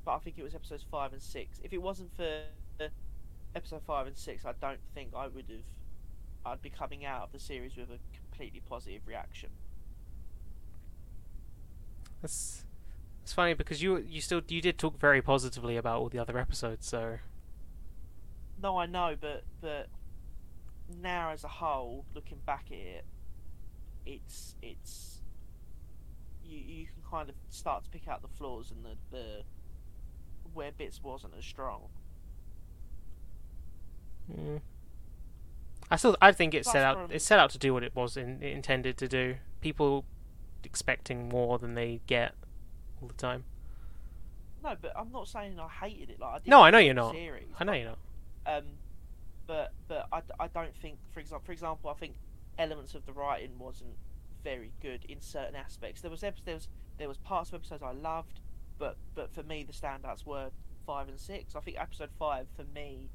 but 0.05 0.13
I 0.13 0.19
think 0.19 0.39
it 0.39 0.43
was 0.43 0.55
episodes 0.55 0.85
five 0.91 1.13
and 1.13 1.23
six. 1.23 1.59
If 1.63 1.73
it 1.73 1.79
wasn't 1.79 2.15
for 2.17 2.43
episode 3.55 3.83
five 3.87 4.07
and 4.07 4.17
six, 4.17 4.45
I 4.45 4.53
don't 4.61 4.81
think 4.95 5.11
I 5.17 5.27
would 5.27 5.47
have. 5.49 5.65
I'd 6.45 6.63
be 6.63 6.71
coming 6.71 7.05
out 7.05 7.23
of 7.23 7.33
the 7.33 7.39
series 7.39 7.77
with 7.77 7.91
a 7.91 7.99
completely 8.17 8.63
positive 8.67 9.03
reaction. 9.07 9.51
That's 12.23 12.65
it's 13.23 13.33
funny 13.33 13.55
because 13.55 13.83
you 13.83 13.99
you 13.99 14.21
still 14.21 14.43
you 14.49 14.61
did 14.61 14.79
talk 14.79 14.99
very 14.99 15.23
positively 15.23 15.77
about 15.77 16.01
all 16.01 16.09
the 16.09 16.19
other 16.19 16.39
episodes. 16.39 16.87
So 16.87 17.19
No, 18.63 18.79
I 18.79 18.87
know, 18.87 19.17
but 19.21 19.45
but 19.61 19.89
now 21.01 21.31
as 21.31 21.45
a 21.45 21.49
whole, 21.49 22.05
looking 22.15 22.39
back 22.47 22.67
at 22.71 22.79
it, 22.79 23.05
it's 24.07 24.57
it's 24.63 25.20
you 26.51 26.59
you 26.59 26.87
can 26.87 27.03
kind 27.09 27.29
of 27.29 27.35
start 27.49 27.85
to 27.85 27.91
pick 27.91 28.09
out 28.09 28.23
the 28.23 28.29
flaws 28.29 28.71
and 28.71 28.85
the, 28.85 29.17
the 29.17 29.43
where 30.53 30.73
bits 30.73 31.03
wasn't 31.03 31.33
as 31.39 31.45
strong. 31.45 31.83
mm. 34.31 34.61
I 35.91 35.97
still 35.97 36.17
I 36.21 36.33
think 36.33 36.55
it 36.55 36.63
Plus 36.65 36.73
set 36.73 36.85
out 36.85 36.97
from- 36.97 37.13
it 37.13 37.23
set 37.23 37.39
out 37.39 37.51
to 37.51 37.59
do 37.59 37.73
what 37.73 37.83
it 37.83 37.95
was 37.95 38.17
in, 38.17 38.43
it 38.43 38.53
intended 38.53 38.97
to 38.99 39.09
do. 39.09 39.37
People 39.61 40.05
expecting 40.65 41.29
more 41.29 41.59
than 41.59 41.75
they 41.75 42.01
get 42.07 42.35
all 43.01 43.09
the 43.09 43.15
time. 43.15 43.45
No, 44.63 44.77
but 44.81 44.93
I'm 44.97 45.11
not 45.11 45.27
saying 45.27 45.59
I 45.59 45.69
hated 45.69 46.11
it. 46.11 46.21
Like 46.21 46.31
I 46.35 46.39
did 46.39 46.49
No, 46.49 46.63
I 46.63 46.71
know 46.71 46.79
you're 46.79 46.95
not. 46.95 47.13
Series, 47.15 47.49
I 47.59 47.65
know 47.65 47.73
but, 47.73 47.79
you 47.79 47.85
know. 47.85 47.97
Um, 48.47 48.65
but 49.47 49.73
but 49.89 50.07
I, 50.13 50.23
I 50.39 50.47
don't 50.49 50.75
think 50.77 50.99
for 51.13 51.21
example 51.21 51.45
for 51.45 51.53
example 51.53 51.91
I 51.91 51.95
think 51.95 52.15
elements 52.59 52.95
of 52.95 53.05
the 53.07 53.13
writing 53.13 53.59
wasn't 53.59 53.95
very 54.43 54.73
good 54.81 55.05
in 55.09 55.21
certain 55.21 55.57
aspects. 55.57 56.01
There 56.01 56.11
was 56.11 56.21
there 56.21 56.33
was 56.47 56.69
there 56.99 57.09
was 57.09 57.19
parts 57.19 57.51
of 57.51 57.57
episodes 57.57 57.83
I 57.83 57.93
loved, 57.93 58.41
but 58.79 58.97
but 59.15 59.33
for 59.33 59.43
me 59.43 59.65
the 59.65 59.73
standouts 59.73 60.25
were 60.27 60.51
five 60.87 61.09
and 61.09 61.19
six. 61.19 61.55
I 61.55 61.61
think 61.61 61.79
episode 61.79 62.11
five 62.19 62.47
for 62.57 62.65
me 62.75 63.11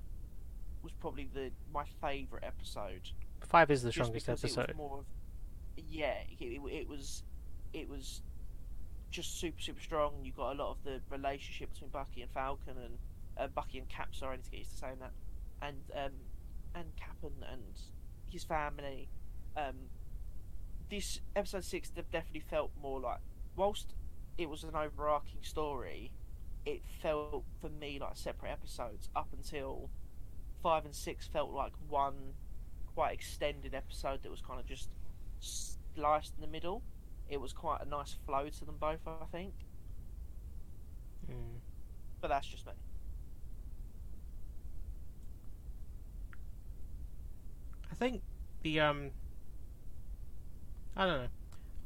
was 0.81 0.93
probably 0.93 1.29
the 1.33 1.51
my 1.73 1.83
favourite 2.01 2.43
episode. 2.43 3.11
Five 3.41 3.71
is 3.71 3.83
the 3.83 3.91
strongest 3.91 4.29
episode. 4.29 4.69
It 4.69 4.77
was 4.77 4.77
more 4.77 4.99
of, 4.99 5.05
yeah, 5.89 6.15
it, 6.29 6.43
it, 6.43 6.61
it 6.71 6.87
was 6.87 7.23
it 7.73 7.89
was 7.89 8.21
just 9.11 9.39
super 9.39 9.61
super 9.61 9.81
strong. 9.81 10.13
You 10.23 10.31
got 10.31 10.53
a 10.53 10.57
lot 10.63 10.71
of 10.71 10.77
the 10.83 11.01
relationship 11.09 11.73
between 11.73 11.89
Bucky 11.89 12.21
and 12.21 12.31
Falcon 12.31 12.75
and 12.83 12.97
uh, 13.37 13.47
Bucky 13.47 13.77
and 13.77 13.89
Cap. 13.89 14.09
Sorry, 14.13 14.33
I 14.33 14.35
need 14.37 14.45
to 14.45 14.51
get 14.51 14.57
used 14.59 14.71
to 14.71 14.77
saying 14.77 14.97
that. 14.99 15.11
And 15.61 15.77
um, 15.93 16.11
and 16.75 16.95
Cap 16.95 17.17
and, 17.23 17.43
and 17.51 17.61
his 18.29 18.43
family. 18.43 19.09
Um, 19.57 19.75
this 20.89 21.19
episode 21.35 21.63
six 21.63 21.89
definitely 21.89 22.41
felt 22.41 22.71
more 22.81 22.99
like, 22.99 23.19
whilst 23.55 23.93
it 24.37 24.49
was 24.49 24.63
an 24.63 24.75
overarching 24.75 25.39
story, 25.41 26.11
it 26.65 26.81
felt 27.01 27.43
for 27.61 27.69
me 27.69 27.99
like 27.99 28.15
separate 28.15 28.51
episodes 28.51 29.09
up 29.15 29.27
until 29.33 29.89
five 30.63 30.85
and 30.85 30.95
six 30.95 31.27
felt 31.27 31.51
like 31.51 31.73
one 31.87 32.33
quite 32.95 33.13
extended 33.13 33.75
episode 33.75 34.23
that 34.23 34.31
was 34.31 34.41
kind 34.41 34.59
of 34.59 34.65
just 34.65 34.89
sliced 35.39 36.33
in 36.35 36.41
the 36.41 36.47
middle. 36.47 36.81
It 37.29 37.39
was 37.41 37.53
quite 37.53 37.81
a 37.81 37.89
nice 37.89 38.15
flow 38.25 38.49
to 38.49 38.65
them 38.65 38.77
both, 38.79 38.99
I 39.07 39.25
think. 39.31 39.53
Mm. 41.29 41.59
But 42.21 42.29
that's 42.29 42.47
just 42.47 42.65
me. 42.65 42.73
I 47.91 47.95
think 47.95 48.21
the 48.61 48.79
um, 48.79 49.11
I 50.95 51.05
don't 51.05 51.21
know. 51.23 51.27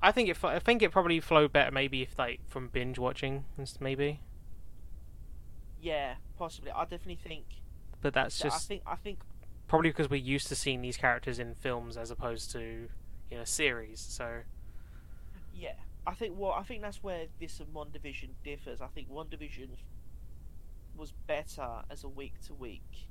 I 0.02 0.12
think 0.12 0.30
it. 0.30 0.44
I 0.44 0.60
think 0.60 0.82
it 0.82 0.92
probably 0.92 1.20
flowed 1.20 1.52
better 1.52 1.72
maybe 1.72 2.02
if 2.02 2.18
like 2.18 2.40
from 2.48 2.68
binge 2.70 2.98
watching, 2.98 3.46
maybe. 3.80 4.22
Yeah, 5.82 6.16
possibly. 6.38 6.72
I 6.72 6.84
definitely 6.84 7.16
think. 7.16 7.46
But 8.02 8.14
that's 8.14 8.38
that- 8.40 8.46
I 8.46 8.50
just 8.50 8.68
think. 8.68 8.84
I 8.86 8.96
think. 8.96 9.20
probably 9.68 9.90
because 9.90 10.10
we're 10.10 10.18
used 10.18 10.48
to 10.48 10.56
seeing 10.56 10.82
these 10.82 10.98
characters 10.98 11.38
in 11.40 11.54
films 11.54 11.96
as 11.98 12.12
opposed 12.12 12.52
to 12.52 12.88
you 13.30 13.38
know 13.38 13.44
series. 13.44 14.00
So 14.00 14.42
Yeah, 15.54 15.74
I 16.08 16.14
think. 16.14 16.36
Well, 16.38 16.52
I 16.52 16.64
think 16.64 16.82
that's 16.82 17.04
where 17.04 17.26
this 17.40 17.60
and 17.60 17.74
WandaVision 17.74 18.30
differs. 18.44 18.82
I 18.82 18.88
think 18.88 19.10
WandaVision 19.12 19.70
was 20.96 21.12
better 21.28 21.84
as 21.90 22.04
a 22.04 22.10
week 22.10 22.40
to 22.48 22.54
week 22.54 23.08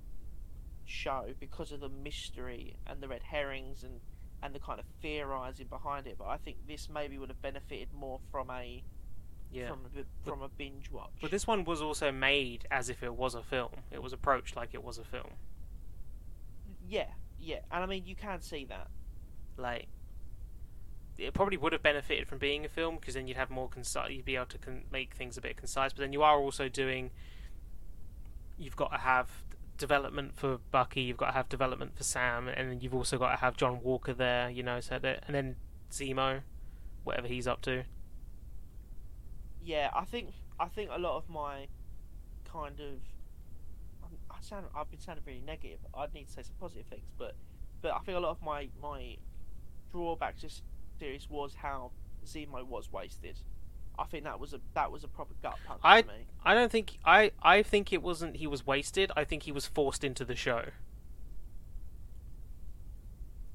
show 0.85 1.27
because 1.39 1.71
of 1.71 1.81
the 1.81 1.89
mystery 1.89 2.77
and 2.87 3.03
the 3.03 3.09
red 3.09 3.23
herrings 3.25 3.83
and 3.83 4.01
and 4.43 4.55
the 4.55 4.59
kind 4.59 4.79
of 4.79 4.87
theorizing 5.03 5.67
behind 5.67 6.07
it. 6.07 6.17
But 6.19 6.29
I 6.29 6.37
think 6.37 6.59
this 6.67 6.89
maybe 6.93 7.19
would 7.19 7.29
have 7.29 7.43
benefited 7.43 7.89
more 7.93 8.21
from 8.31 8.51
a 8.51 8.83
yeah. 9.53 9.69
from 9.69 9.81
a, 9.87 10.29
from 10.29 10.43
a 10.43 10.49
binge 10.49 10.91
watch. 10.91 11.11
But 11.21 11.31
this 11.31 11.47
one 11.47 11.65
was 11.65 11.81
also 11.81 12.13
made 12.13 12.67
as 12.71 12.89
if 12.89 13.03
it 13.03 13.15
was 13.15 13.35
a 13.35 13.43
film. 13.43 13.73
It 13.91 14.03
was 14.03 14.13
approached 14.13 14.57
like 14.57 14.71
it 14.75 14.85
was 14.85 14.99
a 14.99 15.05
film. 15.05 15.31
Yeah, 16.89 17.09
yeah, 17.39 17.61
and 17.71 17.83
I 17.83 17.87
mean 17.87 18.05
you 18.07 18.15
can 18.15 18.41
see 18.41 18.65
that. 18.67 18.89
Like, 19.57 19.89
it 21.17 21.35
probably 21.35 21.57
would 21.57 21.73
have 21.73 21.83
benefited 21.83 22.29
from 22.29 22.39
being 22.39 22.65
a 22.65 22.69
film 22.69 22.97
because 22.97 23.15
then 23.15 23.27
you'd 23.27 23.37
have 23.37 23.51
more 23.51 23.69
concise. 23.69 24.13
You'd 24.13 24.25
be 24.25 24.37
able 24.37 24.47
to 24.47 24.59
con- 24.59 24.85
make 24.93 25.15
things 25.15 25.37
a 25.37 25.41
bit 25.41 25.57
concise. 25.57 25.93
But 25.93 26.03
then 26.03 26.13
you 26.13 26.23
are 26.23 26.39
also 26.39 26.69
doing. 26.69 27.11
You've 28.57 28.77
got 28.77 28.93
to 28.93 28.99
have 28.99 29.29
development 29.79 30.37
for 30.37 30.59
Bucky. 30.71 31.03
You've 31.03 31.17
got 31.17 31.27
to 31.29 31.33
have 31.33 31.49
development 31.49 31.97
for 31.97 32.05
Sam, 32.05 32.49
and 32.49 32.71
then 32.71 32.81
you've 32.81 32.95
also 32.95 33.17
got 33.19 33.31
to 33.31 33.37
have 33.37 33.57
John 33.57 33.81
Walker 33.83 34.13
there. 34.13 34.51
You 34.51 34.63
know, 34.63 34.81
so 34.81 34.99
that 34.99 35.25
and 35.27 35.35
then 35.35 35.57
Zemo, 35.91 36.43
whatever 37.05 37.27
he's 37.29 37.47
up 37.47 37.63
to. 37.63 37.85
Yeah, 39.63 39.91
I 39.95 40.05
think 40.05 40.31
I 40.59 40.67
think 40.69 40.91
a 40.93 40.99
lot 40.99 41.17
of 41.17 41.29
my 41.29 41.69
kind 42.51 42.81
of 42.81 43.01
I'm- 44.03 44.19
sound 44.41 44.67
I've 44.75 44.91
been 44.91 45.01
sounding 45.01 45.25
really 45.27 45.41
negative. 45.41 45.81
I'd 45.95 46.15
need 46.15 46.27
to 46.27 46.33
say 46.33 46.43
some 46.43 46.55
positive 46.61 46.87
things, 46.87 47.11
but 47.19 47.35
but 47.81 47.93
I 47.93 47.99
think 48.01 48.17
a 48.17 48.21
lot 48.21 48.31
of 48.31 48.43
my 48.43 48.69
my 48.81 49.17
drawback 49.91 50.37
to 50.37 50.43
this 50.43 50.63
series 50.99 51.29
was 51.31 51.55
how 51.55 51.93
Zemo 52.25 52.65
was 52.67 52.91
wasted. 52.93 53.41
I 53.99 54.05
think 54.05 54.25
that 54.25 54.39
was 54.39 54.55
a 54.55 54.61
that 54.75 54.93
was 54.93 55.03
a 55.05 55.09
proper 55.09 55.35
gut 55.43 55.59
punch 55.67 55.81
I- 55.83 56.03
for 56.03 56.09
me. 56.09 56.27
I 56.45 56.55
don't 56.55 56.71
think 56.71 56.99
I. 57.05 57.33
I 57.43 57.63
think 57.63 57.93
it 57.93 58.03
wasn't. 58.03 58.37
He 58.37 58.47
was 58.47 58.67
wasted. 58.67 59.11
I 59.17 59.25
think 59.25 59.43
he 59.43 59.53
was 59.53 59.67
forced 59.67 60.05
into 60.05 60.25
the 60.25 60.37
show. 60.37 60.67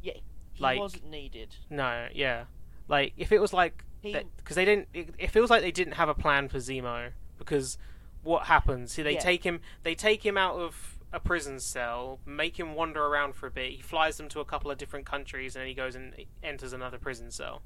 Yeah, 0.01 0.13
he 0.53 0.61
like- 0.63 0.79
wasn't 0.79 1.09
needed. 1.09 1.55
No, 1.69 2.07
yeah. 2.13 2.45
Like 2.87 3.13
if 3.17 3.31
it 3.31 3.39
was 3.39 3.53
like 3.53 3.83
because 4.01 4.55
they 4.55 4.65
didn't. 4.65 4.89
It, 4.93 5.09
it 5.17 5.31
feels 5.31 5.49
like 5.49 5.61
they 5.61 5.71
didn't 5.71 5.93
have 5.93 6.09
a 6.09 6.13
plan 6.13 6.49
for 6.49 6.57
Zemo 6.57 7.11
because 7.37 7.77
what 8.21 8.47
happens? 8.47 8.91
See, 8.91 9.01
they 9.01 9.13
Yeah. 9.13 9.19
take 9.19 9.43
him. 9.45 9.61
They 9.83 9.95
take 9.95 10.25
him 10.25 10.37
out 10.37 10.55
of 10.55 10.99
a 11.13 11.19
prison 11.19 11.59
cell, 11.59 12.19
make 12.25 12.59
him 12.59 12.73
wander 12.75 13.05
around 13.05 13.35
for 13.35 13.47
a 13.47 13.51
bit. 13.51 13.71
He 13.73 13.81
flies 13.81 14.17
them 14.17 14.27
to 14.29 14.39
a 14.41 14.45
couple 14.45 14.69
of 14.71 14.77
different 14.77 15.05
countries, 15.05 15.55
and 15.55 15.61
then 15.61 15.67
he 15.69 15.73
goes 15.73 15.95
and 15.95 16.13
enters 16.43 16.73
another 16.73 16.97
prison 16.97 17.31
cell. 17.31 17.61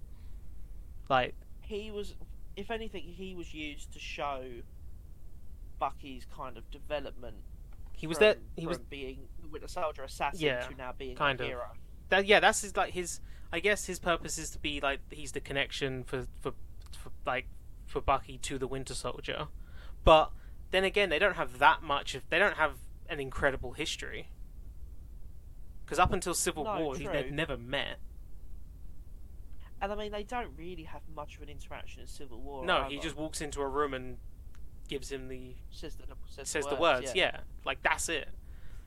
Like 1.10 1.34
he 1.62 1.90
was 1.90 2.14
if 2.58 2.70
anything 2.72 3.04
he 3.04 3.34
was 3.34 3.54
used 3.54 3.94
to 3.94 4.00
show 4.00 4.44
Bucky's 5.80 6.26
kind 6.36 6.58
of 6.58 6.70
development 6.72 7.38
he 7.94 8.06
was 8.08 8.18
from, 8.18 8.26
there. 8.26 8.36
He 8.56 8.64
from 8.64 8.70
was 8.70 8.78
being 8.80 9.28
Winter 9.52 9.68
Soldier 9.68 10.04
assassin 10.04 10.42
Yeah, 10.46 10.62
to 10.62 10.76
now 10.76 10.92
being 10.98 11.16
kind 11.16 11.40
a 11.40 11.44
of. 11.44 11.50
hero. 11.50 11.72
that. 12.10 12.26
Yeah, 12.26 12.40
that's 12.40 12.62
his 12.62 12.76
like 12.76 12.94
his. 12.94 13.22
I 13.52 13.60
guess 13.62 13.86
his 13.86 13.98
purpose 13.98 14.38
is 14.38 14.50
to 14.52 14.60
be 14.60 14.82
like 14.82 15.00
he's 15.10 15.32
the 15.32 15.40
connection 15.40 16.04
for 16.04 16.28
for, 16.42 16.52
for 16.92 17.12
like 17.26 17.48
for 17.86 18.02
Bucky 18.02 18.38
to 18.40 18.58
the 18.60 18.68
Winter 18.68 18.94
Soldier, 18.94 19.48
but 20.04 20.32
then 20.72 20.84
again 20.84 21.10
they 21.10 21.18
don't 21.20 21.38
have 21.38 21.60
that 21.60 21.82
much 21.82 22.14
of 22.14 22.30
they 22.30 22.38
don't 22.40 22.58
have 22.58 22.74
an 23.10 23.20
incredible 23.20 23.72
history. 23.72 24.30
Because 25.86 25.98
up 26.00 26.12
until 26.12 26.34
Civil 26.34 26.66
No, 26.66 26.82
War, 26.82 26.96
true. 26.96 27.08
they've 27.12 27.32
never 27.32 27.56
met. 27.56 28.00
And 29.82 29.92
I 29.92 29.96
mean, 29.96 30.12
they 30.12 30.24
don't 30.24 30.52
really 30.58 30.84
have 30.84 31.02
much 31.16 31.36
of 31.36 31.44
an 31.44 31.50
interaction 31.50 32.02
in 32.02 32.08
Civil 32.08 32.40
War. 32.42 32.66
no, 32.66 32.86
he 32.90 33.00
just 33.00 33.16
walks 33.16 33.42
into 33.42 33.62
a 33.62 33.68
room 33.68 33.94
and 33.94 34.18
gives 34.88 35.12
him 35.12 35.28
the 35.28 35.56
says 35.70 35.96
the 35.96 36.04
says, 36.28 36.50
says 36.50 36.66
the 36.66 36.76
words. 36.76 37.08
words. 37.08 37.16
Yeah. 37.16 37.38
like 37.66 37.84
that's 37.84 38.10
it. 38.10 38.30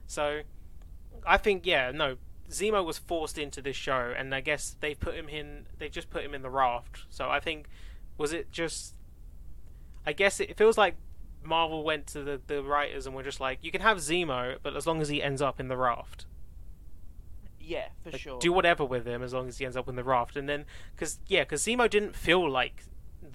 So, 0.07 0.41
I 1.27 1.37
think 1.37 1.67
yeah, 1.67 1.93
no, 1.93 2.17
Zemo 2.51 2.85
was 2.85 2.99
forced 2.99 3.39
into 3.39 3.63
this 3.63 3.77
show, 3.77 4.13
and 4.17 4.35
I 4.35 4.41
guess 4.41 4.77
they 4.81 4.95
put 4.95 5.15
him 5.15 5.29
in. 5.29 5.67
They 5.79 5.89
just 5.89 6.11
put 6.11 6.25
him 6.25 6.35
in 6.35 6.43
the 6.43 6.51
raft. 6.51 7.05
So 7.09 7.31
I 7.31 7.41
think 7.41 7.69
was 8.19 8.33
it 8.33 8.51
just? 8.51 8.95
I 10.05 10.13
guess 10.13 10.41
it 10.41 10.57
feels 10.57 10.77
like 10.77 10.97
Marvel 11.43 11.85
went 11.85 12.07
to 12.09 12.23
the 12.23 12.41
the 12.47 12.63
writers 12.63 13.07
and 13.07 13.15
were 13.15 13.23
just 13.23 13.41
like, 13.41 13.59
you 13.63 13.71
can 13.71 13.81
have 13.81 13.99
Zemo, 13.99 14.57
but 14.63 14.77
as 14.77 14.87
long 14.87 15.01
as 15.01 15.09
he 15.09 15.23
ends 15.23 15.41
up 15.41 15.61
in 15.61 15.69
the 15.69 15.77
raft, 15.77 16.27
yeah, 17.71 17.89
for 18.03 18.11
Like, 18.11 18.21
sure. 18.21 18.39
do 18.41 18.53
whatever 18.53 18.85
with 18.85 19.07
him 19.07 19.23
as 19.23 19.33
long 19.33 19.47
as 19.49 19.59
he 19.59 19.65
ends 19.65 19.77
up 19.77 19.89
in 19.89 19.97
the 19.97 20.05
raft. 20.05 20.37
And 20.37 20.49
then, 20.49 20.65
because 20.95 21.21
yeah, 21.27 21.43
because 21.45 21.63
Zemo 21.65 21.89
didn't 21.89 22.17
feel 22.17 22.49
like 22.51 22.85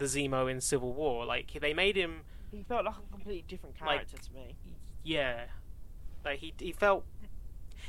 the 0.01 0.05
Zemo 0.05 0.49
in 0.51 0.59
Civil 0.61 0.93
War. 0.93 1.25
Like 1.25 1.47
they 1.59 1.73
made 1.73 1.95
him 1.95 2.21
He 2.51 2.63
felt 2.63 2.85
like 2.85 2.95
a 2.97 3.11
completely 3.11 3.45
different 3.47 3.75
Like- 3.81 4.07
character 4.09 4.17
to 4.27 4.33
me. 4.33 4.55
yeah 5.03 5.45
like 6.25 6.39
he 6.39 6.53
he 6.59 6.71
felt 6.71 7.05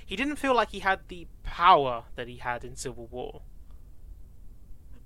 he 0.04 0.14
didn't 0.14 0.36
feel 0.36 0.54
like 0.54 0.70
he 0.70 0.80
had 0.80 1.00
the 1.08 1.26
power 1.42 2.04
that 2.16 2.28
he 2.28 2.36
had 2.36 2.64
in 2.64 2.76
civil 2.76 3.06
war 3.06 3.40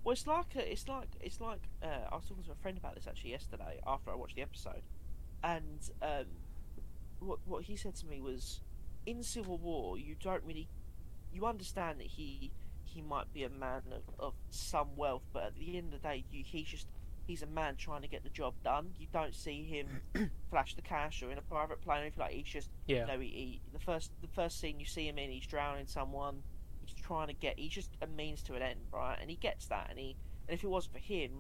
Well, 0.03 0.13
it's 0.13 0.27
like 0.27 0.57
a, 0.57 0.73
it's 0.73 0.89
like 0.89 1.09
it's 1.21 1.41
like 1.41 1.63
uh, 1.83 2.09
I 2.11 2.17
was 2.17 2.25
talking 2.29 2.45
to 2.45 2.53
a 2.53 2.61
friend 2.63 2.77
about 2.79 2.95
this 2.97 3.07
actually 3.07 3.31
yesterday 3.31 3.81
after 3.87 4.11
I 4.11 4.15
watched 4.15 4.37
the 4.37 4.43
episode, 4.43 4.83
and 5.45 5.79
um, 6.03 6.27
what 7.21 7.39
what 7.47 7.65
he 7.65 7.77
said 7.77 7.95
to 7.97 8.07
me 8.07 8.21
was, 8.21 8.61
in 9.07 9.23
Civil 9.23 9.59
War 9.59 9.99
you 9.99 10.17
don't 10.19 10.43
really, 10.43 10.69
you 11.33 11.47
understand 11.47 12.01
that 12.01 12.07
he 12.07 12.51
he 12.85 13.03
might 13.03 13.33
be 13.33 13.45
a 13.45 13.49
man 13.49 13.83
of, 13.93 14.03
of 14.19 14.35
some 14.51 14.97
wealth, 14.97 15.23
but 15.33 15.45
at 15.45 15.55
the 15.57 15.77
end 15.77 15.93
of 15.95 16.03
the 16.03 16.09
day, 16.09 16.25
you, 16.31 16.43
he's 16.45 16.67
just 16.67 16.87
he's 17.27 17.43
a 17.43 17.47
man 17.47 17.77
trying 17.77 18.03
to 18.03 18.09
get 18.09 18.25
the 18.25 18.31
job 18.31 18.55
done. 18.65 18.91
You 18.99 19.07
don't 19.13 19.35
see 19.35 19.63
him 19.65 20.31
flash 20.51 20.75
the 20.75 20.83
cash 20.83 21.23
or 21.23 21.31
in 21.31 21.39
a 21.39 21.43
private 21.43 21.81
plane 21.81 21.99
or 21.99 22.03
anything 22.03 22.21
like. 22.21 22.33
He's 22.33 22.47
just 22.47 22.71
yeah 22.87 23.03
you 23.03 23.07
know, 23.07 23.21
he, 23.21 23.29
he 23.29 23.61
the 23.73 23.79
first 23.79 24.11
the 24.21 24.29
first 24.29 24.61
scene 24.61 24.81
you 24.81 24.87
see 24.87 25.07
him 25.09 25.19
in, 25.19 25.31
he's 25.31 25.47
drowning 25.47 25.87
someone. 25.87 26.43
He's 26.85 26.95
trying 26.95 27.29
to 27.29 27.35
get. 27.35 27.59
He's 27.59 27.73
just 27.73 27.91
a 28.03 28.07
means 28.07 28.43
to 28.45 28.55
an 28.55 28.63
end, 28.63 28.81
right? 28.93 29.17
And 29.21 29.31
he 29.31 29.37
gets 29.37 29.67
that. 29.67 29.87
And 29.91 29.99
he 29.99 30.17
and 30.49 30.59
if 30.59 30.65
it 30.65 30.69
wasn't 30.69 30.95
for 30.95 31.01
him, 31.01 31.31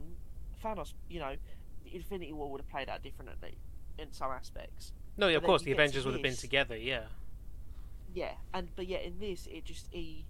Thanos, 0.63 0.95
you 1.09 1.19
know, 1.19 1.35
Infinity 1.91 2.33
War 2.33 2.51
would 2.51 2.61
have 2.61 2.69
played 2.69 2.89
out 2.89 3.03
differently 3.03 3.59
in 3.99 4.13
some 4.13 4.31
aspects. 4.31 4.93
no 5.17 5.29
yeah, 5.29 5.37
of 5.37 5.43
course 5.43 5.63
the 5.63 5.73
avengers 5.73 6.05
would 6.05 6.15
have 6.15 6.23
been 6.23 6.37
together 6.37 6.77
yeah 6.77 7.03
Yeah, 8.13 8.33
and 8.53 8.69
but 8.77 8.87
yet 8.87 9.03
in 9.03 9.19
this, 9.19 9.47
it 9.47 9.65
just 9.65 9.89
he 9.91 10.27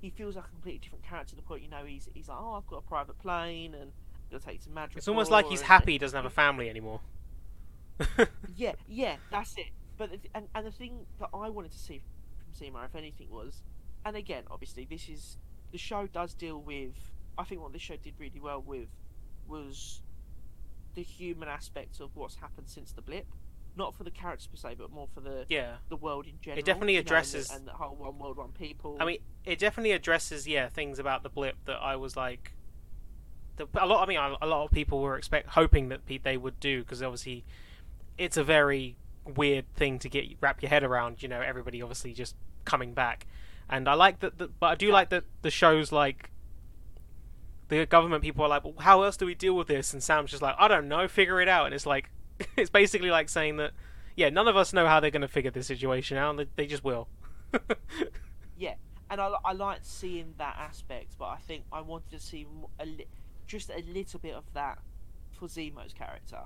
he 0.00 0.10
feels 0.10 0.36
like 0.36 0.46
a 0.46 0.48
completely 0.48 0.80
different 0.80 1.04
character. 1.04 1.30
To 1.30 1.36
the 1.36 1.42
point, 1.42 1.62
you 1.62 1.70
know, 1.70 1.84
he's 1.84 2.08
he's 2.14 2.28
like, 2.28 2.38
oh, 2.40 2.54
I've 2.54 2.66
got 2.66 2.78
a 2.78 2.88
private 2.88 3.18
plane 3.18 3.74
and 3.74 3.92
take 4.40 4.54
you 4.54 4.60
to 4.60 4.70
Madrid. 4.70 4.96
it's 4.98 5.08
almost 5.08 5.30
like 5.30 5.46
he's 5.46 5.60
happy 5.60 5.92
he 5.92 5.98
doesn't 5.98 6.16
have 6.16 6.24
a 6.24 6.30
family 6.30 6.70
anymore 6.70 7.00
Yeah, 8.56 8.72
yeah, 8.88 9.16
that's 9.30 9.56
it. 9.58 9.66
But 9.98 10.10
the, 10.10 10.18
and 10.34 10.48
and 10.54 10.66
the 10.66 10.70
thing 10.70 11.06
that 11.20 11.28
I 11.34 11.48
wanted 11.48 11.72
to 11.72 11.78
see 11.78 12.00
from 12.38 12.54
Zemo, 12.54 12.84
if 12.84 12.94
anything, 12.94 13.28
was, 13.30 13.62
and 14.04 14.16
again, 14.16 14.44
obviously, 14.50 14.86
this 14.88 15.08
is 15.08 15.38
the 15.70 15.78
show 15.78 16.06
does 16.06 16.34
deal 16.34 16.60
with. 16.60 16.94
I 17.38 17.44
think 17.44 17.60
what 17.60 17.72
this 17.72 17.82
show 17.82 17.96
did 17.96 18.14
really 18.18 18.40
well 18.40 18.62
with 18.62 18.88
was 19.46 20.02
the 20.94 21.02
human 21.02 21.48
aspect 21.48 22.00
of 22.00 22.14
what's 22.16 22.36
happened 22.36 22.68
since 22.68 22.92
the 22.92 23.02
blip. 23.02 23.26
Not 23.76 23.94
for 23.94 24.04
the 24.04 24.10
characters 24.10 24.46
per 24.46 24.56
se, 24.56 24.76
but 24.78 24.90
more 24.90 25.08
for 25.14 25.20
the 25.20 25.46
Yeah. 25.48 25.76
the 25.88 25.96
world 25.96 26.26
in 26.26 26.34
general. 26.40 26.58
It 26.58 26.64
definitely 26.64 26.94
you 26.94 26.98
know, 26.98 27.00
and 27.00 27.06
the- 27.06 27.10
addresses- 27.10 27.50
and 27.50 27.66
the, 27.66 27.72
whole 27.72 27.94
one 27.96 28.18
world, 28.18 28.36
one 28.36 28.52
people. 28.52 28.96
I 29.00 29.04
mean, 29.04 29.18
it 29.44 29.58
definitely 29.58 29.92
addresses 29.92 30.46
yeah 30.46 30.68
things 30.68 30.98
about 30.98 31.22
the 31.22 31.28
blip 31.30 31.56
that 31.64 31.76
I 31.76 31.96
was 31.96 32.16
like, 32.16 32.52
the, 33.56 33.66
a 33.74 33.86
lot. 33.86 34.02
I 34.02 34.06
mean, 34.08 34.18
a, 34.18 34.36
a 34.42 34.46
lot 34.46 34.64
of 34.64 34.70
people 34.70 35.00
were 35.00 35.16
expect 35.16 35.48
hoping 35.50 35.88
that 35.88 36.02
they 36.06 36.36
would 36.36 36.58
do 36.60 36.80
because 36.80 37.02
obviously, 37.02 37.44
it's 38.18 38.36
a 38.36 38.44
very 38.44 38.96
weird 39.24 39.72
thing 39.74 39.98
to 40.00 40.08
get 40.08 40.24
wrap 40.40 40.60
your 40.62 40.68
head 40.70 40.82
around. 40.84 41.22
You 41.22 41.28
know, 41.28 41.40
everybody 41.40 41.80
obviously 41.82 42.12
just 42.12 42.36
coming 42.64 42.92
back, 42.94 43.26
and 43.68 43.88
I 43.88 43.94
like 43.94 44.20
that. 44.20 44.38
that 44.38 44.58
but 44.60 44.66
I 44.66 44.74
do 44.74 44.90
like 44.90 45.08
that 45.10 45.24
the 45.42 45.50
shows 45.50 45.92
like. 45.92 46.30
The 47.68 47.86
government 47.86 48.22
people 48.22 48.44
are 48.44 48.48
like, 48.48 48.64
well, 48.64 48.74
how 48.80 49.02
else 49.02 49.16
do 49.16 49.24
we 49.24 49.34
deal 49.34 49.54
with 49.54 49.66
this? 49.66 49.94
And 49.94 50.02
Sam's 50.02 50.30
just 50.30 50.42
like, 50.42 50.54
I 50.58 50.68
don't 50.68 50.88
know, 50.88 51.08
figure 51.08 51.40
it 51.40 51.48
out. 51.48 51.64
And 51.64 51.74
it's 51.74 51.86
like, 51.86 52.10
it's 52.56 52.70
basically 52.70 53.10
like 53.10 53.28
saying 53.28 53.56
that, 53.58 53.72
yeah, 54.16 54.30
none 54.30 54.48
of 54.48 54.56
us 54.56 54.72
know 54.72 54.86
how 54.86 55.00
they're 55.00 55.10
going 55.10 55.22
to 55.22 55.28
figure 55.28 55.50
this 55.50 55.66
situation 55.66 56.16
out, 56.16 56.30
and 56.30 56.38
they, 56.40 56.46
they 56.56 56.66
just 56.66 56.84
will. 56.84 57.08
yeah, 58.58 58.74
and 59.10 59.20
I, 59.20 59.32
I 59.44 59.52
liked 59.52 59.86
seeing 59.86 60.34
that 60.38 60.56
aspect, 60.58 61.14
but 61.18 61.26
I 61.26 61.36
think 61.36 61.64
I 61.72 61.80
wanted 61.80 62.10
to 62.12 62.20
see 62.20 62.46
a 62.78 62.86
li- 62.86 63.06
just 63.46 63.70
a 63.70 63.82
little 63.92 64.20
bit 64.20 64.34
of 64.34 64.44
that 64.54 64.78
for 65.32 65.46
Zemo's 65.46 65.92
character. 65.92 66.40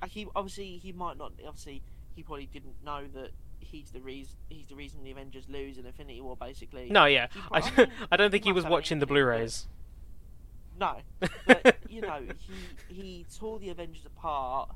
Like 0.00 0.10
he 0.10 0.26
obviously 0.34 0.78
he 0.78 0.92
might 0.92 1.16
not 1.16 1.32
obviously 1.46 1.82
he 2.14 2.22
probably 2.22 2.46
didn't 2.46 2.82
know 2.84 3.04
that 3.14 3.30
he's 3.60 3.90
the 3.90 4.00
reason 4.00 4.36
he's 4.48 4.66
the 4.68 4.74
reason 4.74 5.02
the 5.02 5.10
Avengers 5.10 5.48
lose 5.48 5.78
in 5.78 5.86
Infinity 5.86 6.20
War 6.20 6.36
basically. 6.36 6.88
No, 6.90 7.06
yeah. 7.06 7.28
He 7.32 7.40
I, 7.52 7.58
I 7.58 7.76
mean, 7.76 7.88
I 8.12 8.16
don't 8.16 8.30
think 8.30 8.44
he 8.44 8.50
he 8.50 8.52
was 8.52 8.64
watching 8.64 8.98
the 8.98 9.06
Blu-rays. 9.06 9.66
No, 10.78 10.96
but 11.46 11.76
you 11.88 12.00
know 12.00 12.20
he 12.38 12.94
he 12.94 13.26
tore 13.38 13.58
the 13.58 13.68
Avengers 13.70 14.04
apart. 14.04 14.70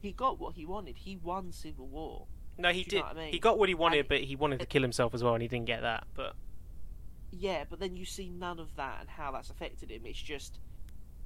He 0.00 0.12
got 0.12 0.38
what 0.38 0.54
he 0.54 0.66
wanted. 0.66 0.96
He 0.96 1.16
won 1.16 1.52
Civil 1.52 1.86
War. 1.86 2.26
no, 2.58 2.70
he 2.72 2.82
did. 2.84 3.02
I 3.02 3.12
mean? 3.14 3.32
He 3.32 3.38
got 3.38 3.58
what 3.58 3.68
he 3.68 3.74
wanted, 3.74 4.00
And- 4.00 4.08
but 4.08 4.20
he 4.22 4.36
wanted 4.36 4.60
to 4.60 4.66
kill 4.66 4.82
himself 4.82 5.14
as 5.14 5.22
well, 5.24 5.34
and 5.34 5.42
he 5.42 5.48
didn't 5.48 5.66
get 5.66 5.82
that. 5.82 6.06
But 6.14 6.34
Yeah, 7.30 7.64
but 7.68 7.80
then 7.80 7.96
you 7.96 8.04
see 8.04 8.28
none 8.28 8.58
of 8.58 8.74
that 8.76 8.98
and 9.00 9.08
how 9.08 9.30
that's 9.32 9.50
affected 9.50 9.90
him. 9.90 10.02
It's 10.04 10.20
just, 10.20 10.58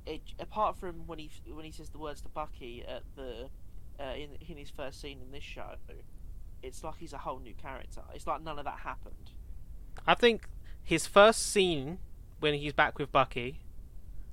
it, 0.06 0.20
apart 0.38 0.76
from 0.78 1.06
when 1.06 1.18
he 1.18 1.30
when 1.50 1.64
he 1.64 1.72
says 1.72 1.88
the 1.90 1.98
words 1.98 2.20
to 2.22 2.28
Bucky 2.28 2.84
at 2.86 3.02
the 3.16 3.48
uh, 3.98 4.14
in 4.14 4.30
in 4.46 4.56
his 4.56 4.70
first 4.70 5.00
scene 5.00 5.20
in 5.20 5.30
this 5.32 5.42
show, 5.44 5.74
it's 6.62 6.82
like 6.84 6.96
he's 6.98 7.12
a 7.12 7.18
whole 7.18 7.38
new 7.40 7.54
character. 7.54 8.02
It's 8.14 8.26
like 8.26 8.42
none 8.42 8.58
of 8.58 8.64
that 8.66 8.78
happened. 8.80 9.30
I 10.06 10.14
think 10.14 10.48
his 10.82 11.06
first 11.06 11.50
scene 11.50 11.98
when 12.40 12.54
he's 12.54 12.72
back 12.74 12.98
with 12.98 13.10
Bucky, 13.10 13.60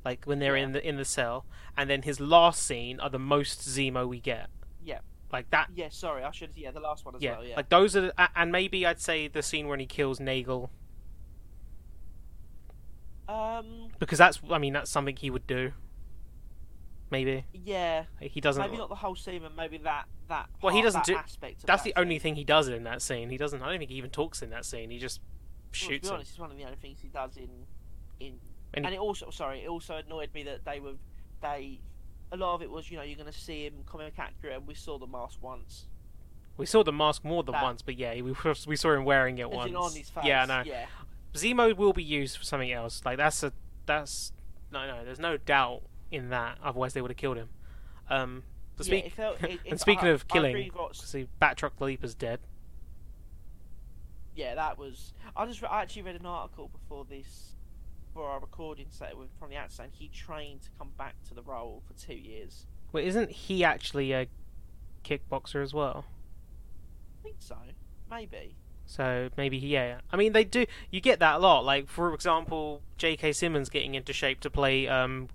like 0.06 0.26
when 0.26 0.40
they're 0.40 0.58
Yeah. 0.58 0.64
in 0.64 0.72
the 0.74 0.88
in 0.88 0.96
the 0.98 1.06
cell, 1.06 1.46
and 1.78 1.90
then 1.90 2.02
his 2.04 2.20
last 2.20 2.64
scene 2.64 3.00
are 3.00 3.10
the 3.10 3.20
most 3.20 3.62
Zemo 3.62 4.08
we 4.08 4.20
get. 4.20 4.50
Yeah. 4.84 5.00
Like 5.32 5.50
that. 5.50 5.70
Yeah, 5.74 5.88
sorry, 5.90 6.24
I 6.24 6.32
should. 6.32 6.52
Yeah, 6.56 6.72
the 6.72 6.80
last 6.80 7.06
one 7.06 7.16
as 7.16 7.22
Yeah, 7.22 7.38
well. 7.38 7.46
Yeah, 7.46 7.56
like 7.56 7.70
those 7.70 7.96
are, 7.96 8.02
the, 8.02 8.30
and 8.40 8.52
maybe 8.52 8.86
I'd 8.86 9.00
say 9.02 9.28
the 9.28 9.42
scene 9.42 9.68
when 9.68 9.80
he 9.80 9.86
kills 9.88 10.20
Nagel 10.20 10.70
um, 13.28 13.88
because 14.00 14.18
that's, 14.20 14.40
I 14.50 14.58
mean, 14.58 14.74
that's 14.74 14.92
something 14.92 15.16
he 15.16 15.30
would 15.30 15.48
do. 15.48 15.72
Maybe 17.10 17.46
yeah, 17.54 18.06
he 18.20 18.42
doesn't. 18.42 18.62
maybe 18.62 18.76
not 18.78 18.90
the 18.90 18.96
whole 18.96 19.16
scene, 19.16 19.42
but 19.44 19.56
maybe 19.56 19.78
that 19.80 20.06
that. 20.30 20.50
Well, 20.64 20.74
he 20.74 20.82
doesn't 20.82 21.06
do- 21.06 21.16
Aspect 21.16 21.64
That's 21.66 21.84
that 21.84 21.94
the 21.94 22.00
only 22.00 22.18
thing 22.18 22.36
he 22.36 22.44
does 22.44 22.68
in 22.68 22.84
that 22.86 23.04
scene. 23.04 23.30
He 23.30 23.38
doesn't. 23.38 23.62
I 23.62 23.70
don't 23.70 23.78
think 23.78 23.92
he 23.92 23.98
even 23.98 24.10
talks 24.10 24.42
in 24.42 24.50
that 24.50 24.66
scene. 24.66 24.90
He 24.90 24.98
just 24.98 25.20
Well, 25.22 25.72
to 25.74 25.78
shoots 25.80 26.02
be 26.02 26.08
him. 26.08 26.16
honest, 26.16 26.32
it's 26.32 26.40
one 26.40 26.50
of 26.50 26.58
the 26.58 26.64
only 26.64 26.78
things 26.78 27.00
he 27.02 27.10
does 27.10 27.38
in 27.38 27.50
in 28.20 28.40
And 28.74 28.86
and, 28.86 28.96
it 28.96 29.00
also 29.00 29.30
sorry 29.30 29.62
it 29.64 29.70
also 29.70 29.98
annoyed 29.98 30.30
me 30.34 30.44
that 30.44 30.66
they 30.66 30.80
were 30.80 30.94
they 31.42 31.80
a 32.32 32.38
lot 32.38 32.56
of 32.56 32.62
it 32.62 32.70
was 32.72 32.90
you 32.90 32.98
know 32.98 33.04
you're 33.04 33.18
going 33.18 33.32
to 33.32 33.38
see 33.38 33.66
him 33.66 33.74
comic 33.86 34.14
accurate 34.18 34.56
and 34.58 34.68
we 34.68 34.74
saw 34.74 34.98
the 34.98 35.06
mask 35.08 35.38
once 35.42 35.86
We 36.58 36.66
saw 36.66 36.84
the 36.84 36.92
mask 36.92 37.24
more 37.24 37.44
than 37.44 37.54
That- 37.54 37.64
once, 37.64 37.82
but 37.82 37.96
yeah, 37.98 38.14
we 38.22 38.34
we 38.68 38.76
saw 38.76 38.94
him 38.94 39.06
wearing 39.06 39.38
it 39.38 39.50
once. 39.52 39.74
on 39.76 39.92
his 39.94 40.10
face 40.10 40.24
Yeah, 40.26 40.44
I 40.44 40.46
know. 40.46 40.64
yeah 40.66 40.86
Zemo 41.34 41.76
will 41.76 41.94
be 41.94 42.04
used 42.04 42.38
for 42.38 42.44
something 42.44 42.72
else. 42.72 43.02
Like 43.06 43.18
that's 43.18 43.42
a 43.44 43.52
that's 43.86 44.32
no 44.72 44.86
no. 44.88 45.04
There's 45.04 45.20
no 45.20 45.38
doubt 45.38 45.82
in 46.12 46.30
that. 46.30 46.60
Otherwise, 46.64 46.94
they 46.94 47.02
would 47.02 47.10
have 47.10 47.18
killed 47.18 47.38
him. 47.38 47.50
Um, 48.10 48.44
yeah, 48.78 48.84
speak, 48.86 49.06
it 49.06 49.14
felt, 49.14 49.42
it, 49.44 49.52
it, 49.66 49.72
and 49.72 49.80
speaking 49.80 50.08
I, 50.10 50.12
of 50.12 50.28
killing, 50.28 50.52
agree 50.52 50.70
with 50.70 50.76
what- 50.80 50.96
see, 50.96 51.28
Batroc 51.42 51.72
Leaper's 51.80 52.14
dead. 52.16 52.40
yeah 54.36 54.56
that 54.56 54.78
was 54.78 55.14
I 55.36 55.46
just 55.46 55.64
I 55.64 55.82
actually 55.82 56.04
read 56.04 56.16
an 56.16 56.26
article 56.26 56.70
before 56.70 57.06
this 57.06 57.53
for 58.14 58.30
our 58.30 58.40
recording 58.40 58.88
set 58.90 59.18
with 59.18 59.30
from 59.40 59.50
the 59.50 59.56
actor 59.56 59.76
saying 59.76 59.92
he 59.94 60.08
trained 60.08 60.62
to 60.62 60.70
come 60.78 60.92
back 60.98 61.16
to 61.28 61.34
the 61.34 61.42
role 61.42 61.82
for 61.88 61.94
two 62.00 62.14
years 62.14 62.68
Wait, 62.92 63.08
isn't 63.08 63.32
he 63.32 63.64
actually 63.64 64.12
a 64.12 64.28
kickboxer 65.04 65.64
as 65.64 65.74
well? 65.74 66.06
I 67.20 67.24
think 67.24 67.38
so 67.40 67.56
maybe 68.10 68.56
So 68.86 69.30
maybe 69.36 69.58
he, 69.58 69.68
yeah. 69.70 70.02
I 70.12 70.18
mean, 70.18 70.34
they 70.34 70.44
do. 70.44 70.66
You 70.92 71.02
get 71.02 71.20
that 71.20 71.38
a 71.38 71.40
lot. 71.40 71.66
Like 71.66 71.90
for 71.90 72.14
example, 72.14 72.82
J.K. 72.98 73.34
Simmons 73.34 73.70
getting 73.70 73.96
into 73.96 74.14
shape 74.14 74.40
to 74.42 74.52
play 74.52 74.88
um, 74.88 75.30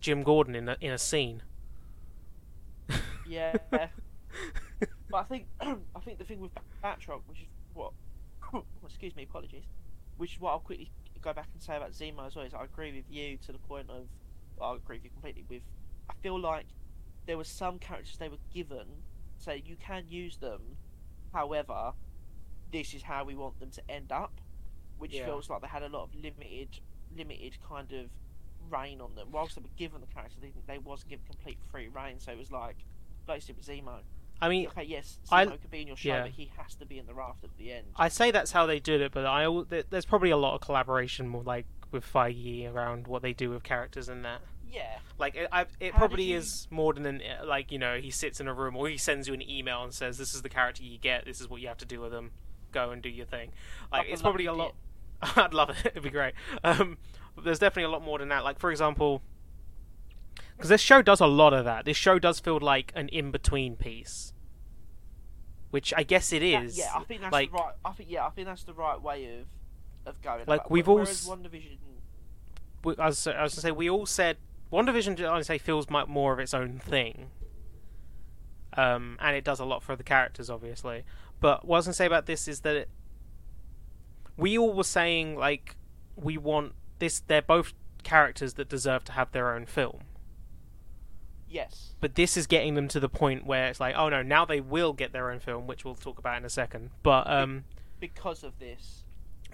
Jim 0.00 0.24
Gordon 0.24 0.56
in 0.56 0.68
a 0.68 0.76
in 0.80 0.90
a 0.90 0.98
scene. 0.98 1.42
yeah 3.28 3.56
but 3.70 3.90
I 5.12 5.22
think 5.24 5.46
I 5.60 6.00
think 6.04 6.18
the 6.18 6.24
thing 6.24 6.40
with 6.40 6.52
Batroc 6.82 7.20
which 7.26 7.40
is 7.40 7.46
what 7.74 7.92
excuse 8.84 9.16
me 9.16 9.24
apologies 9.24 9.64
which 10.16 10.34
is 10.34 10.40
what 10.40 10.52
I'll 10.52 10.60
quickly 10.60 10.92
go 11.22 11.32
back 11.32 11.48
and 11.52 11.62
say 11.62 11.76
about 11.76 11.92
Zemo 11.92 12.26
as 12.26 12.36
well 12.36 12.44
is 12.44 12.54
I 12.54 12.64
agree 12.64 12.92
with 12.92 13.04
you 13.10 13.36
to 13.46 13.52
the 13.52 13.58
point 13.58 13.88
of 13.90 14.06
I 14.62 14.74
agree 14.74 14.96
with 14.96 15.04
you 15.04 15.10
completely 15.10 15.44
with 15.48 15.62
I 16.08 16.14
feel 16.22 16.38
like 16.38 16.66
there 17.26 17.36
were 17.36 17.44
some 17.44 17.78
characters 17.78 18.16
they 18.18 18.28
were 18.28 18.36
given 18.52 18.86
so 19.38 19.52
you 19.52 19.76
can 19.76 20.04
use 20.08 20.36
them 20.38 20.60
however 21.32 21.92
this 22.72 22.94
is 22.94 23.02
how 23.02 23.24
we 23.24 23.34
want 23.34 23.58
them 23.60 23.70
to 23.70 23.90
end 23.90 24.12
up 24.12 24.40
which 24.98 25.12
Yeah. 25.14 25.26
feels 25.26 25.50
like 25.50 25.60
they 25.62 25.68
had 25.68 25.82
a 25.82 25.88
lot 25.88 26.04
of 26.04 26.14
limited 26.14 26.80
limited 27.16 27.58
kind 27.66 27.92
of 27.92 28.10
reign 28.70 29.00
on 29.00 29.14
them 29.14 29.28
whilst 29.30 29.54
they 29.56 29.62
were 29.62 29.68
given 29.76 30.00
the 30.00 30.06
character 30.06 30.36
they, 30.40 30.52
they 30.66 30.78
wasn't 30.78 31.08
given 31.10 31.24
complete 31.26 31.58
free 31.70 31.88
reign 31.88 32.18
so 32.18 32.32
it 32.32 32.38
was 32.38 32.50
like 32.50 32.76
said 33.26 33.56
with 33.56 33.66
Zemo 33.66 34.00
I 34.40 34.48
mean, 34.48 34.66
okay 34.68 34.84
yes 34.84 35.18
I- 35.30 35.46
Zemo 35.46 35.60
could 35.60 35.70
be 35.70 35.80
in 35.82 35.86
your 35.88 35.96
show 35.96 36.08
yeah. 36.10 36.22
but 36.22 36.30
he 36.32 36.50
has 36.58 36.74
to 36.76 36.86
be 36.86 36.98
in 36.98 37.06
the 37.06 37.14
raft 37.14 37.44
at 37.44 37.56
the 37.58 37.72
end 37.72 37.86
I 37.96 38.08
say 38.08 38.30
that's 38.30 38.52
how 38.52 38.66
they 38.66 38.78
did 38.80 39.00
it, 39.00 39.12
but 39.12 39.24
I 39.26 39.46
there's 39.90 40.04
probably 40.04 40.30
a 40.30 40.36
lot 40.36 40.54
of 40.54 40.60
collaboration, 40.60 41.28
more 41.28 41.42
like 41.42 41.66
with 41.90 42.04
Feige 42.04 42.72
around 42.72 43.06
what 43.06 43.22
they 43.22 43.32
do 43.32 43.50
with 43.50 43.62
characters 43.62 44.08
and 44.08 44.24
that. 44.24 44.40
yeah 44.70 44.98
Like 45.18 45.36
it, 45.36 45.48
I, 45.52 45.66
it 45.80 45.94
probably 45.94 46.24
you- 46.24 46.36
is 46.38 46.66
more 46.70 46.92
than 46.92 47.06
an 47.06 47.22
like 47.46 47.70
you 47.72 47.78
know 47.78 47.96
he 47.98 48.10
sits 48.10 48.40
in 48.40 48.48
a 48.48 48.52
room 48.54 48.76
or 48.76 48.88
he 48.88 48.96
sends 48.98 49.26
you 49.28 49.34
an 49.34 49.48
email 49.48 49.82
and 49.84 49.94
says 49.94 50.18
this 50.18 50.34
is 50.34 50.42
the 50.42 50.48
character 50.50 50.82
you 50.82 50.98
get, 50.98 51.24
this 51.24 51.40
is 51.40 51.48
what 51.48 51.60
you 51.60 51.68
have 51.68 51.78
to 51.78 51.86
do 51.86 52.00
with 52.00 52.10
them, 52.12 52.32
go 52.72 52.90
and 52.90 53.00
do 53.02 53.08
your 53.08 53.26
thing. 53.26 53.52
Like 53.90 54.06
I'd 54.06 54.12
it's 54.12 54.22
probably 54.22 54.46
a 54.46 54.52
lot. 54.52 54.74
I'd 55.36 55.54
love 55.54 55.70
it. 55.70 55.76
It'd 55.86 56.02
be 56.02 56.10
great. 56.10 56.34
Um, 56.62 56.98
there's 57.42 57.58
definitely 57.58 57.84
a 57.84 57.90
lot 57.90 58.02
more 58.02 58.18
than 58.18 58.28
that. 58.28 58.44
Like 58.44 58.58
for 58.58 58.70
example, 58.70 59.22
because 60.56 60.70
this 60.70 60.80
show 60.80 61.02
does 61.02 61.20
a 61.20 61.26
lot 61.26 61.52
of 61.52 61.64
that. 61.64 61.84
This 61.84 61.96
show 61.96 62.18
does 62.18 62.40
feel 62.40 62.58
like 62.60 62.92
an 62.96 63.08
in 63.08 63.30
between 63.30 63.76
piece, 63.76 64.32
which 65.70 65.92
I 65.96 66.02
guess 66.02 66.32
it 66.32 66.42
is. 66.42 66.72
Is. 66.72 66.78
yeah 66.78 66.90
I 66.94 67.04
think 67.04 67.20
that's 67.20 67.32
like 67.32 67.50
the 67.50 67.56
right 67.58 67.72
I 67.84 67.92
think 67.92 68.10
yeah 68.10 68.26
I 68.26 68.30
think 68.30 68.46
that's 68.46 68.64
the 68.64 68.74
right 68.74 69.00
way 69.00 69.40
of 69.40 69.46
of 70.06 70.22
going 70.22 70.44
Like, 70.46 70.60
about 70.60 70.70
we've 70.70 70.88
all 70.88 70.94
whereas 70.96 71.10
s- 71.10 71.28
WandaVision 71.28 71.78
I 72.98 73.06
was, 73.06 73.26
I 73.26 73.42
was 73.42 73.54
gonna 73.54 73.62
say 73.62 73.70
we 73.72 73.90
all 73.90 74.06
said 74.06 74.36
WandaVision. 74.72 75.24
I 75.24 75.36
would 75.36 75.46
say 75.46 75.58
feels 75.58 75.88
more 75.90 76.32
of 76.32 76.38
its 76.38 76.54
own 76.54 76.78
thing, 76.78 77.30
um, 78.76 79.16
and 79.20 79.36
it 79.36 79.44
does 79.44 79.58
a 79.60 79.64
lot 79.64 79.82
for 79.82 79.96
the 79.96 80.02
characters, 80.04 80.48
obviously. 80.50 81.04
But 81.40 81.64
what 81.64 81.76
I 81.76 81.78
was 81.78 81.86
gonna 81.86 81.94
say 81.94 82.06
about 82.06 82.26
this 82.26 82.46
is 82.48 82.60
that 82.60 82.76
it, 82.76 82.88
we 84.36 84.56
all 84.58 84.72
were 84.72 84.84
saying 84.84 85.36
like 85.36 85.76
we 86.14 86.36
want 86.38 86.72
this. 86.98 87.20
They're 87.20 87.42
both 87.42 87.74
characters 88.04 88.54
that 88.54 88.68
deserve 88.68 89.04
to 89.04 89.12
have 89.12 89.32
their 89.32 89.52
own 89.54 89.66
film, 89.66 90.00
yes 91.48 91.94
but 92.00 92.14
this 92.14 92.36
is 92.36 92.46
getting 92.46 92.74
them 92.74 92.88
to 92.88 93.00
the 93.00 93.08
point 93.08 93.46
where 93.46 93.66
it's 93.66 93.80
like, 93.80 93.94
oh 93.96 94.08
no, 94.08 94.22
now 94.22 94.44
they 94.44 94.60
will 94.60 94.92
get 94.92 95.12
their 95.12 95.30
own 95.30 95.40
film, 95.40 95.66
which 95.66 95.84
we'll 95.84 95.94
talk 95.94 96.18
about 96.18 96.36
in 96.36 96.44
a 96.44 96.50
second. 96.50 96.90
But 97.02 97.28
um, 97.28 97.64
because 97.98 98.44
of 98.44 98.58
this 98.58 99.04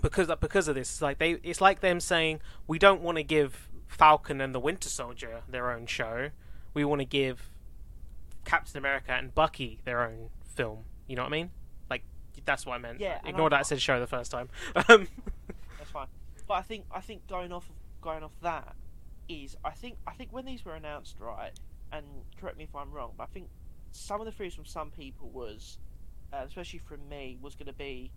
because 0.01 0.31
because 0.41 0.69
of 0.69 0.75
this. 0.75 0.91
It's 0.91 1.03
like 1.03 1.19
they 1.19 1.33
it's 1.43 1.61
like 1.61 1.81
them 1.81 2.01
saying 2.01 2.41
we 2.67 2.79
don't 2.79 3.01
want 3.01 3.17
to 3.17 3.23
give 3.23 3.69
Falcon 3.87 4.41
and 4.41 4.55
the 4.55 4.61
Winter 4.61 4.89
Soldier 4.89 5.43
their 5.49 5.71
own 5.71 5.87
show. 5.87 6.31
We 6.75 6.85
want 6.85 7.01
to 7.01 7.05
give 7.05 7.51
Captain 8.45 8.77
America 8.77 9.13
and 9.13 9.35
Bucky 9.35 9.79
their 9.85 10.03
own 10.03 10.31
film. 10.45 10.85
You 11.07 11.17
know 11.17 11.23
what 11.23 11.29
I 11.29 11.33
mean? 11.33 11.51
Like 11.89 12.03
that's 12.45 12.67
what 12.67 12.75
I 12.75 12.79
meant. 12.79 13.01
Yeah, 13.01 13.19
Ignore 13.25 13.51
that 13.51 13.61
I 13.61 13.63
said 13.63 13.81
show 13.81 14.01
the 14.01 14.07
first 14.07 14.31
time. 14.31 14.49
Um, 14.89 15.07
that's 15.79 15.91
fine 15.91 16.09
but 16.47 16.55
I 16.55 16.63
think 16.63 16.85
I 16.95 17.01
think 17.01 17.27
going 17.29 17.51
off 17.51 17.69
of 17.69 17.77
going 18.03 18.23
off 18.23 18.37
that 18.43 18.75
is 19.27 19.57
I 19.65 19.71
think 19.71 19.97
I 20.07 20.13
think 20.13 20.33
when 20.33 20.45
these 20.45 20.65
were 20.65 20.75
announced 20.75 21.17
right 21.19 21.53
and 21.93 22.05
correct 22.41 22.57
me 22.57 22.65
if 22.65 22.75
I'm 22.75 22.91
wrong 22.91 23.13
but 23.17 23.25
I 23.25 23.27
think 23.27 23.49
some 23.91 24.21
of 24.21 24.27
the 24.27 24.33
theories 24.33 24.55
from 24.55 24.65
some 24.65 24.91
people 24.91 25.29
was 25.31 25.79
uh, 26.33 26.45
especially 26.47 26.81
from 26.81 27.09
me 27.09 27.39
was 27.41 27.55
going 27.55 27.67
to 27.67 27.73
be 27.73 28.11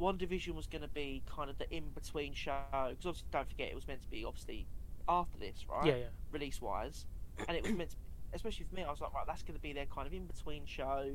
WandaVision 0.00 0.54
was 0.54 0.66
going 0.66 0.82
to 0.82 0.88
be 0.88 1.22
kind 1.26 1.50
of 1.50 1.58
the 1.58 1.68
in 1.74 1.84
between 1.94 2.34
show 2.34 2.60
because 2.70 3.06
obviously 3.06 3.28
don't 3.32 3.48
forget 3.48 3.68
it 3.70 3.74
was 3.74 3.88
meant 3.88 4.02
to 4.02 4.08
be 4.08 4.24
obviously 4.24 4.66
after 5.08 5.38
this 5.38 5.66
right 5.68 5.86
yeah, 5.86 5.96
yeah. 5.96 6.04
release 6.32 6.60
wise, 6.60 7.06
and 7.48 7.56
it 7.56 7.62
was 7.62 7.72
meant 7.72 7.90
to, 7.90 7.96
especially 8.34 8.66
for 8.68 8.74
me, 8.74 8.84
I 8.84 8.90
was 8.90 9.00
like, 9.00 9.12
right, 9.14 9.26
that's 9.26 9.42
going 9.42 9.54
to 9.54 9.60
be 9.60 9.72
their 9.72 9.86
kind 9.86 10.06
of 10.06 10.12
in 10.12 10.26
between 10.26 10.66
show 10.66 11.12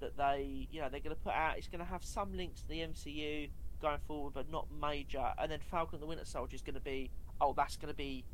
that 0.00 0.16
they, 0.16 0.68
you 0.70 0.80
know, 0.80 0.88
they're 0.88 1.00
going 1.00 1.14
to 1.14 1.22
put 1.22 1.32
out. 1.32 1.58
It's 1.58 1.68
going 1.68 1.80
to 1.80 1.90
have 1.90 2.04
some 2.04 2.36
links 2.36 2.62
to 2.62 2.68
the 2.68 2.80
MCU 2.80 3.50
going 3.80 3.98
forward, 4.06 4.34
but 4.34 4.50
not 4.50 4.66
major. 4.80 5.32
And 5.38 5.50
then 5.50 5.60
Falcon 5.70 5.96
and 5.96 6.02
the 6.02 6.06
Winter 6.06 6.24
Soldier 6.24 6.54
is 6.54 6.62
going 6.62 6.74
to 6.74 6.80
be, 6.80 7.10
oh, 7.40 7.54
that's 7.56 7.76
going 7.76 7.92
to 7.92 7.96
be 7.96 8.24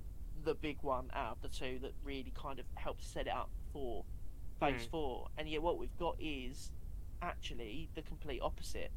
the 0.44 0.54
big 0.54 0.78
one 0.82 1.10
out 1.14 1.32
of 1.32 1.42
the 1.42 1.48
two 1.48 1.78
that 1.82 1.92
really 2.04 2.32
kind 2.34 2.58
of 2.58 2.66
helps 2.74 3.06
set 3.06 3.26
it 3.26 3.32
up 3.32 3.50
for 3.72 4.04
Phase 4.60 4.82
Hmm. 4.84 4.90
Four. 4.90 5.28
And 5.36 5.48
yet, 5.48 5.62
what 5.62 5.78
we've 5.78 5.96
got 5.98 6.16
is 6.20 6.70
actually 7.22 7.88
the 7.94 8.02
complete 8.02 8.40
opposite. 8.40 8.90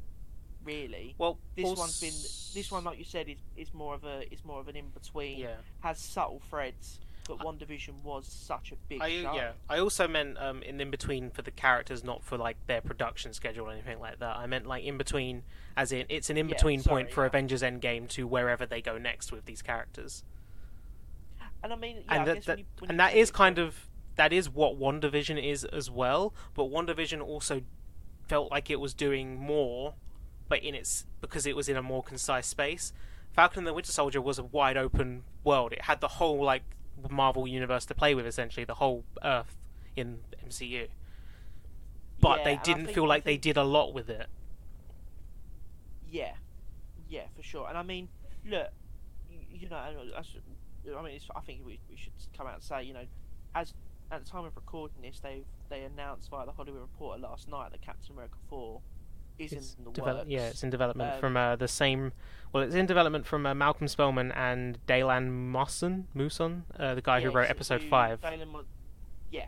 Really, 0.64 1.14
Well, 1.18 1.38
this 1.54 1.78
one's 1.78 2.00
been 2.00 2.10
this 2.54 2.70
one, 2.70 2.84
like 2.84 2.98
you 2.98 3.04
said, 3.04 3.28
is, 3.28 3.38
is 3.56 3.72
more 3.72 3.94
of 3.94 4.04
a 4.04 4.30
is 4.32 4.44
more 4.44 4.60
of 4.60 4.68
an 4.68 4.76
in 4.76 4.88
between. 4.88 5.38
Yeah. 5.38 5.54
Has 5.80 5.98
subtle 5.98 6.42
threads, 6.50 6.98
but 7.26 7.38
WandaVision 7.38 8.02
was 8.02 8.26
such 8.26 8.72
a 8.72 8.76
big 8.88 9.00
I, 9.00 9.22
show. 9.22 9.34
yeah, 9.34 9.52
I 9.68 9.78
also 9.78 10.08
meant 10.08 10.36
um, 10.36 10.62
in 10.62 10.80
in 10.80 10.90
between 10.90 11.30
for 11.30 11.42
the 11.42 11.52
characters, 11.52 12.02
not 12.02 12.22
for 12.22 12.36
like 12.36 12.56
their 12.66 12.80
production 12.80 13.32
schedule 13.32 13.68
or 13.68 13.72
anything 13.72 14.00
like 14.00 14.18
that. 14.18 14.36
I 14.36 14.46
meant 14.46 14.66
like 14.66 14.84
in 14.84 14.98
between, 14.98 15.44
as 15.76 15.92
in 15.92 16.04
it's 16.08 16.28
an 16.28 16.36
in 16.36 16.48
between 16.48 16.80
sorry, 16.80 17.04
point 17.04 17.14
for 17.14 17.22
yeah. 17.22 17.28
Avengers 17.28 17.62
Endgame 17.62 18.08
to 18.08 18.26
wherever 18.26 18.66
they 18.66 18.82
go 18.82 18.98
next 18.98 19.30
with 19.32 19.46
these 19.46 19.62
characters. 19.62 20.24
And 21.62 21.72
I 21.72 21.76
mean, 21.76 21.96
yeah, 22.06 22.12
and 22.12 22.22
I 22.22 22.24
that, 22.24 22.34
guess 22.34 22.44
that 22.46 22.52
when 22.52 22.58
you, 22.58 22.64
when 22.78 22.90
and 22.90 23.00
that 23.00 23.14
is 23.14 23.30
kind 23.30 23.58
of 23.58 23.88
that 24.16 24.32
is 24.32 24.48
what 24.50 24.78
WandaVision 24.78 25.42
is 25.42 25.64
as 25.64 25.90
well. 25.90 26.34
But 26.54 26.64
WandaVision 26.64 27.20
also 27.20 27.62
felt 28.26 28.50
like 28.50 28.70
it 28.70 28.80
was 28.80 28.94
doing 28.94 29.36
more, 29.36 29.94
but 30.48 30.62
in 30.62 30.74
its 30.74 31.06
because 31.20 31.46
it 31.46 31.56
was 31.56 31.68
in 31.68 31.76
a 31.76 31.82
more 31.82 32.02
concise 32.02 32.46
space. 32.46 32.92
Falcon 33.32 33.58
and 33.60 33.66
the 33.66 33.74
Winter 33.74 33.92
Soldier 33.92 34.20
was 34.20 34.38
a 34.38 34.44
wide 34.44 34.76
open 34.76 35.22
world. 35.44 35.72
It 35.72 35.82
had 35.82 36.00
the 36.00 36.08
whole 36.08 36.42
like 36.42 36.62
Marvel 37.08 37.46
universe 37.46 37.86
to 37.86 37.94
play 37.94 38.14
with, 38.14 38.26
essentially 38.26 38.64
the 38.64 38.74
whole 38.74 39.04
Earth 39.22 39.56
in 39.96 40.18
MCU. 40.44 40.88
But 42.20 42.38
Yeah, 42.38 42.44
they 42.44 42.56
didn't 42.56 42.86
think- 42.86 42.94
feel 42.94 43.06
like 43.06 43.24
they 43.24 43.36
did 43.36 43.56
a 43.56 43.62
lot 43.62 43.94
with 43.94 44.08
it. 44.10 44.26
Yeah, 46.10 46.34
yeah, 47.08 47.26
for 47.36 47.42
sure. 47.42 47.68
And 47.68 47.76
I 47.78 47.82
mean, 47.82 48.08
look, 48.44 48.70
you, 49.52 49.68
know, 49.68 49.82
that's- 50.06 50.34
I 50.96 51.02
mean, 51.02 51.14
it's, 51.14 51.26
I 51.34 51.40
think 51.40 51.60
we, 51.64 51.78
we 51.90 51.96
should 51.96 52.12
come 52.36 52.46
out 52.46 52.54
and 52.54 52.62
say, 52.62 52.82
you 52.84 52.94
know, 52.94 53.04
as 53.54 53.74
at 54.10 54.24
the 54.24 54.30
time 54.30 54.44
of 54.44 54.54
recording 54.56 55.02
this, 55.02 55.20
they 55.20 55.42
they 55.68 55.82
announced 55.82 56.30
via 56.30 56.46
the 56.46 56.52
Hollywood 56.52 56.80
Reporter 56.80 57.20
last 57.20 57.48
night 57.48 57.72
that 57.72 57.80
Captain 57.82 58.12
America 58.12 58.36
Four 58.48 58.80
is 59.38 59.52
It's 59.52 59.74
in 59.78 59.84
the 59.84 59.90
develop- 59.92 60.16
works. 60.20 60.30
yeah, 60.30 60.48
it's 60.48 60.62
in 60.64 60.70
development 60.70 61.14
Um, 61.14 61.20
from 61.20 61.36
uh, 61.36 61.56
the 61.56 61.68
same. 61.68 62.12
Well, 62.52 62.62
it's 62.62 62.74
in 62.74 62.86
development 62.86 63.26
from 63.26 63.44
uh, 63.46 63.54
Malcolm 63.54 63.86
Spellman 63.86 64.32
and 64.32 64.78
Dalan 64.86 65.30
Musson, 65.52 66.06
Musson, 66.14 66.64
uh, 66.78 66.94
the 66.94 67.02
guy 67.02 67.20
who 67.20 67.30
wrote 67.30 67.48
Episode 67.50 67.82
who 67.82 67.88
Five. 67.88 68.20
Galen 68.22 68.48
yeah, 69.30 69.46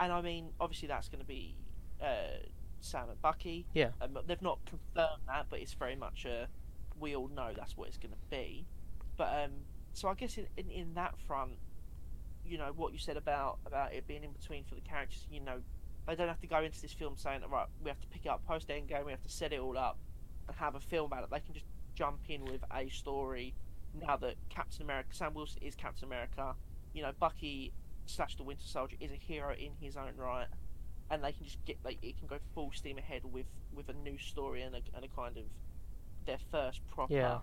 and 0.00 0.12
I 0.12 0.20
mean, 0.20 0.50
obviously 0.60 0.88
that's 0.88 1.08
going 1.08 1.20
to 1.20 1.26
be 1.26 1.54
uh, 2.02 2.42
Sam 2.80 3.08
and 3.08 3.22
Bucky. 3.22 3.64
Yeah. 3.72 3.90
Um, 4.00 4.18
they've 4.26 4.42
not 4.42 4.58
confirmed 4.66 5.22
that, 5.28 5.46
but 5.48 5.60
it's 5.60 5.72
very 5.74 5.96
much 5.96 6.24
a. 6.24 6.48
We 6.98 7.14
all 7.16 7.28
know 7.28 7.52
that's 7.56 7.76
what 7.76 7.88
it's 7.88 7.96
going 7.98 8.12
to 8.12 8.18
be, 8.36 8.66
but 9.16 9.28
um, 9.44 9.50
so 9.94 10.08
I 10.08 10.14
guess 10.14 10.36
in, 10.36 10.46
in 10.56 10.70
in 10.70 10.94
that 10.94 11.14
front, 11.26 11.52
you 12.44 12.58
know 12.58 12.72
what 12.74 12.92
you 12.92 12.98
said 12.98 13.16
about 13.16 13.58
about 13.66 13.92
it 13.94 14.06
being 14.06 14.24
in 14.24 14.32
between 14.32 14.64
for 14.64 14.74
the 14.74 14.80
characters. 14.80 15.26
You 15.30 15.40
know, 15.40 15.60
they 16.06 16.14
don't 16.14 16.28
have 16.28 16.40
to 16.40 16.46
go 16.46 16.62
into 16.62 16.80
this 16.80 16.92
film 16.92 17.16
saying, 17.16 17.40
right, 17.50 17.66
we 17.82 17.88
have 17.88 18.00
to 18.00 18.08
pick 18.08 18.26
it 18.26 18.28
up 18.28 18.44
post 18.46 18.68
Endgame, 18.68 19.06
we 19.06 19.12
have 19.12 19.22
to 19.22 19.30
set 19.30 19.52
it 19.52 19.60
all 19.60 19.78
up 19.78 19.98
and 20.46 20.56
have 20.56 20.74
a 20.74 20.80
film 20.80 21.06
about 21.06 21.24
it. 21.24 21.30
They 21.30 21.40
can 21.40 21.54
just 21.54 21.66
jump 21.94 22.20
in 22.28 22.44
with 22.44 22.62
a 22.74 22.88
story 22.90 23.54
now 24.00 24.16
that 24.16 24.34
Captain 24.50 24.82
America, 24.82 25.08
Sam 25.12 25.34
Wilson 25.34 25.62
is 25.62 25.74
Captain 25.74 26.06
America. 26.06 26.54
You 26.92 27.02
know, 27.02 27.12
Bucky 27.18 27.72
slash 28.06 28.36
the 28.36 28.42
Winter 28.42 28.66
Soldier 28.66 28.96
is 29.00 29.10
a 29.10 29.16
hero 29.16 29.54
in 29.54 29.72
his 29.80 29.96
own 29.96 30.12
right, 30.16 30.46
and 31.10 31.22
they 31.22 31.32
can 31.32 31.44
just 31.44 31.64
get 31.64 31.78
like 31.84 31.98
it 32.02 32.18
can 32.18 32.26
go 32.26 32.38
full 32.54 32.70
steam 32.74 32.98
ahead 32.98 33.22
with 33.24 33.46
with 33.74 33.88
a 33.88 33.92
new 33.92 34.18
story 34.18 34.62
and 34.62 34.74
a, 34.74 34.80
and 34.94 35.04
a 35.04 35.08
kind 35.08 35.36
of 35.36 35.44
their 36.26 36.38
first 36.50 36.80
proper. 36.88 37.12
Yeah. 37.12 37.38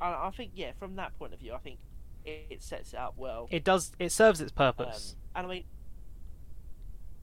And 0.00 0.14
I 0.14 0.30
think 0.30 0.52
yeah, 0.54 0.72
from 0.78 0.96
that 0.96 1.16
point 1.18 1.32
of 1.34 1.40
view, 1.40 1.52
I 1.54 1.58
think 1.58 1.78
it, 2.24 2.46
it 2.50 2.62
sets 2.62 2.92
it 2.92 2.98
up 2.98 3.14
well. 3.16 3.48
It 3.50 3.64
does. 3.64 3.92
It 3.98 4.12
serves 4.12 4.40
its 4.40 4.52
Um, 4.52 4.56
purpose. 4.56 5.16
and 5.34 5.46
I 5.46 5.50
mean, 5.50 5.64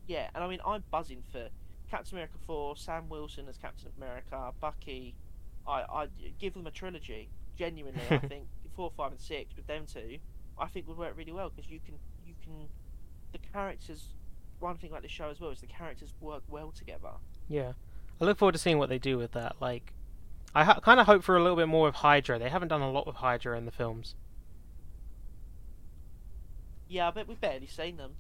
yeah, 0.07 0.29
and 0.33 0.43
I 0.43 0.47
mean, 0.47 0.59
I'm 0.65 0.83
buzzing 0.89 1.23
for 1.31 1.49
Captain 1.89 2.15
America 2.17 2.37
4, 2.45 2.77
Sam 2.77 3.09
Wilson 3.09 3.47
as 3.49 3.57
Captain 3.57 3.89
America, 3.97 4.51
Bucky. 4.59 5.15
I 5.67 5.81
I 5.81 6.07
give 6.39 6.53
them 6.53 6.65
a 6.67 6.71
trilogy. 6.71 7.29
Genuinely, 7.57 8.01
I 8.09 8.17
think 8.27 8.47
four, 8.75 8.91
five, 8.95 9.11
and 9.11 9.19
six 9.19 9.55
with 9.55 9.65
them 9.67 9.85
two, 9.91 10.19
I 10.59 10.67
think 10.67 10.87
would 10.87 10.97
work 10.97 11.17
really 11.17 11.31
well 11.31 11.49
because 11.49 11.69
you 11.69 11.79
can 11.83 11.95
you 12.25 12.35
can 12.43 12.67
the 13.31 13.39
characters. 13.39 14.09
One 14.59 14.75
thing 14.77 14.89
about 14.89 15.03
the 15.03 15.07
show 15.07 15.29
as 15.29 15.39
well 15.39 15.51
is 15.51 15.59
the 15.61 15.67
characters 15.67 16.13
work 16.19 16.41
well 16.47 16.71
together. 16.71 17.11
yeah, 17.47 17.73
I 18.19 18.25
look 18.25 18.37
forward 18.39 18.53
to 18.53 18.57
seeing 18.57 18.79
what 18.79 18.89
they 18.89 18.97
do 18.97 19.17
with 19.17 19.33
that. 19.33 19.57
Like, 19.59 19.93
I 20.55 20.63
ha- 20.63 20.79
kind 20.79 20.99
of 20.99 21.05
hope 21.05 21.23
for 21.23 21.37
a 21.37 21.41
little 21.41 21.57
bit 21.57 21.67
more 21.67 21.85
with 21.85 21.95
Hydra. 21.95 22.39
They 22.39 22.49
haven't 22.49 22.69
done 22.69 22.81
a 22.81 22.91
lot 22.91 23.05
with 23.05 23.17
Hydra 23.17 23.57
in 23.57 23.65
the 23.65 23.71
films. 23.71 24.15
Yeah, 26.87 27.07
I 27.07 27.11
bet 27.11 27.27
we've 27.27 27.39
barely 27.39 27.67
seen 27.67 27.97
them. 27.97 28.13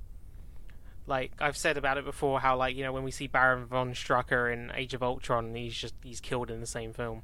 Like 1.05 1.31
I've 1.39 1.55
said 1.55 1.77
about 1.77 1.97
it 1.97 2.03
before, 2.03 2.41
how 2.41 2.57
like 2.57 2.75
you 2.75 2.83
know 2.83 2.91
when 2.91 3.03
we 3.03 3.11
see 3.11 3.27
Baron 3.27 3.65
von 3.65 3.93
Strucker 3.93 4.51
in 4.51 4.71
Age 4.75 4.93
of 4.93 5.01
Ultron, 5.01 5.55
he's 5.55 5.75
just 5.75 5.95
he's 6.03 6.19
killed 6.19 6.51
in 6.51 6.59
the 6.59 6.67
same 6.67 6.91
film. 6.91 7.23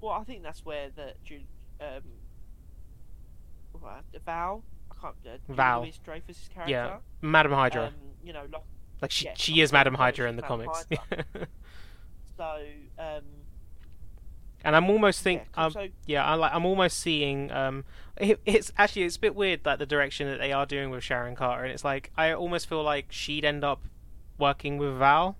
Well, 0.00 0.12
I 0.12 0.22
think 0.22 0.42
that's 0.44 0.64
where 0.64 0.90
the 0.94 1.14
um, 1.80 2.02
what, 3.72 4.04
Val. 4.24 4.62
I 4.90 4.94
can't. 5.00 5.14
Uh, 5.26 5.52
Val. 5.52 5.80
Louis-Dreyfus's 5.80 6.48
character. 6.48 6.70
Yeah, 6.70 6.96
Madam 7.22 7.52
Hydra. 7.52 7.86
Um, 7.86 7.94
you 8.22 8.32
know, 8.32 8.44
like 8.52 8.62
like 9.02 9.10
she 9.10 9.24
yeah, 9.26 9.34
she 9.36 9.60
is 9.60 9.72
Madam 9.72 9.94
Hydra 9.94 10.28
in 10.28 10.36
the 10.36 10.42
comics. 10.42 10.86
so. 12.36 12.58
Um, 12.98 13.22
and 14.64 14.74
I'm 14.74 14.88
almost 14.88 15.22
think 15.22 15.42
yeah, 15.56 15.64
um, 15.64 15.72
so 15.72 15.88
Yeah, 16.06 16.24
I 16.24 16.34
like. 16.34 16.52
I'm 16.54 16.64
almost 16.64 16.98
seeing. 17.00 17.50
Um, 17.52 17.84
it, 18.16 18.40
it's 18.46 18.72
actually 18.78 19.02
it's 19.02 19.16
a 19.16 19.20
bit 19.20 19.34
weird 19.34 19.60
like 19.64 19.78
the 19.78 19.86
direction 19.86 20.26
that 20.28 20.38
they 20.38 20.52
are 20.52 20.64
doing 20.66 20.90
with 20.90 21.04
Sharon 21.04 21.34
Carter, 21.36 21.64
and 21.64 21.72
it's 21.72 21.84
like 21.84 22.10
I 22.16 22.32
almost 22.32 22.68
feel 22.68 22.82
like 22.82 23.06
she'd 23.10 23.44
end 23.44 23.62
up 23.64 23.82
working 24.38 24.78
with 24.78 24.96
Val. 24.98 25.36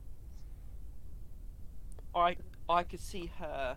I 2.14 2.36
I 2.68 2.82
could 2.82 3.00
see 3.00 3.30
her 3.38 3.76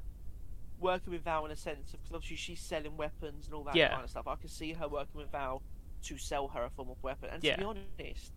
working 0.80 1.12
with 1.14 1.24
Val 1.24 1.46
in 1.46 1.52
a 1.52 1.56
sense 1.56 1.94
of 1.94 2.02
because 2.04 2.16
obviously 2.16 2.36
she's 2.38 2.60
selling 2.60 2.98
weapons 2.98 3.46
and 3.48 3.56
all 3.56 3.64
that 3.64 3.76
Yeah. 3.76 3.90
kind 3.90 4.04
of 4.04 4.10
stuff. 4.10 4.28
I 4.28 4.36
could 4.36 4.52
see 4.52 4.74
her 4.74 4.88
working 4.88 5.20
with 5.20 5.32
Val 5.32 5.64
to 6.04 6.18
sell 6.18 6.48
her 6.50 6.64
a 6.66 6.70
form 6.70 6.90
of 6.90 7.02
weapon. 7.02 7.30
And 7.32 7.44
Yeah. 7.44 7.54
to 7.56 7.58
be 7.60 7.66
honest, 7.66 8.32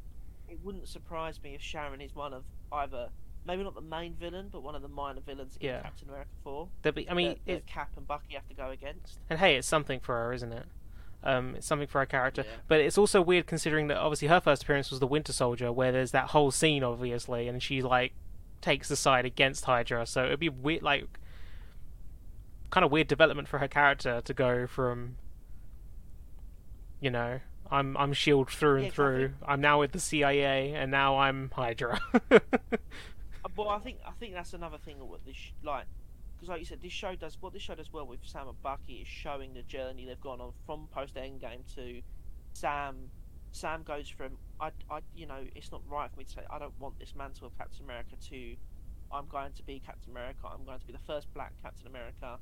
it 0.48 0.58
wouldn't 0.64 0.88
surprise 0.88 1.42
me 1.42 1.54
if 1.54 1.60
Sharon 1.60 2.00
is 2.00 2.14
one 2.14 2.32
of 2.32 2.44
either 2.72 3.10
maybe 3.46 3.62
not 3.62 3.74
the 3.74 3.80
main 3.80 4.14
villain, 4.14 4.48
but 4.52 4.62
one 4.62 4.74
of 4.74 4.82
the 4.82 4.88
minor 4.88 5.20
villains 5.20 5.56
in 5.60 5.66
Yeah. 5.68 5.80
Captain 5.82 6.08
America 6.08 6.30
Four. 6.44 6.68
There'd 6.82 6.94
be, 6.94 7.08
I 7.08 7.14
mean, 7.14 7.36
that, 7.46 7.52
it, 7.52 7.66
Cap 7.66 7.90
and 7.96 8.06
Bucky 8.06 8.34
have 8.34 8.48
to 8.48 8.54
go 8.54 8.70
against. 8.70 9.18
and 9.28 9.38
hey, 9.38 9.56
it's 9.56 9.66
something 9.68 10.00
for 10.00 10.14
her, 10.16 10.32
isn't 10.32 10.52
it? 10.52 10.66
Um, 11.22 11.54
it's 11.56 11.66
something 11.66 11.86
for 11.88 12.00
her 12.00 12.06
character, 12.06 12.44
Yeah. 12.46 12.54
but 12.68 12.80
it's 12.80 12.96
also 12.96 13.20
weird 13.20 13.46
considering 13.46 13.88
that 13.88 13.98
obviously 13.98 14.28
her 14.28 14.40
first 14.40 14.62
appearance 14.62 14.90
was 14.90 15.00
the 15.00 15.06
Winter 15.06 15.32
Soldier, 15.34 15.70
where 15.70 15.92
there's 15.92 16.12
that 16.12 16.28
whole 16.30 16.50
scene, 16.50 16.82
obviously, 16.82 17.46
and 17.48 17.62
she 17.62 17.82
like 17.82 18.12
takes 18.62 18.88
the 18.88 18.96
side 18.96 19.24
against 19.26 19.64
Hydra. 19.66 20.06
So 20.06 20.24
it'd 20.24 20.40
be 20.40 20.48
weird, 20.48 20.82
like 20.82 21.06
kind 22.70 22.84
of 22.84 22.90
weird 22.92 23.06
development 23.08 23.48
for 23.48 23.58
her 23.58 23.68
character 23.68 24.22
to 24.24 24.32
go 24.32 24.66
from, 24.66 25.16
you 27.00 27.10
know, 27.10 27.40
I'm 27.70 27.96
I'm 27.98 28.12
Shield 28.14 28.48
through 28.50 28.76
and 28.76 28.84
Yeah, 28.86 28.90
through. 28.90 29.28
think- 29.28 29.38
I'm 29.46 29.60
now 29.60 29.78
with 29.80 29.92
the 29.92 30.00
CIA, 30.00 30.72
and 30.72 30.90
now 30.90 31.18
I'm 31.18 31.50
Hydra. 31.54 32.00
But 33.56 33.68
I 33.68 33.78
think 33.78 33.98
I 34.06 34.12
think 34.12 34.34
that's 34.34 34.52
another 34.52 34.78
thing 34.78 34.98
what 34.98 35.24
this 35.24 35.36
like 35.62 35.86
because 36.36 36.48
like 36.48 36.60
you 36.60 36.66
said, 36.66 36.80
this 36.80 36.92
show 36.92 37.14
does 37.14 37.36
what 37.40 37.52
this 37.52 37.62
show 37.62 37.74
does 37.74 37.92
well 37.92 38.06
with 38.06 38.20
Sam 38.24 38.48
and 38.48 38.62
Bucky 38.62 38.94
is 38.94 39.08
showing 39.08 39.52
the 39.52 39.62
journey 39.62 40.06
they've 40.06 40.20
gone 40.20 40.40
on 40.40 40.52
from 40.66 40.88
post 40.90 41.14
Endgame 41.14 41.72
to 41.74 42.00
Sam. 42.54 43.10
Sam 43.52 43.82
goes 43.82 44.08
from 44.08 44.38
I, 44.60 44.70
I 44.90 45.00
you 45.14 45.26
know 45.26 45.44
it's 45.54 45.72
not 45.72 45.82
right 45.88 46.10
for 46.10 46.18
me 46.18 46.24
to 46.24 46.30
say 46.30 46.42
I 46.50 46.58
don't 46.58 46.78
want 46.80 46.98
this 46.98 47.14
mantle 47.16 47.46
of 47.46 47.58
Captain 47.58 47.84
America 47.84 48.16
to 48.30 48.56
I'm 49.12 49.26
going 49.26 49.52
to 49.52 49.62
be 49.62 49.82
Captain 49.84 50.10
America. 50.12 50.40
I'm 50.44 50.64
going 50.64 50.78
to 50.78 50.86
be 50.86 50.92
the 50.92 50.98
first 51.06 51.32
black 51.34 51.52
Captain 51.62 51.86
America, 51.86 52.38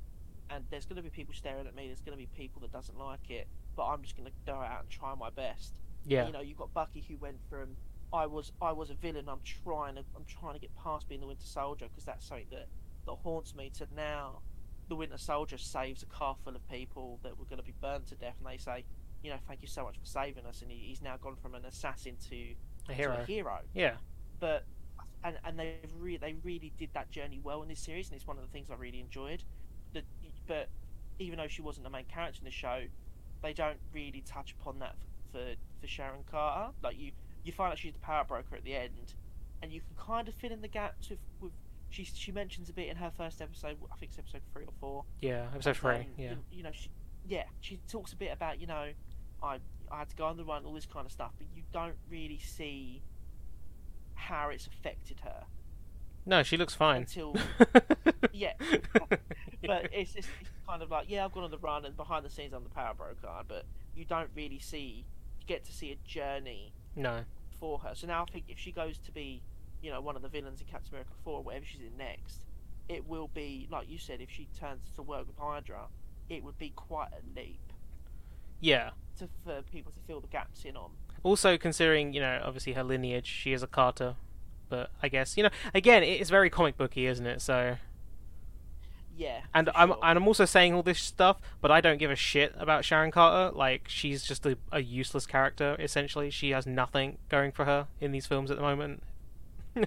and 0.49 0.63
there's 0.69 0.85
going 0.85 0.97
to 0.97 1.01
be 1.01 1.09
people 1.09 1.33
staring 1.33 1.65
at 1.67 1.75
me. 1.75 1.87
There's 1.87 2.01
going 2.01 2.17
to 2.17 2.17
be 2.17 2.27
people 2.37 2.61
that 2.61 2.71
doesn't 2.71 2.97
like 2.97 3.29
it, 3.29 3.47
but 3.75 3.87
I'm 3.87 4.01
just 4.03 4.15
going 4.15 4.27
to 4.27 4.33
go 4.45 4.53
out 4.53 4.81
and 4.81 4.89
try 4.89 5.15
my 5.15 5.29
best. 5.29 5.79
yeah, 6.05 6.27
You 6.27 6.33
know, 6.33 6.41
you've 6.41 6.57
got 6.57 6.73
Bucky 6.73 7.03
who 7.07 7.17
went 7.17 7.37
from 7.49 7.75
I 8.11 8.25
was 8.25 8.51
I 8.61 8.71
was 8.71 8.89
a 8.89 8.95
villain. 8.95 9.29
I'm 9.29 9.41
trying 9.43 9.95
to 9.95 10.03
I'm 10.15 10.25
trying 10.25 10.53
to 10.53 10.59
get 10.59 10.75
past 10.75 11.07
being 11.07 11.21
the 11.21 11.27
Winter 11.27 11.45
Soldier 11.45 11.85
because 11.89 12.05
that's 12.05 12.25
something 12.25 12.47
that 12.51 12.67
that 13.05 13.13
haunts 13.13 13.55
me. 13.55 13.71
To 13.77 13.87
now, 13.95 14.41
the 14.87 14.95
Winter 14.95 15.17
Soldier 15.17 15.57
saves 15.57 16.03
a 16.03 16.07
car 16.07 16.35
full 16.43 16.55
of 16.55 16.67
people 16.69 17.19
that 17.23 17.37
were 17.37 17.45
going 17.45 17.59
to 17.59 17.63
be 17.65 17.73
burned 17.81 18.07
to 18.07 18.15
death, 18.15 18.35
and 18.39 18.51
they 18.51 18.57
say, 18.57 18.83
you 19.23 19.29
know, 19.29 19.37
thank 19.47 19.61
you 19.61 19.67
so 19.67 19.83
much 19.83 19.97
for 19.97 20.05
saving 20.05 20.45
us. 20.45 20.61
And 20.61 20.71
he, 20.71 20.77
he's 20.87 21.01
now 21.01 21.17
gone 21.17 21.35
from 21.35 21.53
an 21.55 21.65
assassin 21.65 22.15
to, 22.29 22.35
a 22.87 22.87
to 22.87 22.93
hero. 22.93 23.17
a 23.21 23.25
hero. 23.25 23.59
Yeah, 23.73 23.97
But 24.39 24.65
and 25.23 25.37
and 25.43 25.59
they 25.59 25.75
re- 25.99 26.17
they 26.17 26.33
really 26.43 26.73
did 26.77 26.89
that 26.93 27.11
journey 27.11 27.39
well 27.43 27.61
in 27.61 27.69
this 27.69 27.79
series, 27.79 28.09
and 28.09 28.15
it's 28.15 28.27
one 28.27 28.37
of 28.37 28.43
the 28.43 28.49
things 28.49 28.69
I 28.71 28.75
really 28.75 28.99
enjoyed. 29.01 29.43
The, 29.93 30.03
but 30.47 30.69
even 31.19 31.37
though 31.37 31.47
she 31.47 31.61
wasn't 31.61 31.83
the 31.83 31.89
main 31.89 32.05
character 32.05 32.39
in 32.39 32.45
the 32.45 32.51
show, 32.51 32.83
they 33.43 33.53
don't 33.53 33.79
really 33.93 34.21
touch 34.25 34.55
upon 34.59 34.79
that 34.79 34.95
for 35.31 35.53
for 35.79 35.87
Sharon 35.87 36.23
Carter. 36.29 36.73
Like 36.81 36.97
you 36.97 37.11
you 37.43 37.51
find 37.51 37.71
out 37.71 37.77
she's 37.79 37.93
the 37.93 37.99
power 37.99 38.23
broker 38.23 38.55
at 38.55 38.63
the 38.63 38.75
end, 38.75 39.13
and 39.61 39.71
you 39.71 39.81
can 39.81 39.95
kind 40.05 40.27
of 40.27 40.33
fill 40.35 40.51
in 40.51 40.61
the 40.61 40.67
gaps 40.67 41.09
with 41.09 41.19
with. 41.41 41.51
She, 41.91 42.03
she 42.03 42.31
mentions 42.31 42.69
a 42.69 42.73
bit 42.73 42.87
in 42.87 42.97
her 42.97 43.09
first 43.17 43.41
episode. 43.41 43.77
I 43.91 43.95
think 43.97 44.11
it's 44.11 44.19
episode 44.19 44.41
three 44.53 44.63
or 44.65 44.73
four. 44.79 45.05
Yeah, 45.21 45.47
episode 45.55 45.75
three. 45.75 45.95
Um, 45.95 46.05
Yeah. 46.17 46.29
You, 46.31 46.37
you 46.51 46.63
know, 46.63 46.69
she, 46.71 46.89
yeah, 47.27 47.45
she 47.61 47.79
talks 47.89 48.13
a 48.13 48.15
bit 48.15 48.31
about 48.31 48.61
you 48.61 48.67
know, 48.67 48.89
I 49.41 49.57
I 49.91 49.97
had 49.99 50.09
to 50.09 50.15
go 50.15 50.25
on 50.25 50.37
the 50.37 50.43
run, 50.45 50.65
all 50.65 50.73
this 50.75 50.85
kind 50.85 51.05
of 51.07 51.11
stuff, 51.11 51.31
but 51.39 51.47
you 51.55 51.63
don't 51.73 51.95
really 52.11 52.37
see 52.37 53.01
how 54.13 54.49
it's 54.49 54.67
affected 54.67 55.21
her 55.21 55.45
No, 56.27 56.43
she 56.43 56.57
looks 56.57 56.75
fine. 56.75 56.97
until 57.01 57.35
yeah. 58.33 58.53
But 59.65 59.89
it's 59.91 60.13
just 60.13 60.29
it's 60.41 60.49
kind 60.67 60.81
of 60.83 60.91
like 60.91 61.05
yeah, 61.09 61.25
I've 61.25 61.31
gone 61.31 61.43
on 61.43 61.51
the 61.51 61.57
run, 61.57 61.85
and 61.85 61.97
behind 61.97 62.23
the 62.23 62.29
scenes 62.29 62.53
I'm 62.53 62.63
the 62.63 62.69
power 62.69 62.93
broker, 62.93 63.41
but 63.47 63.65
you 63.95 64.05
don't 64.05 64.29
really 64.35 64.59
see 64.59 65.05
you 65.39 65.45
get 65.47 65.63
to 65.65 65.71
see 65.73 65.91
a 65.91 65.95
journey 66.07 66.71
no. 66.95 67.23
for 67.59 67.79
her. 67.79 67.91
So 67.93 68.07
now 68.07 68.23
I 68.27 68.31
think 68.31 68.45
if 68.47 68.57
she 68.59 68.71
goes 68.71 68.97
to 68.99 69.11
be, 69.11 69.41
you 69.81 69.91
know, 69.91 70.01
one 70.01 70.15
of 70.15 70.21
the 70.21 70.27
villains 70.29 70.61
in 70.61 70.67
Captain 70.67 70.89
America 70.93 71.11
4, 71.23 71.33
or 71.39 71.43
whatever 71.43 71.65
she's 71.65 71.81
in 71.81 71.97
next, 71.97 72.45
it 72.87 73.07
will 73.07 73.29
be, 73.33 73.67
like 73.71 73.89
you 73.89 73.97
said, 73.97 74.21
if 74.21 74.29
she 74.31 74.47
turns 74.59 74.81
to 74.95 75.01
work 75.01 75.27
with 75.27 75.37
Hydra, 75.37 75.87
it 76.29 76.43
would 76.43 76.57
be 76.57 76.69
quite 76.75 77.09
a 77.11 77.39
leap 77.39 77.59
Yeah. 78.59 78.91
to, 79.17 79.27
for 79.43 79.61
people 79.71 79.91
to 79.91 79.99
fill 80.07 80.19
the 80.21 80.27
gaps 80.27 80.63
in 80.65 80.75
on. 80.75 80.91
Also, 81.23 81.57
considering 81.57 82.13
you 82.13 82.21
know, 82.21 82.41
obviously 82.43 82.73
her 82.73 82.83
lineage, 82.83 83.27
she 83.27 83.51
is 83.53 83.61
a 83.61 83.67
Carter, 83.67 84.15
but 84.69 84.91
I 85.03 85.09
guess 85.09 85.35
you 85.37 85.43
know, 85.43 85.49
again, 85.73 86.01
it's 86.03 86.29
very 86.29 86.49
comic 86.49 86.77
booky, 86.77 87.05
isn't 87.07 87.25
it? 87.25 87.41
So, 87.41 87.75
Yeah. 89.19 89.41
and 89.53 89.69
I'm 89.75 89.89
sure. 89.89 89.99
and 90.01 90.17
I'm 90.17 90.27
also 90.27 90.45
saying 90.45 90.73
all 90.73 90.81
this 90.81 90.99
stuff, 90.99 91.41
but 91.59 91.71
I 91.71 91.81
don't 91.81 91.97
give 91.97 92.09
a 92.09 92.15
shit 92.15 92.55
about 92.57 92.85
Sharon 92.85 93.11
Carter. 93.11 93.55
Like, 93.55 93.83
she's 93.87 94.23
just 94.23 94.45
a, 94.45 94.57
a 94.71 94.81
useless 94.81 95.25
character. 95.25 95.75
Essentially, 95.77 96.29
she 96.29 96.51
has 96.51 96.65
nothing 96.65 97.17
going 97.27 97.51
for 97.51 97.65
her 97.65 97.87
in 97.99 98.13
these 98.13 98.25
films 98.25 98.49
at 98.49 98.55
the 98.55 98.63
moment. 98.63 99.03
I 99.75 99.85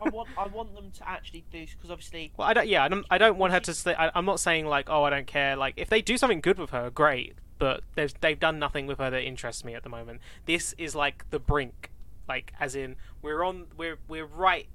want 0.10 0.28
I 0.38 0.46
want 0.46 0.74
them 0.74 0.90
to 0.98 1.08
actually 1.08 1.44
do 1.50 1.66
because 1.66 1.90
obviously 1.90 2.32
Well, 2.36 2.46
I 2.46 2.52
don't. 2.52 2.68
Yeah, 2.68 2.84
I 2.84 2.88
don't. 2.88 3.06
I 3.10 3.18
don't 3.18 3.38
want 3.38 3.54
her 3.54 3.60
to 3.60 3.74
say. 3.74 3.94
I, 3.94 4.10
I'm 4.14 4.26
not 4.26 4.40
saying 4.40 4.66
like, 4.66 4.88
oh, 4.90 5.04
I 5.04 5.10
don't 5.10 5.26
care. 5.26 5.56
Like, 5.56 5.74
if 5.76 5.88
they 5.88 6.02
do 6.02 6.18
something 6.18 6.40
good 6.40 6.58
with 6.58 6.70
her, 6.70 6.90
great. 6.90 7.34
But 7.58 7.82
they've 7.94 8.12
they've 8.20 8.38
done 8.38 8.58
nothing 8.58 8.86
with 8.86 8.98
her 8.98 9.08
that 9.08 9.22
interests 9.22 9.64
me 9.64 9.74
at 9.74 9.82
the 9.82 9.88
moment. 9.88 10.20
This 10.44 10.74
is 10.76 10.94
like 10.94 11.24
the 11.30 11.38
brink, 11.38 11.90
like 12.28 12.52
as 12.60 12.76
in 12.76 12.96
we're 13.22 13.42
on 13.42 13.68
we're 13.76 13.98
we're 14.06 14.26
right 14.26 14.68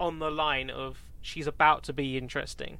on 0.00 0.18
the 0.18 0.30
line 0.30 0.70
of 0.70 0.98
she's 1.26 1.46
about 1.46 1.82
to 1.84 1.92
be 1.92 2.16
interesting. 2.16 2.78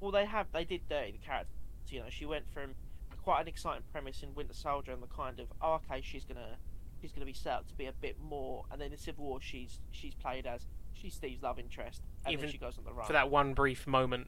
well 0.00 0.10
they 0.10 0.26
have 0.26 0.46
they 0.52 0.64
did 0.64 0.80
dirty 0.88 1.12
the 1.12 1.18
character. 1.18 1.50
You 1.88 2.00
know 2.00 2.06
she 2.10 2.26
went 2.26 2.44
from 2.52 2.74
quite 3.22 3.40
an 3.42 3.48
exciting 3.48 3.84
premise 3.92 4.22
in 4.22 4.34
Winter 4.34 4.54
Soldier 4.54 4.92
and 4.92 5.02
the 5.02 5.06
kind 5.06 5.38
of 5.40 5.46
oh 5.62 5.74
okay 5.74 6.00
she's 6.02 6.24
gonna 6.24 6.56
she's 7.00 7.12
gonna 7.12 7.26
be 7.26 7.32
set 7.32 7.52
up 7.52 7.68
to 7.68 7.74
be 7.74 7.86
a 7.86 7.92
bit 7.92 8.16
more 8.20 8.64
and 8.70 8.80
then 8.80 8.90
in 8.92 8.98
Civil 8.98 9.24
War 9.24 9.40
she's 9.40 9.78
she's 9.92 10.14
played 10.14 10.46
as 10.46 10.66
she's 10.94 11.14
Steve's 11.14 11.42
love 11.42 11.58
interest 11.58 12.02
and 12.24 12.32
Even 12.32 12.46
then 12.46 12.52
she 12.52 12.58
goes 12.58 12.76
on 12.78 12.84
the 12.84 12.92
run 12.92 13.06
For 13.06 13.12
that 13.12 13.30
one 13.30 13.54
brief 13.54 13.86
moment. 13.86 14.26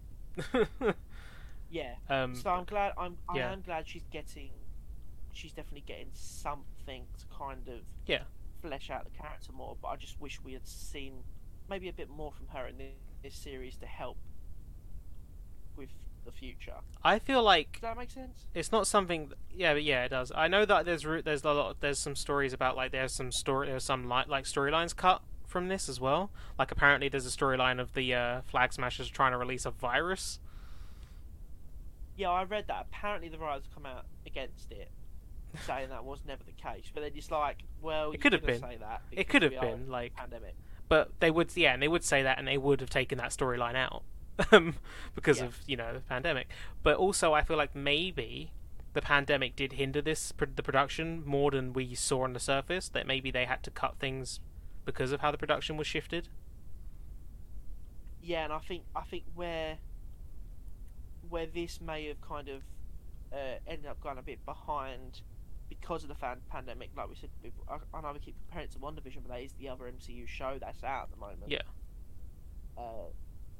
yeah. 1.70 1.94
um, 2.08 2.34
So 2.34 2.50
I'm 2.50 2.64
glad 2.64 2.92
I'm 2.96 3.16
I 3.28 3.36
yeah. 3.38 3.52
am 3.52 3.62
glad 3.62 3.88
she's 3.88 4.04
getting 4.12 4.50
she's 5.32 5.52
definitely 5.52 5.84
getting 5.86 6.08
something 6.12 7.04
to 7.18 7.24
kind 7.36 7.68
of 7.68 7.80
Yeah. 8.06 8.22
flesh 8.62 8.90
out 8.90 9.04
the 9.04 9.10
character 9.10 9.52
more. 9.52 9.76
But 9.80 9.88
I 9.88 9.96
just 9.96 10.20
wish 10.20 10.40
we 10.42 10.52
had 10.52 10.66
seen 10.66 11.22
maybe 11.68 11.88
a 11.88 11.92
bit 11.92 12.08
more 12.08 12.32
from 12.32 12.48
her 12.48 12.66
in 12.66 12.78
this, 12.78 12.92
this 13.22 13.34
series 13.34 13.76
to 13.78 13.86
help 13.86 14.16
with 15.76 15.88
the 16.24 16.32
future. 16.32 16.74
I 17.04 17.18
feel 17.18 17.42
like 17.42 17.72
Does 17.74 17.80
that 17.82 17.96
make 17.96 18.10
sense? 18.10 18.46
it's 18.54 18.70
not 18.72 18.86
something 18.86 19.32
yeah 19.54 19.72
but 19.72 19.82
yeah 19.84 20.04
it 20.04 20.08
does 20.10 20.30
i 20.34 20.46
know 20.48 20.64
that 20.64 20.84
there's 20.84 21.04
there's 21.24 21.44
a 21.44 21.52
lot 21.52 21.76
there's 21.80 21.98
some 21.98 22.14
stories 22.16 22.52
about 22.52 22.76
like 22.76 22.92
there's 22.92 23.12
some 23.14 23.32
story 23.32 23.68
there's 23.68 23.84
some 23.84 24.08
like 24.08 24.28
like 24.28 24.44
storylines 24.44 24.94
cut 24.94 25.22
from 25.46 25.68
this 25.68 25.88
as 25.88 25.98
well 26.00 26.30
like 26.58 26.70
apparently 26.70 27.08
there's 27.08 27.26
a 27.26 27.30
storyline 27.30 27.80
of 27.80 27.94
the 27.94 28.12
uh, 28.14 28.40
flag 28.42 28.72
smashers 28.72 29.08
trying 29.08 29.32
to 29.32 29.38
release 29.38 29.64
a 29.64 29.70
virus 29.70 30.38
Yeah, 32.16 32.30
I 32.30 32.42
read 32.44 32.64
that. 32.68 32.86
Apparently, 32.90 33.28
the 33.28 33.38
writers 33.38 33.68
come 33.72 33.86
out 33.86 34.04
against 34.26 34.72
it, 34.72 34.90
saying 35.66 35.88
that 35.90 36.04
was 36.04 36.20
never 36.26 36.42
the 36.44 36.52
case. 36.52 36.90
But 36.92 37.00
they're 37.02 37.10
just 37.10 37.30
like, 37.30 37.58
well, 37.80 38.10
It 38.10 38.14
you 38.14 38.18
could 38.18 38.32
have 38.32 38.44
been. 38.44 38.60
Say 38.60 38.76
that 38.80 39.02
it 39.12 39.28
could 39.28 39.42
have 39.42 39.52
we 39.52 39.58
are 39.58 39.66
in 39.66 39.78
been 39.84 39.88
like 39.88 40.14
pandemic. 40.16 40.56
But 40.88 41.10
they 41.20 41.30
would 41.30 41.54
yeah 41.56 41.72
and 41.72 41.82
they 41.82 41.88
would 41.88 42.04
say 42.04 42.22
that 42.22 42.38
and 42.38 42.46
they 42.48 42.58
would 42.58 42.80
have 42.80 42.90
taken 42.90 43.18
that 43.18 43.30
storyline 43.30 43.74
out 43.76 44.02
um, 44.52 44.74
because 45.14 45.38
Yeah. 45.38 45.46
of 45.46 45.58
you 45.66 45.76
know 45.76 45.92
the 45.94 46.00
pandemic 46.00 46.48
but 46.82 46.96
also 46.96 47.32
i 47.32 47.42
feel 47.42 47.56
like 47.56 47.74
maybe 47.74 48.52
the 48.94 49.02
pandemic 49.02 49.54
did 49.56 49.74
hinder 49.74 50.00
this 50.00 50.32
the 50.54 50.62
production 50.62 51.22
more 51.26 51.50
than 51.50 51.72
we 51.72 51.94
saw 51.94 52.22
on 52.24 52.32
the 52.32 52.40
surface 52.40 52.88
that 52.88 53.06
maybe 53.06 53.30
they 53.30 53.44
had 53.44 53.62
to 53.64 53.70
cut 53.70 53.96
things 53.98 54.40
because 54.84 55.12
of 55.12 55.20
how 55.20 55.30
the 55.30 55.38
production 55.38 55.76
was 55.76 55.86
shifted 55.86 56.28
Yeah, 58.20 58.44
and 58.44 58.52
I 58.52 58.58
think 58.58 58.84
I 58.94 59.02
think 59.02 59.24
where 59.34 59.78
where 61.28 61.46
this 61.46 61.80
may 61.80 62.06
have 62.06 62.20
kind 62.20 62.48
of 62.48 62.62
uh, 63.32 63.58
ended 63.66 63.86
up 63.86 64.00
going 64.00 64.18
a 64.18 64.22
bit 64.22 64.44
behind 64.44 65.20
because 65.80 66.02
of 66.02 66.08
the 66.08 66.14
fan- 66.14 66.40
pandemic, 66.50 66.90
like 66.96 67.08
we 67.08 67.14
said, 67.14 67.30
before, 67.42 67.64
I, 67.68 67.96
I 67.96 68.00
know 68.00 68.12
we 68.12 68.18
keep 68.18 68.36
comparing 68.46 68.64
it 68.66 68.72
to 68.72 68.78
WandaVision, 68.78 69.22
but 69.22 69.28
that 69.28 69.40
is 69.40 69.52
the 69.52 69.68
other 69.68 69.84
MCU 69.84 70.26
show 70.26 70.58
that's 70.60 70.82
out 70.84 71.04
at 71.04 71.10
the 71.10 71.16
moment. 71.16 71.44
Yeah. 71.48 71.62
Uh, 72.76 73.10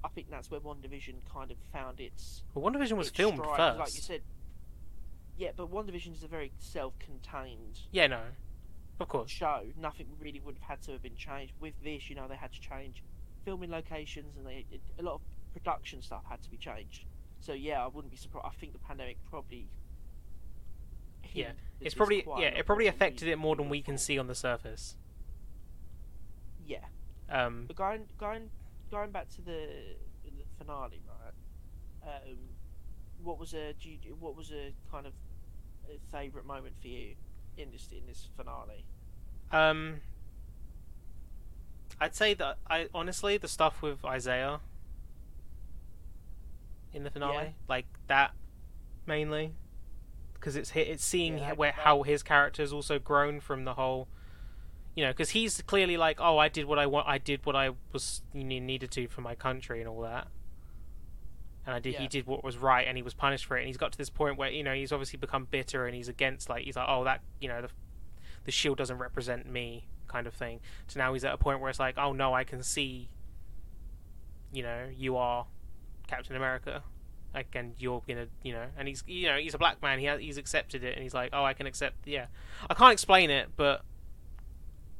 I 0.04 0.08
think 0.08 0.30
that's 0.30 0.50
where 0.50 0.60
WandaVision 0.60 1.14
kind 1.32 1.50
of 1.50 1.56
found 1.72 2.00
its. 2.00 2.42
well 2.54 2.70
WandaVision 2.70 2.96
was 2.96 3.10
filmed 3.10 3.38
stride, 3.38 3.56
first 3.56 3.78
like 3.78 3.94
you 3.94 4.00
said. 4.00 4.22
Yeah, 5.36 5.50
but 5.56 5.70
WandaVision 5.70 6.14
is 6.14 6.22
a 6.22 6.28
very 6.28 6.52
self-contained 6.58 7.78
yeah 7.92 8.08
no 8.08 8.20
of 9.00 9.08
course 9.08 9.30
show. 9.30 9.62
Nothing 9.80 10.06
really 10.20 10.40
would 10.40 10.56
have 10.56 10.62
had 10.62 10.82
to 10.82 10.92
have 10.92 11.02
been 11.02 11.14
changed. 11.16 11.52
With 11.60 11.74
this, 11.82 12.10
you 12.10 12.16
know, 12.16 12.26
they 12.28 12.36
had 12.36 12.52
to 12.52 12.60
change 12.60 13.02
filming 13.44 13.70
locations 13.70 14.36
and 14.36 14.46
they 14.46 14.64
a 14.98 15.02
lot 15.02 15.14
of 15.14 15.20
production 15.52 16.02
stuff 16.02 16.22
had 16.28 16.42
to 16.42 16.50
be 16.50 16.56
changed. 16.56 17.04
So 17.40 17.52
yeah, 17.52 17.84
I 17.84 17.88
wouldn't 17.88 18.10
be 18.10 18.16
surprised. 18.16 18.46
I 18.46 18.58
think 18.58 18.72
the 18.72 18.78
pandemic 18.80 19.16
probably. 19.30 19.68
Yeah, 21.34 21.52
it's 21.80 21.94
probably 21.94 22.24
yeah 22.38 22.48
it 22.48 22.66
probably 22.66 22.86
affected 22.86 23.28
it 23.28 23.36
more 23.36 23.56
than 23.56 23.68
we 23.68 23.82
can 23.82 23.98
see 23.98 24.18
on 24.18 24.26
the 24.26 24.34
surface 24.34 24.96
Yeah, 26.66 26.84
um 27.30 27.64
but 27.66 27.76
going 27.76 28.06
going 28.18 28.50
going 28.90 29.10
back 29.10 29.28
to 29.30 29.42
the, 29.42 29.68
the 30.24 30.30
finale, 30.58 31.00
right? 31.06 31.32
Um, 32.26 32.38
what 33.22 33.38
was 33.38 33.52
a 33.54 33.74
do 33.74 33.90
you, 33.90 34.16
what 34.18 34.36
was 34.36 34.50
a 34.50 34.72
kind 34.90 35.06
of 35.06 35.12
a 35.88 35.98
favorite 36.16 36.46
moment 36.46 36.74
for 36.80 36.88
you 36.88 37.14
in 37.56 37.70
this 37.70 37.88
in 37.92 38.06
this 38.06 38.28
finale? 38.36 38.84
Um, 39.50 40.00
I'd 42.00 42.14
say 42.14 42.34
that 42.34 42.58
I 42.68 42.88
honestly 42.94 43.36
the 43.38 43.48
stuff 43.48 43.82
with 43.82 44.04
Isaiah 44.04 44.60
in 46.92 47.04
the 47.04 47.10
finale, 47.10 47.34
Yeah. 47.34 47.50
like 47.68 47.86
that 48.06 48.32
mainly, 49.06 49.54
because 50.38 50.56
it's 50.56 50.72
it's 50.74 51.04
seeing 51.04 51.38
Yeah, 51.38 51.52
where 51.52 51.72
how 51.72 52.02
his 52.02 52.22
character's 52.22 52.72
also 52.72 52.98
grown 52.98 53.40
from 53.40 53.64
the 53.64 53.74
whole, 53.74 54.08
you 54.94 55.04
know, 55.04 55.10
because 55.10 55.30
he's 55.30 55.62
clearly 55.62 55.96
like, 55.96 56.18
oh, 56.20 56.38
I 56.38 56.48
did 56.48 56.66
what 56.66 56.78
I 56.78 56.86
want, 56.86 57.08
I 57.08 57.18
did 57.18 57.44
what 57.44 57.56
I 57.56 57.70
was 57.92 58.22
needed 58.32 58.90
to 58.92 59.08
for 59.08 59.20
my 59.20 59.34
country 59.34 59.80
and 59.80 59.88
all 59.88 60.02
that. 60.02 60.28
And 61.66 61.74
I 61.74 61.80
did. 61.80 61.94
He 61.96 62.08
did 62.08 62.26
what 62.26 62.42
was 62.42 62.56
right, 62.56 62.86
and 62.88 62.96
he 62.96 63.02
was 63.02 63.12
punished 63.12 63.44
for 63.44 63.56
it. 63.56 63.60
And 63.60 63.66
he's 63.66 63.76
got 63.76 63.92
to 63.92 63.98
this 63.98 64.08
point 64.08 64.38
where 64.38 64.50
you 64.50 64.62
know 64.62 64.72
he's 64.72 64.90
obviously 64.90 65.18
become 65.18 65.46
bitter, 65.50 65.86
and 65.86 65.94
he's 65.94 66.08
against 66.08 66.48
like 66.48 66.64
he's 66.64 66.76
like, 66.76 66.88
oh, 66.88 67.04
that 67.04 67.20
you 67.40 67.48
know 67.48 67.60
the 67.60 67.68
the 68.44 68.50
shield 68.52 68.78
doesn't 68.78 68.96
represent 68.96 69.46
me 69.46 69.86
kind 70.06 70.26
of 70.26 70.32
thing. 70.32 70.60
So 70.86 70.98
now 70.98 71.12
he's 71.12 71.24
at 71.24 71.34
a 71.34 71.36
point 71.36 71.60
where 71.60 71.68
it's 71.68 71.78
like, 71.78 71.98
oh 71.98 72.14
no, 72.14 72.32
I 72.32 72.44
can 72.44 72.62
see, 72.62 73.10
you 74.50 74.62
know, 74.62 74.86
you 74.96 75.16
are 75.18 75.46
Captain 76.06 76.34
America, 76.34 76.82
and 77.34 77.74
you're 77.78 78.02
gonna, 78.06 78.26
you 78.42 78.52
know, 78.52 78.66
and 78.76 78.88
he's, 78.88 79.04
you 79.06 79.26
know, 79.28 79.36
he's 79.38 79.54
a 79.54 79.58
black 79.58 79.80
man. 79.82 79.98
He 79.98 80.06
has, 80.06 80.20
he's 80.20 80.38
accepted 80.38 80.82
it, 80.84 80.94
and 80.94 81.02
he's 81.02 81.14
like, 81.14 81.30
oh, 81.32 81.44
I 81.44 81.54
can 81.54 81.66
accept. 81.66 82.06
Yeah, 82.06 82.26
I 82.68 82.74
can't 82.74 82.92
explain 82.92 83.30
it, 83.30 83.50
but 83.56 83.82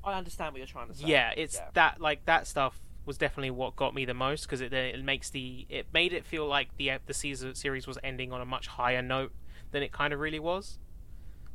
I 0.04 0.14
understand 0.14 0.52
what 0.52 0.58
you're 0.58 0.66
trying 0.66 0.88
to 0.88 0.94
say. 0.94 1.06
yeah, 1.06 1.32
it's 1.36 1.56
Yeah. 1.56 1.68
that 1.74 2.00
like 2.00 2.24
that 2.26 2.46
stuff 2.46 2.80
was 3.04 3.16
definitely 3.18 3.50
what 3.50 3.74
got 3.74 3.94
me 3.94 4.04
the 4.04 4.14
most 4.14 4.42
because 4.42 4.60
it 4.60 4.72
it 4.72 5.02
makes 5.04 5.30
the 5.30 5.66
it 5.70 5.86
made 5.92 6.12
it 6.12 6.24
feel 6.24 6.46
like 6.46 6.76
the 6.76 6.92
the 7.06 7.14
season 7.14 7.54
series 7.54 7.86
was 7.86 7.98
ending 8.04 8.32
on 8.32 8.40
a 8.40 8.44
much 8.44 8.66
higher 8.68 9.00
note 9.02 9.32
than 9.70 9.82
it 9.82 9.92
kind 9.92 10.12
of 10.12 10.20
really 10.20 10.38
was. 10.38 10.78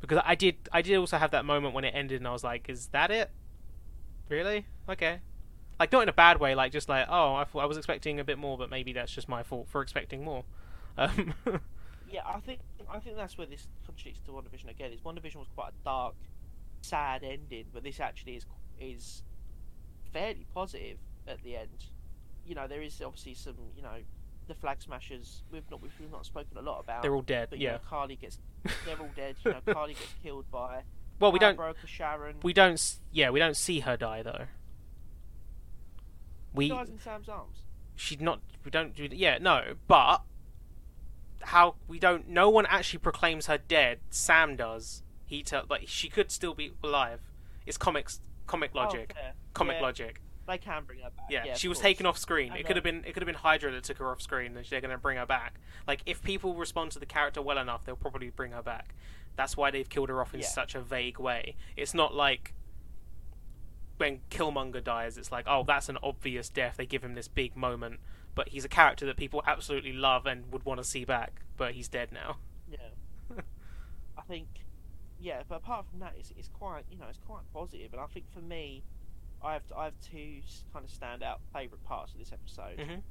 Because 0.00 0.20
I 0.24 0.34
did 0.34 0.56
I 0.72 0.82
did 0.82 0.96
also 0.96 1.16
have 1.16 1.30
that 1.30 1.44
moment 1.44 1.74
when 1.74 1.84
it 1.84 1.94
ended 1.94 2.20
and 2.20 2.28
I 2.28 2.32
was 2.32 2.44
like, 2.44 2.68
is 2.68 2.88
that 2.88 3.10
it? 3.10 3.30
Really? 4.28 4.66
Okay. 4.88 5.20
Like 5.78 5.90
not 5.92 6.02
in 6.02 6.08
a 6.08 6.12
bad 6.12 6.40
way, 6.40 6.54
like 6.54 6.72
just 6.72 6.88
like 6.88 7.06
oh 7.08 7.34
I, 7.34 7.44
thought 7.44 7.60
I 7.60 7.66
was 7.66 7.76
expecting 7.76 8.20
a 8.20 8.24
bit 8.24 8.38
more, 8.38 8.58
but 8.58 8.68
maybe 8.70 8.92
that's 8.92 9.12
just 9.12 9.28
my 9.28 9.42
fault 9.42 9.68
for 9.68 9.80
expecting 9.80 10.22
more. 10.24 10.44
Um, 10.96 11.34
Yeah, 12.14 12.20
I 12.24 12.38
think 12.38 12.60
I 12.88 13.00
think 13.00 13.16
that's 13.16 13.36
where 13.36 13.46
this 13.46 13.66
contradicts 13.84 14.20
to 14.26 14.30
WandaVision 14.30 14.70
again. 14.70 14.92
Is 14.92 15.00
WandaVision 15.00 15.34
was 15.34 15.48
quite 15.52 15.70
a 15.70 15.84
dark, 15.84 16.14
sad 16.80 17.24
ending, 17.24 17.64
but 17.72 17.82
this 17.82 17.98
actually 17.98 18.36
is 18.36 18.46
is 18.78 19.24
fairly 20.12 20.46
positive 20.54 20.98
at 21.26 21.42
the 21.42 21.56
end. 21.56 21.86
You 22.46 22.54
know, 22.54 22.68
there 22.68 22.82
is 22.82 23.02
obviously 23.02 23.34
some 23.34 23.56
you 23.74 23.82
know 23.82 23.96
the 24.46 24.54
Flag 24.54 24.80
Smashers. 24.80 25.42
We've 25.50 25.68
not 25.72 25.82
we've, 25.82 25.92
not 26.12 26.24
spoken 26.24 26.56
a 26.56 26.62
lot 26.62 26.78
about. 26.78 27.02
They're 27.02 27.16
all 27.16 27.22
dead. 27.22 27.48
but 27.50 27.58
yeah. 27.58 27.72
know, 27.72 27.80
Karli 27.90 28.14
gets 28.14 28.38
they're 28.86 29.00
all 29.00 29.10
dead. 29.16 29.34
You 29.44 29.50
know, 29.50 29.74
Karli 29.74 29.94
gets 29.94 30.14
killed 30.22 30.48
by 30.52 30.82
well, 31.18 31.32
we 31.32 31.40
don't. 31.40 31.56
Broker 31.56 31.86
Sharon. 31.86 32.36
We 32.44 32.52
don't. 32.52 32.98
Yeah, 33.10 33.30
we 33.30 33.40
don't 33.40 33.56
see 33.56 33.80
her 33.80 33.96
die 33.96 34.22
though. 34.22 34.46
We. 36.52 36.68
dies 36.68 36.90
in 36.90 37.00
Sam's 37.00 37.28
arms. 37.28 37.58
She's 37.96 38.20
not. 38.20 38.40
We 38.64 38.70
don't 38.70 38.94
do. 38.94 39.08
Yeah, 39.10 39.38
no. 39.40 39.74
But 39.88 40.22
how 41.42 41.76
we 41.88 41.98
don't. 41.98 42.28
No 42.28 42.48
one 42.50 42.66
actually 42.66 43.00
proclaims 43.00 43.46
her 43.46 43.58
dead. 43.58 44.00
Sam 44.10 44.56
does. 44.56 45.02
He 45.26 45.42
tell. 45.42 45.64
Like 45.68 45.84
she 45.86 46.08
could 46.08 46.30
still 46.30 46.54
be 46.54 46.72
alive. 46.82 47.20
It's 47.66 47.76
comics. 47.76 48.20
Comic 48.46 48.72
oh, 48.74 48.78
logic. 48.78 49.14
Oh. 49.16 49.30
Comic 49.54 49.76
Yeah, 49.78 49.82
logic. 49.82 50.20
They 50.46 50.58
can 50.58 50.84
bring 50.84 50.98
her 51.00 51.10
back. 51.10 51.26
Yeah, 51.30 51.44
Yeah, 51.46 51.54
she 51.54 51.68
was 51.68 51.78
course. 51.78 51.82
taken 51.82 52.06
off 52.06 52.18
screen. 52.18 52.50
And 52.50 52.60
it 52.60 52.66
could 52.66 52.76
have 52.76 52.84
been 52.84 53.04
it 53.06 53.14
could 53.14 53.22
have 53.22 53.26
been 53.26 53.34
Hydra 53.34 53.72
that 53.72 53.84
took 53.84 53.98
her 53.98 54.10
off 54.10 54.20
screen, 54.20 54.56
and 54.56 54.66
they're 54.66 54.80
going 54.80 54.90
to 54.90 54.98
bring 54.98 55.16
her 55.16 55.26
back. 55.26 55.54
Like 55.86 56.02
if 56.06 56.22
people 56.22 56.54
respond 56.54 56.92
to 56.92 56.98
the 56.98 57.06
character 57.06 57.40
well 57.40 57.58
enough, 57.58 57.84
they'll 57.84 57.96
probably 57.96 58.30
bring 58.30 58.52
her 58.52 58.62
back. 58.62 58.94
That's 59.36 59.56
why 59.56 59.70
they've 59.70 59.88
killed 59.88 60.10
her 60.10 60.20
off 60.20 60.34
in 60.34 60.40
Yeah. 60.40 60.46
such 60.46 60.74
a 60.74 60.80
vague 60.80 61.18
way. 61.18 61.56
It's 61.76 61.94
not 61.94 62.14
like 62.14 62.52
when 63.96 64.20
Killmonger 64.30 64.82
dies, 64.82 65.16
it's 65.16 65.30
like, 65.30 65.44
oh, 65.48 65.64
that's 65.66 65.88
an 65.88 65.98
obvious 66.02 66.48
death. 66.48 66.76
They 66.76 66.86
give 66.86 67.02
him 67.04 67.14
this 67.14 67.28
big 67.28 67.56
moment, 67.56 68.00
but 68.34 68.48
he's 68.48 68.64
a 68.64 68.68
character 68.68 69.06
that 69.06 69.16
people 69.16 69.42
absolutely 69.46 69.92
love 69.92 70.26
and 70.26 70.50
would 70.52 70.64
want 70.64 70.78
to 70.78 70.84
see 70.84 71.04
back. 71.04 71.42
But 71.56 71.72
he's 71.72 71.88
dead 71.88 72.10
now. 72.12 72.36
Yeah. 72.68 72.78
I 74.18 74.22
think, 74.22 74.48
yeah, 75.20 75.42
but 75.48 75.56
apart 75.56 75.86
from 75.90 76.00
that, 76.00 76.14
it's, 76.18 76.32
it's 76.36 76.48
quite, 76.48 76.84
you 76.90 76.98
know, 76.98 77.06
it's 77.08 77.18
quite 77.18 77.42
positive. 77.52 77.92
And 77.92 78.00
I 78.00 78.06
think 78.06 78.26
for 78.32 78.40
me, 78.40 78.82
I 79.42 79.52
have 79.52 79.62
I 79.76 79.84
have 79.84 79.94
two 80.00 80.40
kind 80.72 80.84
of 80.84 80.90
standout 80.90 81.36
favourite 81.52 81.84
parts 81.84 82.12
of 82.12 82.18
this 82.18 82.32
episode. 82.32 82.78
Mhm. 82.78 83.02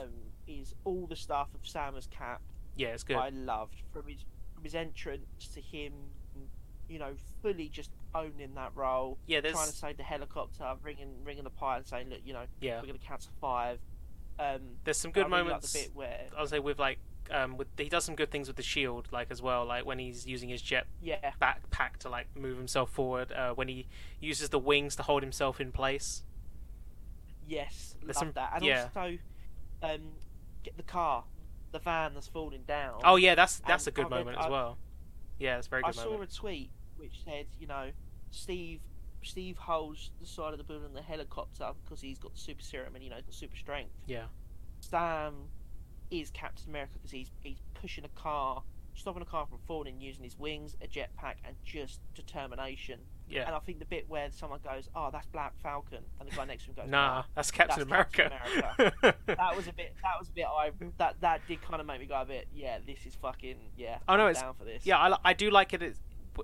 Um, 0.00 0.10
is 0.46 0.74
all 0.84 1.06
the 1.08 1.16
stuff 1.16 1.48
of 1.54 1.66
Sam 1.66 1.96
as 1.96 2.06
Cap. 2.06 2.40
Yeah, 2.76 2.88
it's 2.88 3.02
good. 3.02 3.16
I 3.16 3.30
loved 3.30 3.82
from 3.92 4.06
his 4.06 4.24
from 4.54 4.62
his 4.62 4.74
entrance 4.76 5.48
to 5.54 5.60
him, 5.60 5.92
you 6.88 6.98
know, 7.00 7.14
fully 7.42 7.68
just 7.68 7.90
owning 8.14 8.54
that 8.54 8.70
role, 8.76 9.18
yeah, 9.26 9.40
trying 9.40 9.66
to 9.66 9.72
save 9.72 9.96
the 9.96 10.02
helicopter, 10.04 10.72
ringing 10.82 11.24
ringing 11.24 11.42
the 11.44 11.50
pilot, 11.50 11.88
saying, 11.88 12.10
look, 12.10 12.20
you 12.24 12.32
know, 12.32 12.44
yeah, 12.60 12.76
we're 12.80 12.86
going 12.86 12.98
to 12.98 13.04
count 13.06 13.22
to 13.22 13.30
five. 13.40 13.80
Um, 14.42 14.60
there's 14.84 14.96
some 14.96 15.10
I 15.10 15.12
good 15.12 15.20
really 15.26 15.30
like 15.38 15.44
moments. 15.46 15.72
the 15.72 15.78
bit 15.80 15.90
where, 15.94 16.20
I'll 16.36 16.46
say 16.46 16.58
with 16.58 16.78
like 16.78 16.98
um, 17.30 17.56
with 17.56 17.68
he 17.78 17.88
does 17.88 18.04
some 18.04 18.14
good 18.16 18.30
things 18.30 18.48
with 18.48 18.56
the 18.56 18.62
shield, 18.62 19.08
like 19.12 19.30
as 19.30 19.40
well, 19.40 19.64
like 19.64 19.86
when 19.86 19.98
he's 19.98 20.26
using 20.26 20.48
his 20.48 20.60
jet 20.60 20.86
yeah, 21.00 21.32
backpack 21.40 21.96
to 22.00 22.08
like 22.08 22.26
move 22.36 22.56
himself 22.58 22.90
forward. 22.90 23.30
Uh, 23.32 23.52
when 23.54 23.68
he 23.68 23.86
uses 24.20 24.48
the 24.48 24.58
wings 24.58 24.96
to 24.96 25.02
hold 25.02 25.22
himself 25.22 25.60
in 25.60 25.70
place. 25.72 26.24
Yes, 27.46 27.96
There's 28.02 28.16
love 28.16 28.20
some- 28.20 28.32
that. 28.32 28.52
And 28.56 28.64
yeah. 28.64 28.88
also, 28.94 29.18
um, 29.82 30.00
get 30.62 30.76
the 30.76 30.82
car, 30.82 31.24
the 31.72 31.78
van 31.78 32.14
that's 32.14 32.28
falling 32.28 32.62
down. 32.66 33.00
Oh 33.04 33.16
yeah, 33.16 33.34
that's 33.34 33.60
that's 33.60 33.86
a 33.86 33.90
good 33.90 34.02
read- 34.10 34.10
moment 34.10 34.38
as 34.38 34.46
I- 34.46 34.50
well. 34.50 34.78
Yeah, 35.38 35.58
it's 35.58 35.66
very 35.66 35.82
I 35.84 35.90
good 35.90 35.98
I 36.00 36.02
saw 36.04 36.10
moment. 36.12 36.32
a 36.32 36.36
tweet 36.36 36.70
which 36.96 37.24
said, 37.24 37.46
you 37.58 37.66
know, 37.66 37.90
Steve 38.30 38.80
Steve 39.22 39.56
holds 39.56 40.10
the 40.20 40.26
side 40.26 40.52
of 40.52 40.58
the 40.58 40.64
building 40.64 40.88
in 40.88 40.94
the 40.94 41.02
helicopter 41.02 41.70
because 41.84 42.00
he's 42.00 42.18
got 42.18 42.32
super 42.36 42.62
serum 42.62 42.94
and 42.94 43.02
you 43.04 43.10
know 43.10 43.16
he's 43.16 43.24
got 43.24 43.34
super 43.34 43.56
strength. 43.56 43.92
Yeah, 44.06 44.24
Sam 44.80 45.34
is 46.10 46.30
Captain 46.30 46.68
America 46.68 46.92
because 46.94 47.10
he's 47.10 47.30
he's 47.40 47.58
pushing 47.74 48.04
a 48.04 48.08
car, 48.20 48.62
stopping 48.94 49.22
a 49.22 49.26
car 49.26 49.46
from 49.46 49.58
falling 49.66 50.00
using 50.00 50.24
his 50.24 50.38
wings, 50.38 50.76
a 50.82 50.86
jetpack, 50.86 51.36
and 51.44 51.56
just 51.64 52.00
determination. 52.14 53.00
Yeah. 53.28 53.46
And. 53.46 53.54
I 53.54 53.60
think 53.60 53.78
the 53.78 53.86
bit 53.86 54.04
where 54.08 54.28
someone 54.30 54.60
goes, 54.62 54.90
"Oh, 54.94 55.08
that's 55.10 55.26
Black 55.28 55.54
Falcon," 55.62 56.00
and 56.20 56.28
the 56.28 56.36
guy 56.36 56.44
next 56.44 56.64
to 56.64 56.70
him 56.70 56.74
goes, 56.76 56.88
Nah, 56.90 57.22
that's 57.34 57.50
Captain 57.50 57.88
that's 57.88 58.12
Captain 58.14 58.38
America. 58.54 58.94
that 59.26 59.56
was 59.56 59.68
a 59.68 59.72
bit. 59.72 59.94
That 60.02 60.18
was 60.18 60.28
a 60.28 60.32
bit. 60.32 60.44
I 60.44 60.70
that 60.98 61.16
that 61.20 61.40
did 61.48 61.62
kind 61.62 61.80
of 61.80 61.86
make 61.86 62.00
me 62.00 62.06
go 62.06 62.20
a 62.20 62.26
bit. 62.26 62.48
Yeah, 62.52 62.78
this 62.86 63.06
is 63.06 63.14
fucking. 63.14 63.56
Yeah. 63.76 63.98
Oh, 64.06 64.16
no, 64.16 64.24
I'm 64.24 64.30
it's- 64.30 64.42
down 64.42 64.54
for 64.54 64.64
this. 64.64 64.84
yeah, 64.84 64.98
I, 64.98 65.16
I 65.24 65.32
do 65.32 65.50
like 65.50 65.72
it. 65.72 65.96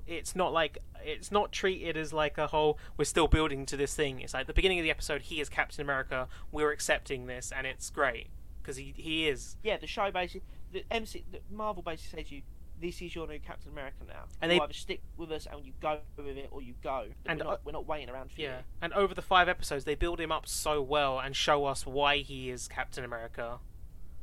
It's, 0.06 0.36
not 0.36 0.52
like 0.52 0.78
it's 1.02 1.32
not 1.32 1.52
treated 1.52 1.96
as 1.96 2.12
like 2.12 2.38
a 2.38 2.46
whole. 2.48 2.78
We're 2.96 3.04
still 3.04 3.28
building 3.28 3.66
to 3.66 3.76
this 3.76 3.94
thing. 3.94 4.20
It's 4.20 4.34
like 4.34 4.46
the 4.46 4.52
beginning 4.54 4.78
of 4.78 4.82
the 4.82 4.90
episode. 4.90 5.22
He 5.22 5.40
is 5.40 5.48
Captain 5.48 5.80
America. 5.82 6.28
We're 6.52 6.72
accepting 6.72 7.26
this, 7.26 7.52
and 7.54 7.66
it's 7.66 7.90
great 7.90 8.28
because 8.62 8.76
he 8.76 8.92
he 8.96 9.28
is. 9.28 9.56
Yeah, 9.62 9.76
the 9.78 9.86
show 9.86 10.10
basically, 10.10 10.42
the 10.72 10.84
MC, 10.90 11.24
the 11.30 11.40
Marvel 11.50 11.82
basically 11.82 12.22
says 12.22 12.30
you, 12.30 12.42
"This 12.80 13.00
is 13.00 13.14
your 13.14 13.26
new 13.26 13.38
Captain 13.38 13.72
America 13.72 13.96
now. 14.06 14.24
And 14.42 14.52
you 14.52 14.58
they- 14.58 14.64
either 14.64 14.72
stick 14.74 15.00
with 15.16 15.32
us 15.32 15.46
and 15.50 15.64
you 15.64 15.72
go 15.80 16.00
with 16.16 16.36
it, 16.36 16.48
or 16.50 16.60
you 16.60 16.74
go. 16.82 17.06
And, 17.24 17.38
we're 17.40 17.44
not, 17.44 17.54
uh, 17.54 17.58
we're 17.64 17.72
not 17.72 17.86
waiting 17.86 18.10
around 18.10 18.30
for 18.30 18.40
Yeah, 18.40 18.58
you." 18.58 18.64
and 18.82 18.92
over 18.92 19.14
the 19.14 19.22
five 19.22 19.48
episodes, 19.48 19.84
they 19.84 19.94
build 19.94 20.20
him 20.20 20.30
up 20.30 20.46
so 20.46 20.82
well 20.82 21.18
and 21.18 21.34
show 21.34 21.64
us 21.64 21.86
why 21.86 22.18
he 22.18 22.50
is 22.50 22.68
Captain 22.68 23.04
America, 23.04 23.60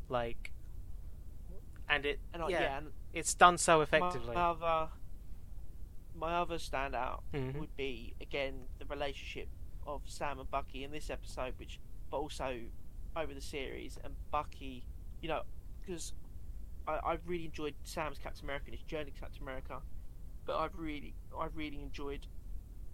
like, 0.09 0.51
and 1.89 2.05
it 2.05 2.19
And 2.33 2.43
I, 2.43 2.49
yeah, 2.49 2.61
yeah, 2.61 2.77
and 2.77 2.87
it's 3.13 3.33
done 3.33 3.57
so 3.57 3.81
effectively. 3.81 4.35
My 6.15 6.35
other 6.35 6.57
standout 6.57 7.21
Mhm. 7.33 7.59
would 7.59 7.75
be 7.75 8.15
again 8.21 8.67
the 8.79 8.85
relationship 8.85 9.49
of 9.85 10.01
Sam 10.05 10.39
and 10.39 10.49
Bucky 10.49 10.83
in 10.83 10.91
this 10.91 11.09
episode, 11.09 11.53
which 11.57 11.79
but 12.09 12.17
also 12.17 12.61
over 13.15 13.33
the 13.33 13.41
series 13.41 13.97
and 14.03 14.13
Bucky, 14.31 14.83
you 15.21 15.27
know, 15.29 15.43
because 15.81 16.13
I, 16.87 16.93
I 16.93 17.17
really 17.25 17.45
enjoyed 17.45 17.75
Sam's 17.83 18.17
Captain 18.19 18.43
America 18.45 18.65
and 18.67 18.75
his 18.75 18.83
journey 18.83 19.11
to 19.11 19.19
Captain 19.19 19.41
America, 19.41 19.81
but 20.45 20.57
I've 20.57 20.75
really 20.77 21.13
I 21.37 21.47
really 21.53 21.81
enjoyed 21.81 22.27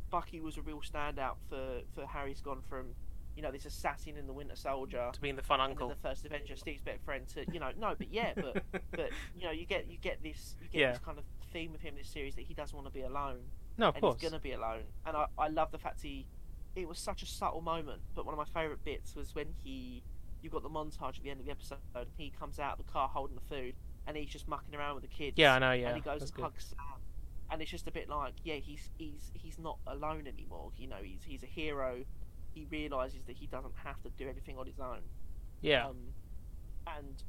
Bucky 0.10 0.42
was 0.42 0.58
a 0.58 0.62
real 0.62 0.82
standout 0.82 1.38
for 1.50 1.82
for 1.94 2.06
Harry's 2.06 2.42
gone 2.42 2.62
from 2.68 2.96
you 3.36 3.42
know 3.42 3.52
this 3.52 3.66
assassin 3.66 4.18
in 4.18 4.28
the 4.28 4.34
Winter 4.34 4.56
Soldier 4.58 5.10
to 5.14 5.22
being 5.22 5.38
the 5.38 5.42
fun 5.42 5.62
uncle. 5.62 5.88
the 5.88 5.96
first 5.96 6.26
Avenger 6.26 6.56
Steve's 6.58 6.82
best 6.82 7.02
friend 7.04 7.26
to 7.30 7.46
you 7.52 7.60
know 7.62 7.72
no 7.78 7.96
but 7.98 8.12
yeah 8.12 8.34
but 8.36 8.62
but 8.92 9.10
you 9.36 9.44
know 9.46 9.52
you 9.52 9.66
get 9.66 9.90
you 9.90 9.98
get 9.98 10.22
this 10.22 10.56
you 10.62 10.68
get 10.68 10.80
Yeah. 10.80 10.90
this 10.92 11.00
kind 11.00 11.18
of 11.18 11.24
theme 11.52 11.74
of 11.76 11.82
him 11.82 11.94
in 11.96 12.00
this 12.00 12.10
series 12.10 12.36
that 12.36 12.46
he 12.46 12.54
doesn't 12.54 12.76
want 12.76 12.88
to 12.88 12.94
be 12.94 13.02
alone 13.02 13.40
no, 13.78 13.88
of 13.90 13.96
and 13.96 14.02
course. 14.02 14.20
he's 14.22 14.30
gonna 14.30 14.42
be 14.42 14.52
alone. 14.52 14.84
And 15.06 15.16
I, 15.16 15.26
I 15.38 15.48
love 15.48 15.72
the 15.72 15.78
fact 15.78 16.02
he, 16.02 16.28
it 16.76 16.88
was 16.88 17.00
such 17.00 17.24
a 17.24 17.26
subtle 17.26 17.62
moment. 17.62 18.02
But 18.16 18.26
one 18.26 18.34
of 18.34 18.38
my 18.38 18.62
favourite 18.62 18.84
bits 18.84 19.16
was 19.16 19.34
when 19.34 19.48
he, 19.64 20.04
you 20.42 20.50
got 20.50 20.62
the 20.64 20.70
montage 20.70 21.18
at 21.18 21.24
the 21.24 21.30
end 21.30 21.40
of 21.40 21.46
the 21.46 21.52
episode, 21.52 21.78
and 21.96 22.08
he 22.18 22.32
comes 22.38 22.60
out 22.60 22.80
of 22.80 22.86
the 22.86 22.92
car 22.92 23.08
holding 23.08 23.36
the 23.36 23.56
food, 23.56 23.76
and 24.06 24.18
he's 24.18 24.30
just 24.30 24.48
mucking 24.48 24.76
around 24.76 24.96
with 24.96 25.04
the 25.04 25.10
kids. 25.10 25.38
Yeah, 25.38 25.56
I 25.56 25.60
know. 25.60 25.72
Yeah, 25.72 25.88
and 25.88 25.96
he 25.96 26.02
goes 26.02 26.22
and 26.22 26.34
good. 26.34 26.42
hugs 26.44 26.66
Sam, 26.76 27.00
and 27.50 27.62
it's 27.62 27.72
just 27.72 27.88
a 27.88 27.92
bit 27.92 28.10
like, 28.10 28.34
yeah, 28.44 28.56
he's 28.56 28.90
he's 28.98 29.32
he's 29.34 29.58
not 29.58 29.78
alone 29.88 30.28
anymore. 30.28 30.72
You 30.78 30.88
know, 30.88 30.98
he's 31.02 31.22
he's 31.26 31.44
a 31.44 31.48
hero. 31.48 32.04
He 32.54 32.68
realizes 32.70 33.24
that 33.28 33.38
he 33.38 33.48
doesn't 33.48 33.74
have 33.86 34.02
to 34.04 34.10
do 34.18 34.28
everything 34.28 34.58
on 34.58 34.66
his 34.66 34.80
own. 34.80 35.00
Yeah, 35.62 35.88
Um, 35.88 35.98
and 36.86 37.24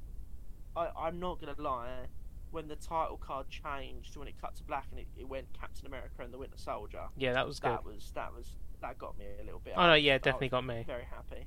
I, 0.76 0.88
I'm 0.96 1.20
not 1.20 1.40
gonna 1.40 1.54
lie, 1.58 2.06
when 2.52 2.68
the 2.68 2.76
title 2.76 3.16
card 3.16 3.46
changed, 3.48 4.16
when 4.16 4.28
it 4.28 4.34
cut 4.40 4.54
to 4.56 4.62
black 4.62 4.86
and 4.92 5.00
it, 5.00 5.06
it 5.18 5.28
went 5.28 5.46
Captain 5.58 5.86
America 5.86 6.22
and 6.22 6.32
the 6.32 6.38
Winter 6.38 6.56
Soldier, 6.58 7.06
yeah, 7.16 7.32
that 7.32 7.46
was 7.46 7.58
good. 7.58 7.72
that 7.72 7.84
was 7.84 8.12
that 8.14 8.32
was 8.34 8.46
that 8.80 8.98
got 8.98 9.18
me 9.18 9.24
a 9.40 9.44
little 9.44 9.60
bit. 9.60 9.74
Oh 9.76 9.86
no, 9.88 9.94
yeah, 9.94 10.18
definitely 10.18 10.50
got 10.50 10.64
me. 10.64 10.84
Very 10.86 11.04
happy. 11.10 11.46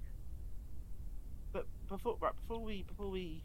But 1.54 1.68
before 1.88 2.18
right 2.20 2.36
before 2.36 2.60
we 2.60 2.84
before 2.84 3.10
we, 3.10 3.44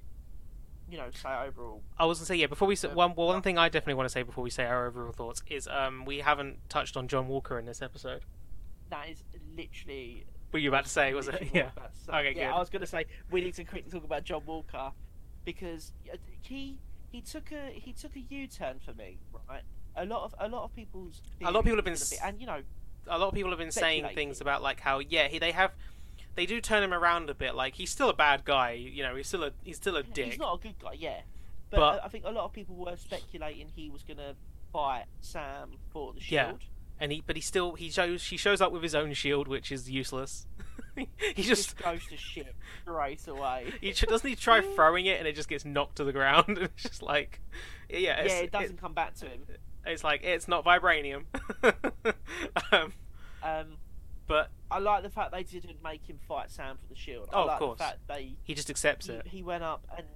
you 0.90 0.98
know, 0.98 1.08
say 1.12 1.28
overall, 1.46 1.82
I 1.98 2.06
was 2.06 2.18
gonna 2.18 2.26
say 2.26 2.36
yeah. 2.36 2.46
Before 2.46 2.66
we 2.66 2.76
say 2.76 2.88
Um, 2.88 2.94
one, 2.96 3.14
well, 3.16 3.28
one 3.28 3.42
thing 3.42 3.58
I 3.58 3.68
definitely 3.68 3.94
want 3.94 4.08
to 4.08 4.12
say 4.12 4.22
before 4.22 4.42
we 4.42 4.50
say 4.50 4.64
our 4.64 4.86
overall 4.86 5.12
thoughts 5.12 5.42
is 5.48 5.68
um 5.68 6.04
we 6.04 6.18
haven't 6.18 6.68
touched 6.68 6.96
on 6.96 7.08
John 7.08 7.28
Walker 7.28 7.58
in 7.58 7.66
this 7.66 7.82
episode. 7.82 8.22
that 8.88 9.08
is 9.08 9.22
literally. 9.56 10.24
What 10.50 10.54
were 10.54 10.58
you 10.60 10.70
about 10.70 10.84
to 10.84 10.90
say? 10.90 11.14
Was 11.14 11.28
it? 11.28 11.48
Yeah. 11.54 11.64
what 11.64 11.64
was 11.64 11.72
about 11.76 11.94
to 11.94 12.00
say. 12.00 12.12
Okay, 12.12 12.28
yeah, 12.40 12.48
good. 12.48 12.56
I 12.56 12.58
was 12.58 12.70
gonna 12.70 12.86
say 12.86 13.04
we 13.30 13.40
need 13.40 13.54
to 13.54 13.64
quickly 13.64 13.90
talk 13.90 14.04
about 14.04 14.24
John 14.24 14.42
Walker 14.46 14.90
because 15.44 15.92
uh, 16.12 16.16
he 16.42 16.78
he 17.10 17.20
took 17.20 17.50
a 17.52 17.70
he 17.72 17.92
took 17.92 18.14
a 18.16 18.20
U 18.20 18.46
turn 18.46 18.78
for 18.84 18.92
me, 18.94 19.18
right? 19.48 19.62
A 19.96 20.04
lot 20.04 20.24
of 20.24 20.34
a 20.38 20.48
lot 20.48 20.64
of 20.64 20.74
people's 20.74 21.20
A 21.40 21.44
lot 21.50 21.56
of 21.60 21.64
people 21.64 21.78
have 21.78 21.84
been 21.84 21.94
bit- 21.94 22.18
and 22.24 22.40
you 22.40 22.46
know 22.46 22.60
a 23.08 23.18
lot 23.18 23.28
of 23.28 23.34
people 23.34 23.50
have 23.50 23.58
been 23.58 23.70
saying 23.70 24.06
things 24.14 24.40
about 24.40 24.62
like 24.62 24.80
how 24.80 24.98
yeah 25.00 25.26
he, 25.28 25.38
they 25.38 25.52
have 25.52 25.72
they 26.36 26.46
do 26.46 26.60
turn 26.60 26.82
him 26.82 26.92
around 26.94 27.28
a 27.28 27.34
bit 27.34 27.54
like 27.54 27.74
he's 27.74 27.90
still 27.90 28.08
a 28.08 28.14
bad 28.14 28.44
guy 28.44 28.72
you 28.72 29.02
know 29.02 29.16
he's 29.16 29.26
still 29.26 29.42
a 29.42 29.50
he's 29.64 29.76
still 29.76 29.96
a 29.96 30.02
dick 30.02 30.26
He's 30.26 30.38
not 30.38 30.54
a 30.58 30.62
good 30.62 30.78
guy, 30.78 30.92
yeah. 30.92 31.20
But, 31.70 31.76
But- 31.78 32.04
I- 32.04 32.08
think 32.08 32.24
a 32.24 32.30
lot 32.30 32.44
of 32.44 32.52
people 32.52 32.76
were 32.76 32.96
speculating 32.96 33.68
he 33.74 33.90
was 33.90 34.02
going 34.02 34.18
to 34.18 34.34
fight 34.72 35.04
Sam 35.20 35.72
for 35.92 36.12
the 36.12 36.20
shield 36.20 36.32
Yeah. 36.32 36.48
shield. 36.50 36.64
and 37.00 37.10
he 37.12 37.22
but 37.26 37.34
he 37.36 37.42
still 37.42 37.74
he 37.74 37.90
shows 37.90 38.24
he 38.26 38.36
shows 38.36 38.60
up 38.60 38.70
with 38.70 38.82
his 38.82 38.94
own 38.94 39.12
shield 39.14 39.48
which 39.48 39.72
is 39.72 39.90
useless 39.90 40.46
he 41.34 41.42
just 41.42 41.70
just 41.70 41.78
goes 41.78 42.06
to 42.08 42.16
shit 42.16 42.54
straight 42.82 43.26
away. 43.28 43.72
he 43.80 43.92
doesn't 43.92 44.28
he 44.28 44.36
try 44.36 44.60
throwing 44.74 45.06
it 45.06 45.18
and 45.18 45.28
it 45.28 45.34
just 45.34 45.48
gets 45.48 45.64
knocked 45.64 45.96
to 45.96 46.04
the 46.04 46.12
ground 46.12 46.48
and 46.48 46.58
it's 46.58 46.82
just 46.82 47.02
like 47.02 47.40
yeah 47.88 48.24
yeah, 48.24 48.32
it 48.38 48.52
doesn't 48.52 48.80
come 48.80 48.92
back 48.92 49.14
to 49.14 49.26
him. 49.26 49.42
it's 49.86 50.04
like 50.04 50.22
it's 50.22 50.48
not 50.48 50.64
vibranium 50.64 51.24
um, 52.72 52.92
Um, 53.42 53.76
but 54.26 54.50
I 54.70 54.78
like 54.78 55.02
the 55.02 55.10
fact 55.10 55.32
they 55.32 55.42
didn't 55.42 55.82
make 55.82 56.08
him 56.08 56.18
fight 56.28 56.50
Sam 56.50 56.76
for 56.80 56.86
the 56.88 56.94
shield. 56.94 57.28
Oh, 57.32 57.48
I 57.48 57.54
of 57.54 57.58
course. 57.58 57.78
the 57.78 57.84
fact 57.84 57.98
they 58.06 58.36
he 58.44 58.54
just 58.54 58.70
accepts 58.70 59.06
he, 59.06 59.14
it 59.14 59.26
he 59.26 59.42
went 59.42 59.64
up 59.64 59.86
and 59.96 60.06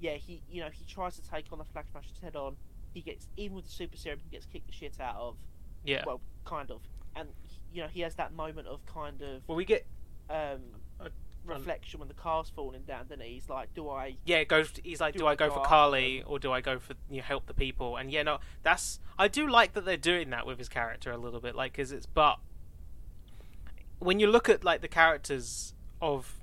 yeah, 0.00 0.14
he 0.16 0.42
you 0.50 0.60
know 0.60 0.68
he 0.70 0.84
tries 0.84 1.16
to 1.16 1.22
take 1.30 1.46
on 1.52 1.58
the 1.58 1.64
Flag 1.64 1.86
Smasher's 1.90 2.18
head 2.22 2.36
on. 2.36 2.56
He 2.92 3.00
gets 3.00 3.26
even 3.36 3.56
with 3.56 3.64
the 3.64 3.70
super 3.70 3.96
serum, 3.96 4.20
he 4.22 4.30
gets 4.30 4.46
kicked 4.46 4.66
the 4.66 4.72
shit 4.72 5.00
out 5.00 5.16
of. 5.16 5.36
yeah 5.84 6.04
Well, 6.06 6.20
kind 6.44 6.70
of, 6.70 6.82
and 7.16 7.28
you 7.72 7.82
know 7.82 7.88
he 7.88 8.00
has 8.02 8.14
that 8.16 8.32
moment 8.34 8.68
of 8.68 8.84
kind 8.86 9.22
of 9.22 9.42
Well, 9.46 9.56
we 9.56 9.64
get 9.64 9.86
um 10.30 10.60
reflection 11.46 12.00
when 12.00 12.08
the 12.08 12.14
car's 12.14 12.48
falling 12.48 12.82
down. 12.82 13.06
Then 13.08 13.20
he's 13.20 13.48
like, 13.48 13.72
"Do 13.74 13.88
I?" 13.88 14.16
yeah, 14.24 14.44
goes. 14.44 14.72
He's 14.82 15.00
like, 15.00 15.14
Do 15.14 15.20
do, 15.20 15.26
I 15.26 15.32
I 15.32 15.36
go 15.36 15.48
go 15.48 15.54
for 15.56 15.64
Karli 15.64 16.22
or 16.26 16.38
do 16.38 16.52
I 16.52 16.60
go 16.60 16.78
for 16.78 16.94
you 17.10 17.18
know, 17.18 17.22
help 17.22 17.46
the 17.46 17.54
people? 17.54 17.96
And 17.96 18.10
yeah, 18.10 18.22
no, 18.22 18.38
that's 18.62 19.00
I 19.18 19.28
do 19.28 19.48
like 19.48 19.74
that 19.74 19.84
they're 19.84 19.96
doing 19.96 20.30
that 20.30 20.46
with 20.46 20.58
his 20.58 20.68
character 20.68 21.10
a 21.10 21.16
little 21.18 21.40
bit, 21.40 21.54
like 21.54 21.72
because 21.72 21.92
it's 21.92 22.06
but 22.06 22.38
when 23.98 24.20
you 24.20 24.26
look 24.26 24.48
at 24.48 24.64
like 24.64 24.80
the 24.80 24.88
characters 24.88 25.74
of 26.00 26.34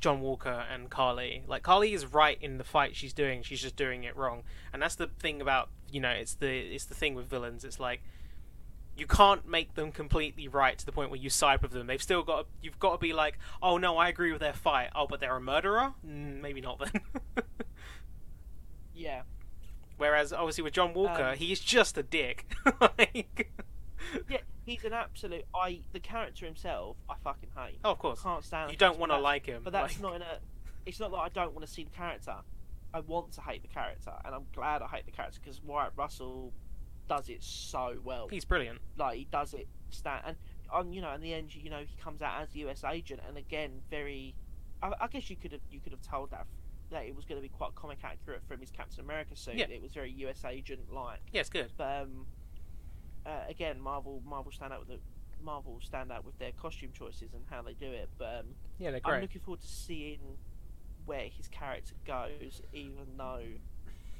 John 0.00 0.20
Walker 0.20 0.64
and 0.70 0.90
Karli, 0.90 1.44
like 1.46 1.62
Karli 1.62 1.92
is 1.92 2.06
right 2.06 2.38
in 2.40 2.58
the 2.58 2.64
fight 2.64 2.96
she's 2.96 3.12
doing, 3.12 3.42
she's 3.42 3.60
just 3.60 3.76
doing 3.76 4.04
it 4.04 4.16
wrong, 4.16 4.42
and 4.72 4.82
that's 4.82 4.96
the 4.96 5.06
thing 5.06 5.40
about 5.40 5.68
you 5.90 6.00
know 6.00 6.10
it's 6.10 6.34
the 6.34 6.48
it's 6.48 6.86
the 6.86 6.94
thing 6.94 7.14
with 7.14 7.26
villains. 7.26 7.64
It's 7.64 7.80
like 7.80 8.02
you 9.00 9.06
can't 9.06 9.48
make 9.48 9.74
them 9.74 9.90
completely 9.90 10.46
right 10.46 10.78
to 10.78 10.86
the 10.86 10.92
point 10.92 11.10
where 11.10 11.18
you 11.18 11.30
side 11.30 11.62
with 11.62 11.72
them. 11.72 11.86
They've 11.88 12.00
still 12.02 12.22
got. 12.22 12.42
To, 12.42 12.46
you've 12.62 12.78
got 12.78 12.92
to 12.92 12.98
be 12.98 13.12
like, 13.12 13.38
oh 13.62 13.78
no, 13.78 13.96
I 13.96 14.08
agree 14.08 14.30
with 14.30 14.40
their 14.42 14.52
fight. 14.52 14.90
Oh, 14.94 15.06
but 15.08 15.18
they're 15.20 15.34
a 15.36 15.40
murderer. 15.40 15.94
Mm, 16.06 16.40
maybe 16.40 16.60
not 16.60 16.78
then. 16.78 17.00
Yeah, 18.94 19.22
Whereas 19.96 20.30
obviously 20.32 20.62
with 20.64 20.74
John 20.74 20.92
Walker, 20.94 21.24
Um, 21.30 21.36
he's 21.36 21.58
just 21.60 21.96
a 21.96 22.02
dick. 22.02 22.54
like, 22.80 23.50
yeah. 24.28 24.38
He's 24.66 24.84
an 24.84 24.92
absolute. 24.92 25.44
I 25.54 25.80
the 25.92 26.00
character 26.00 26.44
himself, 26.44 26.96
I 27.08 27.14
fucking 27.24 27.48
hate. 27.56 27.78
oh, 27.84 27.92
of 27.92 27.98
course, 27.98 28.20
Can't 28.22 28.44
stand. 28.44 28.70
you 28.70 28.76
don't 28.76 28.98
want 28.98 29.10
to 29.12 29.18
like 29.18 29.46
him. 29.46 29.62
But 29.64 29.72
that's 29.72 29.94
like- 29.94 30.02
not 30.02 30.16
in 30.16 30.22
a. 30.22 30.38
It's 30.86 31.00
not 31.00 31.10
that 31.12 31.16
I 31.18 31.28
don't 31.30 31.54
want 31.54 31.66
to 31.66 31.72
see 31.72 31.84
the 31.84 31.90
character. 31.90 32.34
I 32.92 33.00
want 33.00 33.32
to 33.32 33.40
hate 33.40 33.62
the 33.62 33.68
character, 33.68 34.12
and 34.24 34.34
I'm 34.34 34.46
glad 34.54 34.82
I 34.82 34.88
hate 34.88 35.06
the 35.06 35.12
character 35.12 35.38
because 35.42 35.62
Wyatt 35.62 35.92
Russell 35.96 36.52
does 37.16 37.28
it 37.28 37.42
so 37.42 37.96
well. 38.04 38.28
He's 38.28 38.44
brilliant. 38.44 38.78
like 38.96 39.18
he 39.18 39.26
does 39.32 39.52
it 39.54 39.66
stand 39.90 40.22
and 40.24 40.36
on 40.72 40.92
you 40.92 41.02
know 41.02 41.12
in 41.12 41.20
the 41.20 41.34
end 41.34 41.52
you 41.54 41.68
know 41.68 41.80
he 41.80 41.96
comes 42.00 42.22
out 42.22 42.40
as 42.40 42.50
the 42.52 42.60
US 42.68 42.84
agent 42.84 43.20
and 43.26 43.36
again 43.36 43.72
very 43.90 44.34
I, 44.82 44.92
I 45.00 45.06
guess 45.08 45.28
you 45.28 45.34
could 45.36 45.50
have 45.52 45.60
you 45.72 45.80
could 45.80 45.90
have 45.92 46.00
told 46.02 46.30
that 46.30 46.46
that 46.92 47.04
it 47.06 47.14
was 47.16 47.24
going 47.24 47.38
to 47.38 47.42
be 47.42 47.48
quite 47.48 47.74
comic 47.74 47.98
accurate 48.04 48.42
from 48.46 48.60
his 48.60 48.70
Captain 48.70 49.00
America 49.00 49.34
suit 49.34 49.54
Yeah. 49.56 49.66
it 49.68 49.82
was 49.82 49.92
very 49.92 50.12
US 50.26 50.44
agent 50.44 50.92
like 50.92 51.18
Yeah, 51.32 51.40
it's 51.40 51.50
good. 51.50 51.72
but 51.76 52.02
um, 52.02 52.26
uh, 53.26 53.30
again 53.48 53.80
Marvel 53.80 54.22
Marvel 54.24 54.52
stand 54.52 54.72
out 54.72 54.78
with 54.80 54.88
the 54.88 54.98
Marvel 55.44 55.80
stand 55.82 56.12
out 56.12 56.24
with 56.24 56.38
their 56.38 56.52
costume 56.52 56.90
choices 56.96 57.32
and 57.34 57.42
how 57.50 57.62
they 57.62 57.72
do 57.74 57.90
it 57.90 58.08
but 58.18 58.40
um, 58.40 58.46
Yeah, 58.78 58.92
they're 58.92 59.00
great. 59.00 59.14
I'm 59.16 59.22
looking 59.22 59.40
forward 59.40 59.60
to 59.62 59.66
seeing 59.66 60.20
where 61.06 61.28
his 61.28 61.48
character 61.48 61.94
goes, 62.06 62.60
even 62.72 63.06
though 63.16 63.42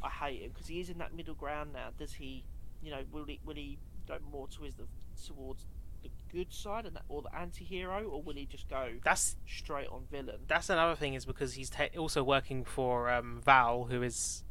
I 0.03 0.09
hate 0.09 0.41
him 0.43 0.51
because 0.53 0.67
he 0.67 0.81
is 0.81 0.89
in 0.91 0.99
that 0.99 1.15
middle 1.15 1.35
ground 1.35 1.73
now. 1.75 1.91
Does 1.97 2.15
he, 2.15 2.43
you 2.83 2.91
know, 2.91 3.03
will 3.13 3.25
he 3.25 3.41
will 3.45 3.55
he 3.55 3.79
go 4.07 4.19
more 4.31 4.49
towards 4.49 4.77
the 4.77 4.85
towards 5.27 5.67
the 6.03 6.11
good 6.33 6.53
side 6.53 6.87
and 6.87 6.97
that, 6.97 7.03
or 7.09 7.21
the 7.23 7.35
anti-hero, 7.37 8.05
or 8.05 8.23
will 8.23 8.35
he 8.35 8.47
just 8.47 8.69
go 8.69 8.89
That's 9.05 9.37
straight 9.47 9.89
on 9.89 10.05
villain? 10.11 10.41
that's 10.47 10.71
another 10.71 10.95
thing 10.97 11.15
is 11.15 11.25
because 11.27 11.55
he's 11.55 11.69
te- 11.71 11.97
also 11.99 12.23
working 12.25 12.65
for 12.65 13.11
um, 13.11 13.41
Val, 13.45 13.85
who 13.85 14.03
is 14.03 14.45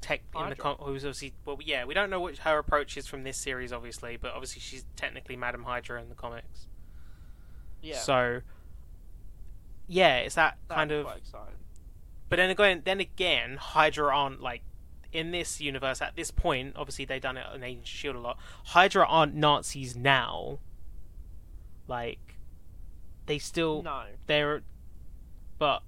tech 0.00 0.20
in 0.36 0.48
the 0.48 0.56
con- 0.56 0.76
who's 0.80 1.04
obviously 1.04 1.34
well, 1.44 1.58
yeah, 1.64 1.84
we 1.84 1.94
don't 1.94 2.10
know 2.10 2.20
what 2.20 2.38
her 2.38 2.58
approach 2.58 2.96
is 2.96 3.06
from 3.06 3.22
this 3.22 3.36
series, 3.36 3.72
obviously, 3.72 4.16
but 4.16 4.32
obviously 4.32 4.60
she's 4.60 4.84
technically 4.96 5.36
Madam 5.36 5.62
Hydra 5.64 6.00
in 6.02 6.08
the 6.08 6.14
comics. 6.16 6.66
Yeah, 7.80 7.98
So 7.98 8.40
yeah, 9.86 10.16
it's 10.18 10.34
that 10.34 10.58
that'd 10.68 10.78
kind 10.78 10.92
of 10.92 11.06
quite 11.06 11.18
exciting. 11.18 11.54
But 12.28 12.36
then 12.36 12.50
again, 12.50 12.82
then 12.84 13.00
again, 13.00 13.56
Hydra 13.56 14.14
aren't 14.14 14.40
like 14.40 14.62
in 15.12 15.30
this 15.30 15.60
universe 15.60 16.02
at 16.02 16.16
this 16.16 16.30
point. 16.30 16.74
Obviously, 16.76 17.04
they've 17.04 17.20
done 17.20 17.36
it 17.36 17.46
on 17.52 17.62
Agent 17.62 17.86
Shield 17.86 18.16
a 18.16 18.20
lot. 18.20 18.38
Hydra 18.66 19.06
aren't 19.06 19.34
Nazis 19.34 19.96
now. 19.96 20.58
Like 21.86 22.36
they 23.26 23.38
still 23.38 23.82
No, 23.82 24.02
they're, 24.26 24.62
but 25.58 25.82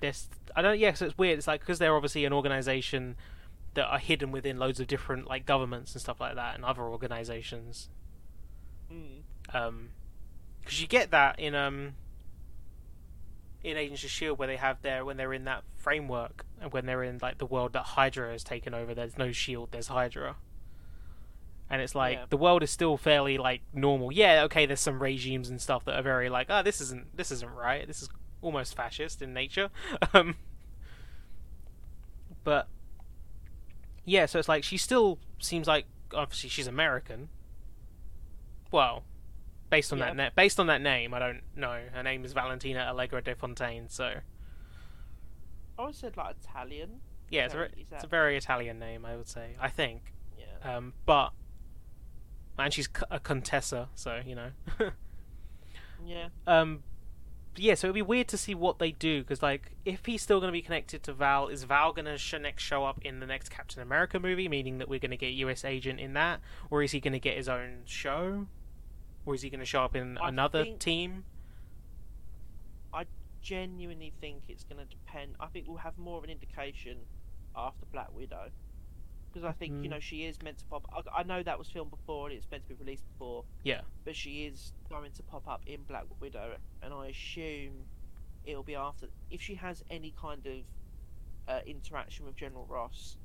this 0.00 0.28
I 0.54 0.62
don't. 0.62 0.78
Yeah, 0.78 0.94
so 0.94 1.06
it's 1.06 1.18
weird. 1.18 1.38
It's 1.38 1.46
like 1.46 1.60
because 1.60 1.78
they're 1.78 1.94
obviously 1.94 2.24
an 2.24 2.32
organization 2.32 3.16
that 3.74 3.86
are 3.86 3.98
hidden 3.98 4.32
within 4.32 4.58
loads 4.58 4.80
of 4.80 4.86
different 4.86 5.28
like 5.28 5.46
governments 5.46 5.92
and 5.94 6.00
stuff 6.02 6.20
like 6.20 6.34
that, 6.34 6.54
and 6.54 6.64
other 6.64 6.82
organizations. 6.82 7.88
mm. 8.92 9.20
Um, 9.54 9.90
because 10.60 10.80
you 10.80 10.88
get 10.88 11.12
that 11.12 11.38
in 11.38 11.54
um 11.54 11.94
in 13.66 13.76
Agents 13.76 14.04
of 14.04 14.10
Shield 14.10 14.38
where 14.38 14.46
they 14.48 14.56
have 14.56 14.80
their 14.82 15.04
when 15.04 15.16
they're 15.16 15.32
in 15.32 15.44
that 15.44 15.64
framework 15.76 16.46
and 16.60 16.72
when 16.72 16.86
they're 16.86 17.02
in 17.02 17.18
like 17.20 17.38
the 17.38 17.46
world 17.46 17.72
that 17.72 17.82
Hydra 17.82 18.30
has 18.32 18.44
taken 18.44 18.72
over. 18.74 18.94
There's 18.94 19.18
no 19.18 19.32
Shield. 19.32 19.70
There's 19.72 19.88
Hydra. 19.88 20.36
And 21.68 21.82
it's 21.82 21.94
like 21.96 22.16
Yeah. 22.16 22.24
the 22.28 22.36
world 22.36 22.62
is 22.62 22.70
still 22.70 22.96
fairly 22.96 23.38
like 23.38 23.62
normal. 23.74 24.12
Yeah, 24.12 24.44
okay. 24.44 24.66
There's 24.66 24.80
some 24.80 25.02
regimes 25.02 25.48
and 25.48 25.60
stuff 25.60 25.84
that 25.86 25.98
are 25.98 26.02
very 26.02 26.28
like, 26.28 26.46
oh, 26.48 26.62
this 26.62 26.80
isn't 26.80 27.16
this 27.16 27.30
isn't 27.32 27.50
right. 27.52 27.86
This 27.86 28.02
is 28.02 28.08
almost 28.40 28.76
fascist 28.76 29.20
in 29.22 29.34
nature. 29.34 29.70
Um, 30.14 30.36
but 32.44 32.68
yeah, 34.04 34.26
so 34.26 34.38
it's 34.38 34.48
like 34.48 34.62
she 34.62 34.76
still 34.76 35.18
seems 35.40 35.66
like 35.66 35.86
obviously 36.14 36.48
she's 36.48 36.68
American. 36.68 37.28
Well, 38.70 39.02
based 39.70 39.92
on 39.92 39.98
Yeah. 39.98 40.06
that 40.06 40.16
na- 40.16 40.30
based 40.34 40.58
on 40.60 40.66
that 40.68 40.80
name, 40.80 41.12
I 41.14 41.18
don't 41.18 41.42
know. 41.54 41.82
Her 41.92 42.02
name 42.02 42.24
is 42.24 42.32
Valentina 42.32 42.80
Allegra 42.88 43.22
de 43.22 43.34
Fontaine, 43.34 43.88
so 43.88 44.04
I 44.04 44.20
always 45.78 45.96
said 45.96 46.16
like 46.16 46.36
Italian. 46.42 47.00
yeah, 47.30 47.44
it's 47.46 47.54
a, 47.54 47.56
Very- 47.58 47.72
it's 47.92 48.04
a 48.04 48.06
very 48.06 48.36
Italian 48.36 48.78
name, 48.78 49.04
I 49.04 49.16
would 49.16 49.28
say. 49.28 49.56
I 49.60 49.68
think, 49.68 50.12
Yeah, 50.38 50.76
um, 50.76 50.94
but 51.04 51.32
and 52.58 52.72
she's 52.72 52.88
a 53.10 53.20
Contessa, 53.20 53.88
so 53.94 54.22
you 54.24 54.34
know. 54.34 54.50
yeah. 56.04 56.28
um, 56.46 56.82
yeah, 57.58 57.74
so 57.74 57.86
it'd 57.88 57.94
be 57.94 58.02
weird 58.02 58.28
to 58.28 58.36
see 58.36 58.54
what 58.54 58.78
they 58.78 58.92
do 58.92 59.22
because, 59.22 59.42
like, 59.42 59.72
if 59.84 60.04
he's 60.06 60.22
still 60.22 60.40
going 60.40 60.48
to 60.48 60.52
be 60.52 60.60
connected 60.62 61.02
to 61.04 61.12
Val, 61.14 61.48
is 61.48 61.64
Val 61.64 61.92
going 61.92 62.04
to 62.04 62.38
next 62.38 62.62
show 62.62 62.84
up 62.84 62.98
in 63.02 63.20
the 63.20 63.26
next 63.26 63.48
Captain 63.48 63.80
America 63.82 64.20
movie, 64.20 64.46
meaning 64.48 64.78
that 64.78 64.88
we're 64.88 64.98
going 64.98 65.10
to 65.10 65.16
get 65.16 65.32
U.S. 65.34 65.64
Agent 65.64 65.98
in 65.98 66.12
that, 66.14 66.40
or 66.70 66.82
is 66.82 66.92
he 66.92 67.00
going 67.00 67.14
to 67.14 67.18
get 67.18 67.36
his 67.36 67.48
own 67.48 67.82
show, 67.86 68.46
or 69.26 69.34
is 69.34 69.42
he 69.42 69.50
going 69.50 69.60
to 69.60 69.66
show 69.66 69.82
up 69.82 69.94
in 69.94 70.16
I 70.18 70.28
another 70.28 70.62
think- 70.64 70.78
team? 70.78 71.24
I 72.94 73.04
genuinely 73.42 74.12
think 74.20 74.44
it's 74.48 74.64
going 74.64 74.78
to 74.78 74.86
depend. 74.88 75.36
I 75.40 75.46
think 75.46 75.66
we'll 75.68 75.76
have 75.78 75.98
more 75.98 76.16
of 76.18 76.24
an 76.24 76.30
indication 76.30 76.98
after 77.54 77.84
Black 77.92 78.14
Widow. 78.14 78.50
Because 79.32 79.44
I 79.44 79.52
think 79.52 79.82
you 79.84 79.88
Mm. 79.88 79.90
know 79.90 80.00
she 80.00 80.24
is 80.24 80.40
meant 80.42 80.58
to 80.58 80.64
pop. 80.66 80.86
I, 80.94 81.20
I 81.20 81.22
know 81.24 81.42
that 81.42 81.58
was 81.58 81.68
filmed 81.68 81.90
before 81.90 82.28
and 82.28 82.36
it's 82.38 82.50
meant 82.50 82.62
to 82.68 82.68
be 82.70 82.74
released 82.82 83.04
before. 83.12 83.44
Yeah. 83.64 83.82
But 84.04 84.16
she 84.16 84.46
is 84.46 84.72
going 84.88 85.12
to 85.12 85.22
pop 85.24 85.46
up 85.46 85.60
in 85.66 85.82
Black 85.82 86.04
Widow, 86.20 86.56
and 86.80 86.94
I 86.94 87.08
assume 87.08 87.84
it'll 88.44 88.62
be 88.62 88.76
after 88.76 89.08
if 89.30 89.42
she 89.42 89.56
has 89.56 89.82
any 89.90 90.14
kind 90.18 90.46
of 90.46 90.54
uh, 91.48 91.60
interaction 91.66 92.24
with 92.24 92.34
General 92.36 92.64
Ross, 92.66 93.18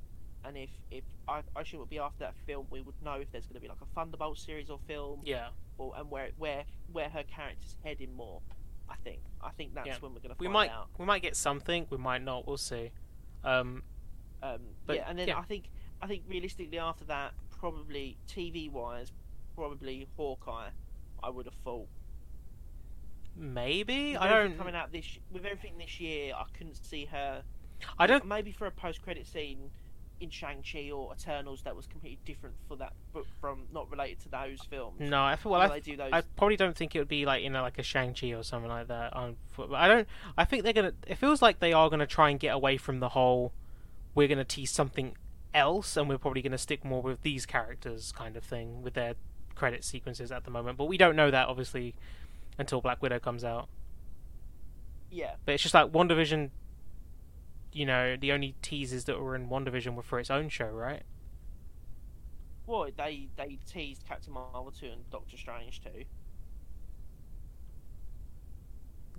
and 0.44 0.58
if 0.58 0.70
if 0.90 1.04
I, 1.30 1.44
I 1.56 1.62
assume 1.62 1.78
it'll 1.78 1.86
be 1.86 2.00
after 2.00 2.20
that 2.26 2.36
film, 2.46 2.68
we 2.70 2.82
would 2.82 3.02
know 3.02 3.14
if 3.14 3.32
there's 3.32 3.46
going 3.46 3.56
to 3.56 3.62
be 3.62 3.70
like 3.70 3.82
a 3.82 3.86
Thunderbolt 3.96 4.38
series 4.38 4.70
or 4.70 4.80
film, 4.88 5.22
Yeah, 5.24 5.48
or 5.82 5.94
and 5.98 6.10
where 6.12 6.30
where 6.38 6.64
where 6.92 7.10
her 7.10 7.24
character's 7.24 7.76
heading 7.84 8.14
more. 8.16 8.42
I 8.90 8.96
think 9.04 9.20
I 9.42 9.50
think 9.52 9.74
that's 9.74 9.88
Yeah. 9.88 9.98
when 10.00 10.14
we're 10.14 10.20
going 10.20 10.36
to 10.36 10.40
we 10.40 10.46
find 10.48 10.54
might 10.54 10.70
out. 10.70 10.90
we 10.98 11.06
might 11.06 11.22
get 11.22 11.36
something, 11.36 11.88
we 11.90 11.98
might 11.98 12.22
not. 12.24 12.46
We'll 12.48 12.58
see. 12.58 12.92
Um, 13.44 13.84
Um, 14.44 14.60
But, 14.86 14.96
yeah, 14.98 15.06
and 15.10 15.18
then 15.20 15.28
yeah. 15.30 15.40
I 15.40 15.44
think 15.44 15.70
I 16.02 16.08
think 16.08 16.24
realistically 16.28 16.80
after 16.80 17.06
that, 17.06 17.34
probably 17.60 18.18
TV 18.28 18.70
wise, 18.70 19.12
probably 19.56 20.08
Hawkeye. 20.18 20.70
I 21.24 21.30
would 21.30 21.46
have 21.46 21.56
thought. 21.64 21.88
maybe 23.36 24.14
With 24.14 24.22
I 24.22 24.28
don't. 24.30 24.58
coming 24.58 24.76
out 24.76 24.92
this 24.92 25.18
with 25.32 25.46
everything 25.46 25.78
this 25.78 26.00
year. 26.00 26.34
I 26.36 26.46
couldn't 26.58 26.76
see 26.84 27.06
her. 27.06 27.44
I 27.98 28.08
don't. 28.08 28.26
Maybe 28.26 28.52
for 28.52 28.66
a 28.68 28.72
post 28.72 29.02
credit 29.02 29.26
scene 29.28 29.72
in 30.22 30.30
Shang 30.30 30.64
Chi 30.64 30.92
or 30.92 31.14
Eternals 31.14 31.64
that 31.64 31.76
was 31.76 31.88
completely 31.88 32.20
different 32.26 32.56
for 32.68 32.76
that 32.78 32.94
book 33.12 33.26
from 33.40 33.64
not 33.74 33.90
related 33.90 34.20
to 34.22 34.30
those 34.30 34.60
films. 34.70 35.00
No, 35.00 35.22
I 35.24 35.36
feel 35.36 35.52
well. 35.52 35.62
I 35.72 35.80
do 35.80 35.98
those. 35.98 36.10
I 36.14 36.22
probably 36.38 36.56
don't 36.58 36.76
think 36.78 36.96
it 36.96 37.00
would 37.00 37.08
be 37.08 37.26
like 37.26 37.44
you 37.44 37.50
know 37.50 37.62
like 37.62 37.80
a 37.80 37.84
Shang 37.84 38.14
Chi 38.14 38.28
or 38.28 38.44
something 38.44 38.70
like 38.70 38.88
that. 38.88 39.16
I 39.16 39.88
don't. 39.88 40.08
I 40.38 40.46
think 40.46 40.64
they're 40.64 40.74
gonna. 40.74 40.94
It 41.08 41.16
feels 41.16 41.42
like 41.42 41.60
they 41.60 41.74
are 41.74 41.90
gonna 41.90 42.08
try 42.08 42.30
and 42.30 42.40
get 42.40 42.50
away 42.54 42.78
from 42.78 43.00
the 43.00 43.10
whole. 43.10 43.54
We're 44.14 44.28
gonna 44.28 44.46
tease 44.46 44.72
something 44.72 45.16
else, 45.54 45.98
and 45.98 46.08
we're 46.08 46.18
probably 46.18 46.42
gonna 46.42 46.58
stick 46.58 46.86
more 46.86 47.02
with 47.02 47.22
these 47.24 47.46
characters, 47.46 48.12
kind 48.12 48.38
of 48.38 48.44
thing, 48.44 48.82
with 48.82 48.94
their 48.94 49.16
credit 49.56 49.84
sequences 49.84 50.32
at 50.32 50.44
the 50.44 50.52
moment. 50.52 50.78
But 50.78 50.86
we 50.86 50.98
don't 50.98 51.16
know 51.16 51.32
that 51.32 51.48
obviously 51.48 51.96
until 52.58 52.82
Black 52.82 53.02
Widow 53.02 53.20
comes 53.20 53.44
out. 53.44 53.70
yeah, 55.10 55.36
But 55.46 55.54
it's 55.56 55.64
just 55.64 55.74
like 55.74 55.92
WandaVision. 55.92 56.52
You 57.74 57.86
know, 57.86 58.18
the 58.18 58.32
only 58.32 58.56
teasers 58.62 59.06
that 59.06 59.20
were 59.20 59.36
in 59.36 59.48
WandaVision 59.48 59.96
were 59.96 60.02
for 60.02 60.20
its 60.20 60.30
own 60.30 60.50
show, 60.50 60.68
right? 60.68 61.04
well, 62.72 62.88
they 62.96 63.28
they 63.36 63.60
teased 63.68 64.06
Captain 64.08 64.34
Marvel 64.34 64.72
two 64.72 64.88
and 64.88 65.10
Doctor 65.12 65.38
Strange 65.38 65.82
two. 65.82 66.06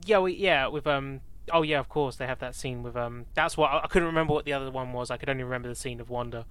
Yeah, 0.05 0.19
we, 0.21 0.35
yeah, 0.35 0.67
with 0.67 0.87
um. 0.87 1.21
Oh 1.53 1.63
yeah, 1.63 1.81
of 1.81 1.89
course 1.89 2.17
they 2.17 2.27
have 2.27 2.39
that 2.39 2.55
scene 2.55 2.83
with 2.83 2.97
um. 2.97 3.27
That's 3.35 3.57
what 3.57 3.71
I, 3.71 3.81
I 3.85 3.87
couldn't 3.89 4.07
remember 4.07 4.33
what 4.33 4.45
the 4.45 4.53
other 4.53 4.71
one 4.71 4.93
was. 4.93 5.11
I 5.11 5.17
could 5.17 5.29
only 5.29 5.45
remember 5.45 5.69
the 5.69 5.75
scene 5.75 6.01
of 6.01 6.09
Wanda. 6.09 6.47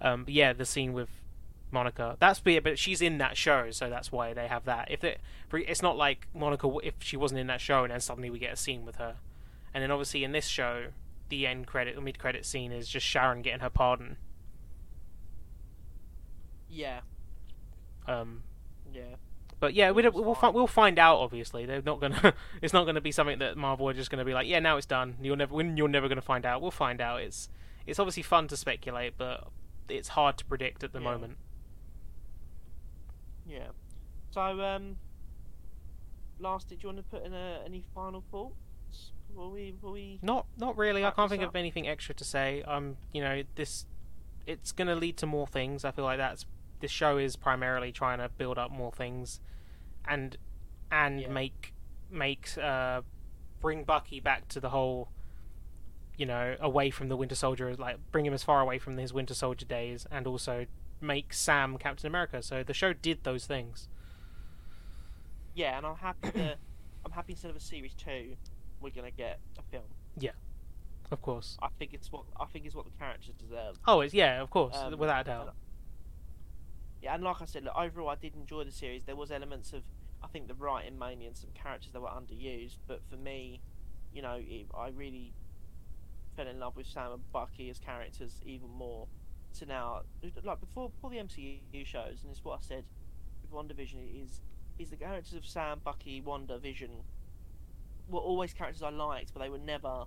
Um, 0.00 0.24
but 0.24 0.34
yeah, 0.34 0.52
the 0.52 0.64
scene 0.64 0.92
with 0.92 1.08
Monica. 1.70 2.16
That's 2.18 2.44
weird, 2.44 2.64
but 2.64 2.78
she's 2.78 3.00
in 3.00 3.18
that 3.18 3.36
show, 3.36 3.70
so 3.70 3.88
that's 3.88 4.10
why 4.10 4.32
they 4.34 4.48
have 4.48 4.64
that. 4.64 4.90
If 4.90 5.04
it, 5.04 5.20
it's 5.52 5.82
not 5.82 5.96
like 5.96 6.26
Monica 6.34 6.68
if 6.82 6.94
she 7.00 7.16
wasn't 7.16 7.40
in 7.40 7.46
that 7.48 7.60
show 7.60 7.84
and 7.84 7.92
then 7.92 8.00
suddenly 8.00 8.30
we 8.30 8.38
get 8.38 8.52
a 8.52 8.56
scene 8.56 8.84
with 8.84 8.96
her, 8.96 9.16
and 9.72 9.82
then 9.82 9.90
obviously 9.90 10.24
in 10.24 10.32
this 10.32 10.46
show, 10.46 10.86
the 11.30 11.46
end 11.46 11.66
credit, 11.66 11.94
the 11.94 12.00
mid 12.02 12.18
credit 12.18 12.44
scene 12.44 12.72
is 12.72 12.88
just 12.88 13.06
Sharon 13.06 13.42
getting 13.42 13.60
her 13.60 13.70
pardon. 13.70 14.16
Yeah. 16.68 17.00
Um. 18.06 18.42
Yeah. 18.92 19.16
But 19.58 19.74
yeah, 19.74 19.90
we 19.90 20.08
we'll 20.08 20.34
fi- 20.34 20.48
we'll 20.48 20.66
find 20.66 20.98
out. 20.98 21.18
Obviously, 21.18 21.66
they're 21.66 21.82
not 21.82 22.00
gonna. 22.00 22.34
it's 22.62 22.72
not 22.72 22.84
gonna 22.86 23.00
be 23.00 23.12
something 23.12 23.38
that 23.40 23.56
Marvel 23.56 23.88
are 23.88 23.92
just 23.92 24.10
gonna 24.10 24.24
be 24.24 24.32
like, 24.34 24.46
yeah, 24.46 24.58
now 24.58 24.76
it's 24.76 24.86
done. 24.86 25.16
You're 25.20 25.36
never 25.36 25.54
when 25.54 25.76
you're 25.76 25.88
never 25.88 26.08
gonna 26.08 26.20
find 26.22 26.46
out. 26.46 26.62
We'll 26.62 26.70
find 26.70 27.00
out. 27.00 27.20
It's 27.20 27.48
it's 27.86 27.98
obviously 27.98 28.22
fun 28.22 28.48
to 28.48 28.56
speculate, 28.56 29.14
but 29.18 29.48
it's 29.88 30.08
hard 30.08 30.38
to 30.38 30.44
predict 30.44 30.82
at 30.84 30.92
the 30.92 31.00
Yeah. 31.00 31.04
moment. 31.04 31.36
Yeah. 33.46 33.68
So, 34.30 34.40
um, 34.62 34.96
last, 36.38 36.68
did 36.68 36.82
you 36.82 36.88
want 36.88 36.98
to 36.98 37.02
put 37.02 37.24
in 37.24 37.34
a, 37.34 37.60
any 37.66 37.82
final 37.94 38.22
thoughts? 38.30 38.69
Will 39.34 39.50
we? 39.50 39.74
We? 39.82 40.18
Not 40.22 40.46
not 40.58 40.76
really. 40.76 41.04
I 41.04 41.10
can't 41.10 41.30
think 41.30 41.42
up. 41.42 41.50
of 41.50 41.56
anything 41.56 41.88
extra 41.88 42.14
to 42.14 42.24
say. 42.24 42.62
Um, 42.62 42.96
you 43.12 43.20
know, 43.22 43.42
this 43.54 43.86
it's 44.46 44.72
gonna 44.72 44.94
lead 44.96 45.16
to 45.18 45.26
more 45.26 45.46
things. 45.46 45.84
I 45.84 45.90
feel 45.90 46.04
like 46.04 46.18
that's 46.18 46.44
this 46.80 46.90
show 46.90 47.18
is 47.18 47.36
primarily 47.36 47.92
trying 47.92 48.18
to 48.18 48.28
build 48.28 48.58
up 48.58 48.70
more 48.70 48.92
things, 48.92 49.40
and 50.06 50.36
and 50.90 51.20
Yeah. 51.20 51.28
make 51.28 51.74
make 52.10 52.56
uh 52.58 53.02
bring 53.60 53.84
Bucky 53.84 54.20
back 54.20 54.48
to 54.48 54.60
the 54.60 54.70
whole. 54.70 55.08
You 56.16 56.26
know, 56.26 56.56
away 56.60 56.90
from 56.90 57.08
the 57.08 57.16
Winter 57.16 57.34
Soldier, 57.34 57.74
like 57.76 57.96
bring 58.12 58.26
him 58.26 58.34
as 58.34 58.42
far 58.42 58.60
away 58.60 58.78
from 58.78 58.98
his 58.98 59.10
Winter 59.12 59.32
Soldier 59.32 59.64
days, 59.64 60.06
and 60.10 60.26
also 60.26 60.66
make 61.00 61.32
Sam 61.32 61.78
Captain 61.78 62.06
America. 62.06 62.42
So 62.42 62.62
the 62.62 62.74
show 62.74 62.92
did 62.92 63.24
those 63.24 63.46
things. 63.46 63.88
Yeah, 65.54 65.78
and 65.78 65.86
I'm 65.86 65.96
happy 65.96 66.30
that 66.30 66.58
I'm 67.06 67.12
happy 67.12 67.32
instead 67.32 67.50
of 67.50 67.56
a 67.56 67.60
series 67.60 67.94
two, 67.94 68.36
we're 68.80 68.90
gonna 68.90 69.10
get 69.10 69.38
a 69.58 69.62
film. 69.70 69.84
Yeah, 70.18 70.30
of 71.10 71.20
course. 71.22 71.56
I 71.62 71.68
think 71.78 71.92
it's 71.94 72.10
what 72.12 72.24
I 72.38 72.46
think 72.46 72.66
is 72.66 72.74
what 72.74 72.84
the 72.84 72.92
characters 72.98 73.34
deserve. 73.38 73.78
Oh, 73.86 74.00
it's 74.00 74.14
yeah, 74.14 74.40
of 74.40 74.50
course, 74.50 74.76
Um, 74.76 74.98
without 74.98 75.22
a 75.22 75.24
doubt. 75.24 75.54
Yeah, 77.02 77.14
and 77.14 77.24
like 77.24 77.40
I 77.40 77.46
said, 77.46 77.64
look, 77.64 77.74
overall, 77.76 78.10
I 78.10 78.14
did 78.16 78.34
enjoy 78.34 78.64
the 78.64 78.72
series. 78.72 79.04
There 79.04 79.16
was 79.16 79.30
elements 79.30 79.72
of, 79.72 79.82
I 80.22 80.26
think, 80.26 80.48
the 80.48 80.54
writing 80.54 80.98
mainly 80.98 81.26
and 81.26 81.36
some 81.36 81.48
characters 81.54 81.92
that 81.92 82.00
were 82.02 82.08
underused. 82.08 82.76
But 82.86 83.00
for 83.08 83.16
me, 83.16 83.62
you 84.12 84.20
know, 84.20 84.38
it, 84.38 84.66
I 84.76 84.88
really 84.88 85.32
fell 86.36 86.46
in 86.46 86.58
love 86.60 86.76
with 86.76 86.86
Sam 86.86 87.12
and 87.12 87.32
Bucky 87.32 87.70
as 87.70 87.78
characters 87.78 88.40
even 88.44 88.68
more. 88.68 89.08
So 89.52 89.64
now, 89.66 90.02
like 90.44 90.60
before, 90.60 90.90
before 90.90 91.10
the 91.10 91.16
MCU 91.16 91.86
shows, 91.86 92.22
and 92.22 92.30
it's 92.30 92.44
what 92.44 92.58
I 92.58 92.62
said 92.62 92.84
with 93.42 93.50
WandaVision 93.50 94.22
is 94.22 94.42
is 94.78 94.90
the 94.90 94.96
characters 94.96 95.34
of 95.34 95.44
Sam, 95.44 95.80
Bucky, 95.84 96.20
Wanda, 96.22 96.58
Vision 96.58 96.90
were 98.10 98.20
always 98.20 98.52
characters 98.52 98.82
I 98.82 98.90
liked, 98.90 99.32
but 99.32 99.40
they 99.40 99.48
were 99.48 99.58
never 99.58 100.04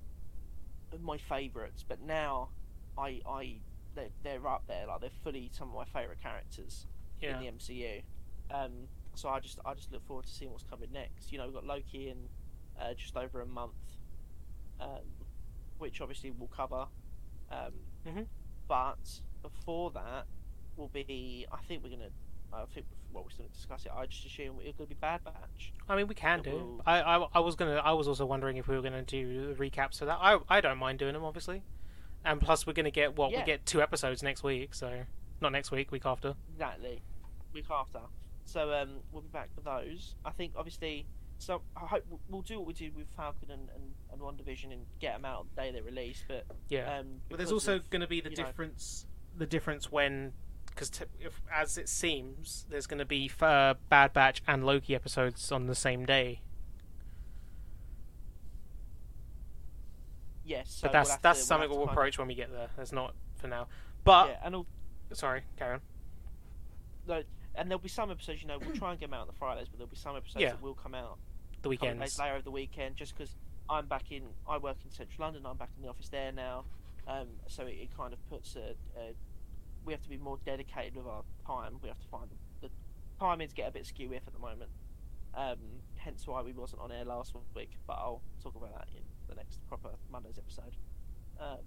my 1.02 1.18
favourites. 1.18 1.84
But 1.88 2.02
now, 2.02 2.50
I 2.98 3.22
I 3.26 3.56
they're, 3.96 4.10
they're 4.24 4.48
up 4.48 4.64
there. 4.68 4.86
Like 4.88 5.02
they're 5.02 5.10
fully 5.24 5.50
some 5.54 5.70
of 5.70 5.76
my 5.76 5.86
favourite 5.86 6.22
characters 6.22 6.88
Yeah. 7.22 7.40
in 7.40 7.46
the 7.46 7.52
MCU. 7.52 8.04
Um, 8.52 8.72
so 9.16 9.30
I 9.30 9.40
just 9.40 9.60
I 9.66 9.74
just 9.74 9.92
look 9.92 10.06
forward 10.06 10.26
to 10.26 10.32
seeing 10.32 10.52
what's 10.52 10.64
coming 10.64 10.90
next. 10.92 11.32
You 11.32 11.38
know, 11.38 11.46
we've 11.46 11.54
got 11.54 11.66
Loki 11.66 12.10
in 12.10 12.18
uh, 12.80 12.94
just 12.96 13.16
over 13.16 13.42
a 13.42 13.46
month, 13.46 13.74
um, 14.80 15.06
which 15.78 16.02
obviously 16.02 16.32
we'll 16.32 16.48
cover. 16.50 16.88
Um, 17.52 17.74
Mhm. 18.06 18.28
But 18.68 19.22
before 19.42 19.92
that 19.92 20.26
will 20.76 20.88
be 20.90 21.46
I 21.52 21.58
think 21.68 21.84
we're 21.84 21.90
gonna 21.92 22.10
I 22.54 22.66
think 22.74 22.86
well 23.12 23.24
we're 23.24 23.30
still 23.32 23.46
gonna 23.46 23.54
discuss 23.56 23.86
it. 23.86 23.92
I 23.96 24.06
just 24.06 24.26
assume 24.26 24.58
it's 24.62 24.78
gonna 24.78 24.88
be 24.88 24.96
Bad 24.96 25.24
Batch. 25.24 25.74
I 25.90 25.96
mean, 25.96 26.08
we 26.08 26.16
can 26.16 26.40
It 26.40 26.44
do. 26.46 26.52
will- 26.52 26.82
I, 26.86 27.02
I, 27.02 27.28
I 27.36 27.40
was 27.40 27.56
gonna. 27.56 27.76
I 27.76 27.92
was 27.94 28.08
also 28.08 28.26
wondering 28.26 28.58
if 28.58 28.68
we 28.68 28.76
were 28.76 28.82
gonna 28.82 29.02
do 29.04 29.56
recaps 29.60 30.00
for 30.00 30.06
that. 30.06 30.20
I, 30.22 30.38
I 30.50 30.62
don't 30.62 30.78
mind 30.78 31.00
doing 31.00 31.14
them, 31.14 31.24
obviously. 31.24 31.64
And 32.26 32.40
plus, 32.40 32.66
we're 32.66 32.74
gonna 32.74 32.92
get 32.92 33.18
what 33.18 33.32
Yeah. 33.32 33.40
we 33.40 33.46
get 33.46 33.66
two 33.66 33.82
episodes 33.82 34.24
next 34.24 34.44
week. 34.44 34.74
So 34.74 35.04
not 35.42 35.52
next 35.52 35.72
week, 35.72 35.92
week 35.92 36.06
after. 36.06 36.36
Exactly. 36.54 37.02
Week 37.54 37.66
after. 37.70 38.00
So 38.46 38.74
um, 38.74 39.00
we'll 39.12 39.22
be 39.22 39.30
back 39.30 39.50
for 39.56 39.62
those. 39.62 40.16
I 40.26 40.32
think 40.32 40.54
obviously. 40.56 41.06
So 41.40 41.62
I 41.76 41.82
hope 41.88 42.06
we'll 42.30 42.42
do 42.42 42.58
what 42.60 42.68
we 42.68 42.74
did 42.74 42.96
with 42.96 43.08
Falcon 43.18 43.52
and, 43.52 43.68
and, 43.76 43.84
and 44.14 44.22
WandaVision 44.22 44.72
and 44.72 44.86
get 45.02 45.14
them 45.16 45.26
out 45.26 45.46
the 45.54 45.62
day 45.62 45.72
they 45.72 45.82
release. 45.82 46.24
But 46.28 46.46
Yeah. 46.70 47.00
um, 47.00 47.20
but 47.30 47.38
there's 47.38 47.52
also 47.52 47.80
gonna 47.90 48.08
be 48.08 48.22
the 48.22 48.30
you 48.30 48.38
know- 48.38 48.44
difference. 48.46 49.06
The 49.38 49.46
difference 49.48 49.92
when. 49.92 50.34
Because 50.74 50.90
t- 50.90 51.06
as 51.54 51.78
it 51.78 51.88
seems, 51.88 52.66
there's 52.70 52.88
going 52.88 52.98
to 53.00 53.06
be 53.06 53.30
uh, 53.42 53.76
Bad 53.90 54.12
Batch 54.14 54.42
and 54.48 54.66
Loki 54.66 54.96
episodes 54.96 55.52
on 55.52 55.68
the 55.68 55.76
same 55.76 56.06
day. 56.06 56.42
yes. 60.46 60.72
So 60.82 60.88
but 60.88 60.94
that's 60.94 61.10
we'll 61.10 61.18
that's 61.22 61.40
to, 61.40 61.46
something 61.46 61.70
we'll 61.70 61.80
we'll 61.80 61.90
approach 61.90 62.18
when 62.18 62.28
we 62.28 62.36
get 62.36 62.52
there. 62.52 62.68
That's 62.76 62.92
not 62.92 63.14
for 63.36 63.48
now. 63.48 63.68
But 64.04 64.30
yeah, 64.30 64.48
and 64.48 64.66
sorry, 65.14 65.44
Karen. 65.58 65.80
no, 67.08 67.24
and 67.56 67.70
there'll 67.70 67.80
be 67.82 67.90
some 67.90 68.12
episodes. 68.12 68.42
You 68.42 68.48
know, 68.48 68.58
we'll 68.60 68.76
try 68.76 68.92
and 68.92 69.00
get 69.00 69.10
them 69.10 69.14
out 69.14 69.22
on 69.22 69.28
the 69.28 69.34
Fridays, 69.34 69.68
but 69.70 69.78
there'll 69.78 69.90
be 69.90 69.96
some 69.96 70.16
episodes 70.16 70.42
Yeah. 70.42 70.50
that 70.50 70.62
will 70.62 70.74
come 70.74 70.96
out 70.96 71.18
The 71.62 71.70
weekend 71.70 72.02
of 72.04 72.18
later 72.20 72.34
over 72.34 72.42
the 72.42 72.52
weekend, 72.52 72.96
just 72.96 73.16
because 73.18 73.36
I'm 73.70 73.88
back 73.88 74.12
in. 74.12 74.24
I 74.48 74.58
work 74.58 74.78
in 74.84 74.92
Central 74.92 75.26
London. 75.26 75.46
I'm 75.46 75.58
back 75.58 75.70
in 75.78 75.84
the 75.84 75.90
office 75.90 76.10
there 76.10 76.32
now, 76.32 76.66
um, 77.08 77.28
so 77.48 77.64
it, 77.64 77.76
it 77.82 77.98
kind 77.98 78.14
of 78.14 78.30
puts 78.30 78.56
a, 78.56 78.76
a. 79.00 79.14
We 79.86 79.94
have 79.94 80.02
to 80.04 80.10
be 80.10 80.18
more 80.18 80.40
dedicated 80.46 80.96
with 80.96 81.06
our 81.06 81.24
time. 81.46 81.80
We 81.82 81.90
have 81.90 82.00
to 82.00 82.08
find 82.08 82.30
the, 82.30 82.68
the 82.68 82.74
timings 83.20 83.54
get 83.54 83.70
a 83.70 83.72
bit 83.72 83.86
skew 83.86 84.12
if 84.14 84.26
at 84.28 84.34
the 84.34 84.40
moment. 84.40 84.72
Um, 85.36 85.58
hence 85.96 86.28
why 86.28 86.42
we 86.42 86.54
wasn't 86.54 86.82
on 86.82 86.92
air 86.92 87.06
last 87.06 87.34
week, 87.56 87.72
but 87.88 87.94
I'll 87.94 88.22
talk 88.42 88.56
about 88.56 88.74
that 88.78 88.88
in 88.96 89.04
the 89.28 89.36
next 89.36 89.60
proper 89.68 89.90
Monday's 90.12 90.38
episode. 90.38 90.76
Um, 91.40 91.58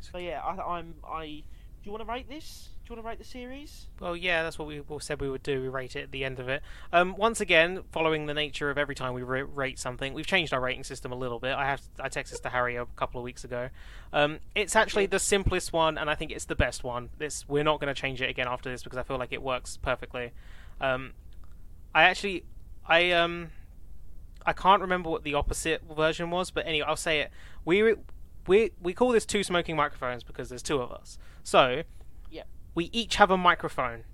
so 0.00 0.18
yeah, 0.18 0.40
I, 0.40 0.78
I'm. 0.78 0.94
I. 1.06 1.44
Do 1.82 1.88
you 1.88 1.92
want 1.92 2.06
to 2.06 2.12
rate 2.12 2.28
this? 2.28 2.68
Do 2.84 2.92
you 2.92 2.96
want 2.96 3.04
to 3.04 3.08
rate 3.08 3.18
the 3.18 3.24
series? 3.24 3.88
Well, 3.98 4.16
yeah, 4.16 4.44
that's 4.44 4.56
what 4.56 4.68
we 4.68 4.80
we 4.80 5.00
said 5.00 5.20
we 5.20 5.28
would 5.28 5.42
do. 5.42 5.60
We 5.60 5.66
rate 5.68 5.96
it 5.96 6.04
at 6.04 6.12
the 6.12 6.24
end 6.24 6.38
of 6.38 6.48
it. 6.48 6.62
Um, 6.92 7.16
once 7.16 7.40
again, 7.40 7.82
following 7.90 8.26
the 8.26 8.34
nature 8.34 8.70
of 8.70 8.78
every 8.78 8.94
time 8.94 9.14
we 9.14 9.22
rate 9.22 9.80
something, 9.80 10.14
we've 10.14 10.26
changed 10.26 10.54
our 10.54 10.60
rating 10.60 10.84
system 10.84 11.10
a 11.10 11.16
little 11.16 11.40
bit. 11.40 11.54
I 11.54 11.66
have 11.66 11.82
I 11.98 12.08
texted 12.08 12.30
this 12.30 12.40
to 12.40 12.50
Harry 12.50 12.76
a 12.76 12.86
couple 12.94 13.20
of 13.20 13.24
weeks 13.24 13.42
ago. 13.42 13.68
Um, 14.12 14.38
it's 14.54 14.76
actually 14.76 15.06
the 15.06 15.18
simplest 15.18 15.72
one, 15.72 15.98
and 15.98 16.08
I 16.08 16.14
think 16.14 16.30
it's 16.30 16.44
the 16.44 16.54
best 16.54 16.84
one. 16.84 17.10
This 17.18 17.48
we're 17.48 17.64
not 17.64 17.80
going 17.80 17.92
to 17.92 18.00
change 18.00 18.22
it 18.22 18.30
again 18.30 18.46
after 18.46 18.70
this 18.70 18.84
because 18.84 18.98
I 18.98 19.02
feel 19.02 19.18
like 19.18 19.32
it 19.32 19.42
works 19.42 19.76
perfectly. 19.76 20.30
Um, 20.80 21.14
I 21.92 22.04
actually, 22.04 22.44
I 22.86 23.10
um, 23.10 23.50
I 24.46 24.52
can't 24.52 24.82
remember 24.82 25.10
what 25.10 25.24
the 25.24 25.34
opposite 25.34 25.82
version 25.96 26.30
was, 26.30 26.52
but 26.52 26.64
anyway, 26.64 26.86
I'll 26.86 26.94
say 26.94 27.22
it. 27.22 27.32
We 27.64 27.94
we 28.46 28.72
we 28.80 28.92
call 28.92 29.10
this 29.12 29.24
two 29.26 29.42
smoking 29.42 29.76
microphones 29.76 30.22
because 30.24 30.48
there's 30.48 30.62
two 30.62 30.80
of 30.80 30.90
us. 30.92 31.18
So 31.42 31.82
Yep. 32.30 32.46
we 32.74 32.84
each 32.92 33.16
have 33.16 33.30
a 33.30 33.36
microphone. 33.36 34.04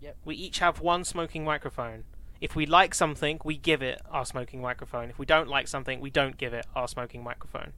Yep. 0.00 0.16
We 0.24 0.36
each 0.36 0.58
have 0.60 0.80
one 0.80 1.04
smoking 1.04 1.44
microphone. 1.44 2.04
If 2.40 2.54
we 2.54 2.66
like 2.66 2.94
something, 2.94 3.40
we 3.44 3.56
give 3.56 3.82
it 3.82 4.00
our 4.10 4.26
smoking 4.26 4.60
microphone. 4.60 5.08
If 5.08 5.18
we 5.18 5.24
don't 5.26 5.48
like 5.48 5.68
something, 5.68 6.00
we 6.00 6.10
don't 6.10 6.36
give 6.36 6.52
it 6.52 6.66
our 6.74 6.86
smoking 6.86 7.24
microphone. 7.24 7.72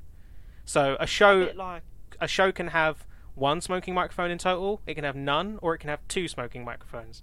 So 0.65 0.97
a 0.99 1.05
A 1.05 1.07
show 1.07 1.47
bit 1.47 1.57
like 1.57 1.83
a 2.21 2.27
show 2.29 2.51
can 2.53 2.69
have 2.69 3.07
one 3.35 3.61
smoking 3.61 3.95
microphone 3.95 4.33
in 4.33 4.39
total, 4.39 4.81
it 4.85 4.95
can 4.95 5.05
have 5.05 5.15
none, 5.15 5.61
or 5.63 5.75
it 5.75 5.79
can 5.79 5.91
have 5.91 6.01
two 6.09 6.27
smoking 6.27 6.65
microphones. 6.65 7.23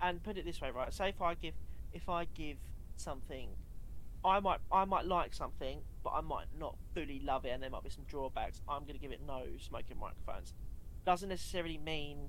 and 0.00 0.22
put 0.22 0.36
it 0.36 0.44
this 0.44 0.60
way, 0.60 0.70
right? 0.70 0.92
Say 0.92 1.08
if 1.08 1.22
I 1.22 1.34
give 1.34 1.54
if 1.92 2.08
I 2.08 2.26
give 2.34 2.58
something, 2.96 3.48
I 4.26 4.40
might 4.40 4.58
I 4.72 4.84
might 4.84 5.06
like 5.06 5.32
something, 5.34 5.80
but 6.02 6.10
I 6.10 6.20
might 6.20 6.46
not 6.58 6.76
fully 6.94 7.20
love 7.24 7.44
it, 7.44 7.50
and 7.50 7.62
there 7.62 7.70
might 7.70 7.84
be 7.84 7.90
some 7.90 8.04
drawbacks. 8.04 8.60
I'm 8.68 8.82
going 8.82 8.94
to 8.94 8.98
give 9.00 9.12
it 9.12 9.20
no 9.26 9.42
smoking 9.58 9.98
microphones. 9.98 10.54
Doesn't 11.04 11.28
necessarily 11.28 11.78
mean 11.78 12.28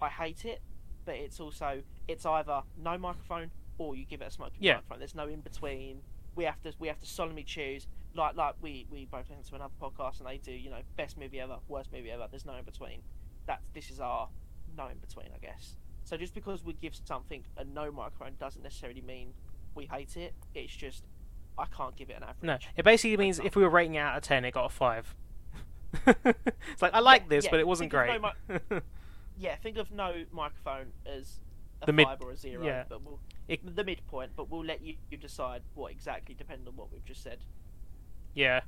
I 0.00 0.08
hate 0.08 0.44
it, 0.44 0.60
but 1.04 1.14
it's 1.16 1.38
also 1.40 1.82
it's 2.08 2.24
either 2.26 2.62
no 2.76 2.98
microphone 2.98 3.50
or 3.78 3.94
you 3.96 4.04
give 4.04 4.20
it 4.22 4.28
a 4.28 4.30
smoking 4.30 4.58
Yeah. 4.60 4.74
microphone. 4.76 4.98
There's 4.98 5.14
no 5.14 5.28
in 5.28 5.40
between. 5.40 6.02
We 6.34 6.44
have 6.44 6.60
to 6.62 6.72
we 6.78 6.88
have 6.88 6.98
to 7.00 7.06
solemnly 7.06 7.44
choose. 7.44 7.86
Like 8.14 8.36
like 8.36 8.54
we 8.62 8.86
we 8.90 9.06
both 9.06 9.28
listen 9.28 9.44
to 9.44 9.54
another 9.56 9.74
podcast 9.80 10.18
and 10.20 10.28
they 10.28 10.38
do 10.38 10.52
you 10.52 10.70
know 10.70 10.80
best 10.96 11.18
movie 11.18 11.40
ever, 11.40 11.58
worst 11.68 11.92
movie 11.92 12.10
ever. 12.10 12.26
There's 12.30 12.46
no 12.46 12.54
in 12.56 12.64
between. 12.64 13.02
That 13.46 13.60
this 13.74 13.90
is 13.90 14.00
our 14.00 14.28
no 14.76 14.88
in 14.88 14.98
between, 14.98 15.28
I 15.34 15.38
guess. 15.38 15.76
So 16.04 16.16
just 16.16 16.34
because 16.34 16.64
we 16.64 16.72
give 16.74 16.94
something 17.04 17.44
a 17.56 17.64
no 17.64 17.90
microphone 17.92 18.32
doesn't 18.38 18.62
necessarily 18.62 19.02
mean 19.02 19.34
we 19.74 19.86
hate 19.86 20.16
it. 20.16 20.34
It's 20.54 20.74
just 20.74 21.04
I 21.58 21.66
can't 21.66 21.94
give 21.96 22.10
it 22.10 22.16
an 22.16 22.22
average. 22.22 22.42
No, 22.42 22.58
it 22.76 22.84
basically 22.84 23.16
means 23.16 23.38
if 23.38 23.56
we 23.56 23.62
were 23.62 23.70
rating 23.70 23.94
it 23.96 24.00
out 24.00 24.16
of 24.16 24.22
ten, 24.22 24.44
it 24.44 24.52
got 24.52 24.66
a 24.66 24.68
five. 24.68 25.14
it's 26.06 26.80
like 26.82 26.94
I 26.94 27.00
like 27.00 27.22
Yeah, 27.22 27.28
this, 27.28 27.44
yeah. 27.44 27.50
but 27.50 27.60
it 27.60 27.66
wasn't 27.66 27.92
Think 27.92 28.20
great. 28.48 28.60
no 28.70 28.80
Yeah, 29.38 29.56
think 29.56 29.76
of 29.78 29.90
no 29.90 30.24
microphone 30.32 30.92
as 31.06 31.40
a 31.82 31.86
The 31.86 31.92
mid- 31.92 32.06
five 32.06 32.20
or 32.22 32.30
a 32.30 32.36
zero, 32.36 32.64
yeah. 32.64 32.84
but 32.88 33.02
we'll 33.02 33.18
It- 33.48 33.76
the 33.76 33.84
midpoint. 33.84 34.32
But 34.36 34.50
we'll 34.50 34.64
let 34.64 34.82
you, 34.82 34.94
you 35.10 35.16
decide 35.18 35.62
what 35.74 35.90
exactly, 35.92 36.34
depending 36.34 36.68
on 36.68 36.76
what 36.76 36.90
we've 36.92 37.04
just 37.04 37.22
said. 37.22 37.38
yeah, 38.34 38.60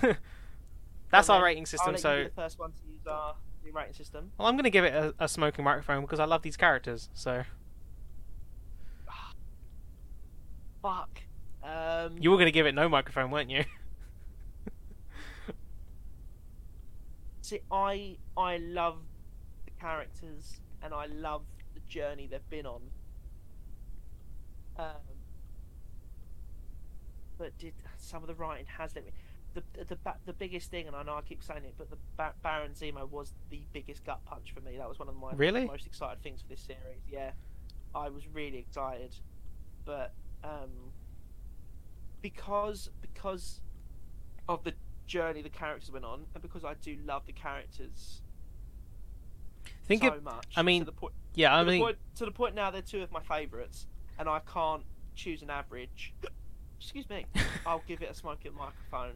that's 1.10 1.28
our 1.28 1.42
rating 1.42 1.66
system. 1.66 1.96
So 1.96 2.24
the 2.24 2.30
first 2.30 2.58
one 2.58 2.72
to 2.72 2.78
use 2.90 3.06
our 3.06 3.36
new 3.64 3.72
rating 3.72 3.94
system. 3.94 4.32
Well, 4.38 4.48
I'm 4.48 4.54
going 4.54 4.64
to 4.64 4.70
give 4.70 4.84
it 4.84 4.94
a, 4.94 5.14
a 5.20 5.28
smoking 5.28 5.64
microphone 5.64 6.00
because 6.02 6.20
I 6.20 6.24
love 6.24 6.42
these 6.42 6.56
characters. 6.56 7.08
So 7.14 7.44
Fuck. 10.84 11.22
Um, 11.62 12.18
you 12.20 12.30
were 12.30 12.36
going 12.36 12.44
to 12.46 12.52
give 12.52 12.66
it 12.66 12.74
no 12.74 12.90
microphone, 12.90 13.30
weren't 13.30 13.48
you? 13.48 13.64
See, 17.40 17.60
I 17.72 18.18
I 18.36 18.58
love 18.58 18.98
the 19.64 19.70
characters 19.80 20.60
and 20.82 20.92
I 20.92 21.06
love 21.06 21.44
the 21.72 21.80
journey 21.88 22.28
they've 22.30 22.50
been 22.50 22.66
on. 22.66 22.82
Um, 24.78 24.86
but 27.38 27.56
did 27.56 27.72
some 27.96 28.22
of 28.22 28.26
the 28.26 28.34
writing 28.34 28.66
has 28.76 28.94
let 28.94 29.06
me 29.06 29.12
the 29.54 29.62
the 29.86 29.96
the 30.26 30.34
biggest 30.34 30.70
thing, 30.70 30.86
and 30.86 30.94
I 30.94 31.02
know 31.02 31.14
I 31.14 31.22
keep 31.22 31.42
saying 31.42 31.64
it, 31.64 31.74
but 31.78 31.88
the 31.88 31.96
ba- 32.18 32.34
Baron 32.42 32.72
Zemo 32.72 33.08
was 33.08 33.32
the 33.48 33.62
biggest 33.72 34.04
gut 34.04 34.22
punch 34.26 34.52
for 34.52 34.60
me. 34.60 34.76
That 34.76 34.86
was 34.88 34.98
one 34.98 35.08
of 35.08 35.16
my 35.16 35.32
Really? 35.34 35.64
most 35.64 35.86
excited 35.86 36.22
things 36.22 36.42
for 36.42 36.48
this 36.48 36.60
series. 36.60 37.00
Yeah, 37.10 37.30
I 37.94 38.10
was 38.10 38.28
really 38.28 38.58
excited, 38.58 39.16
but 39.86 40.12
um, 40.44 40.70
because 42.22 42.90
because 43.00 43.60
of 44.48 44.62
the 44.64 44.74
journey 45.06 45.42
the 45.42 45.48
characters 45.48 45.90
went 45.90 46.04
on, 46.04 46.24
and 46.34 46.42
because 46.42 46.64
I 46.64 46.74
do 46.74 46.96
love 47.04 47.26
the 47.26 47.32
characters 47.32 48.20
Think 49.86 50.02
so 50.02 50.08
it. 50.14 50.22
much. 50.22 50.46
I 50.56 50.62
mean, 50.62 50.82
to 50.82 50.86
the 50.86 50.92
point, 50.92 51.14
Yeah, 51.34 51.54
I 51.54 51.60
to, 51.60 51.64
the 51.66 51.70
mean, 51.72 51.80
point, 51.82 51.98
to 52.16 52.24
the 52.24 52.30
point 52.30 52.54
now 52.54 52.70
they're 52.70 52.80
two 52.82 53.02
of 53.02 53.10
my 53.12 53.20
favourites, 53.20 53.86
and 54.18 54.28
I 54.28 54.40
can't 54.40 54.82
choose 55.14 55.42
an 55.42 55.50
average. 55.50 56.14
Excuse 56.80 57.08
me. 57.08 57.26
I'll 57.66 57.82
give 57.86 58.02
it 58.02 58.10
a 58.10 58.14
smoking 58.14 58.54
microphone, 58.54 59.14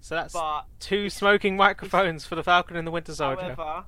so 0.00 0.14
that's 0.14 0.32
but 0.34 0.64
two 0.80 1.08
smoking 1.10 1.56
microphones 1.56 2.24
for 2.26 2.34
the 2.34 2.42
Falcon 2.42 2.76
and 2.76 2.86
the 2.86 2.90
Winter 2.90 3.14
Soldier. 3.14 3.54
however, 3.54 3.84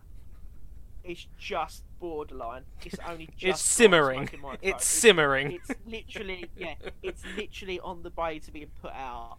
it's 1.04 1.26
just 1.38 1.82
borderline. 2.00 2.62
It's 2.84 2.96
only 3.06 3.28
just 3.36 3.60
it's 3.60 3.62
simmering. 3.62 4.20
microphone. 4.20 4.58
It's 4.62 4.84
simmering. 4.84 5.52
It's 5.52 5.70
literally 5.86 6.46
yeah. 6.56 6.74
It's 7.02 7.22
literally 7.36 7.80
on 7.80 8.02
the 8.02 8.10
way 8.16 8.38
to 8.40 8.50
being 8.52 8.70
put 8.80 8.92
out 8.92 9.38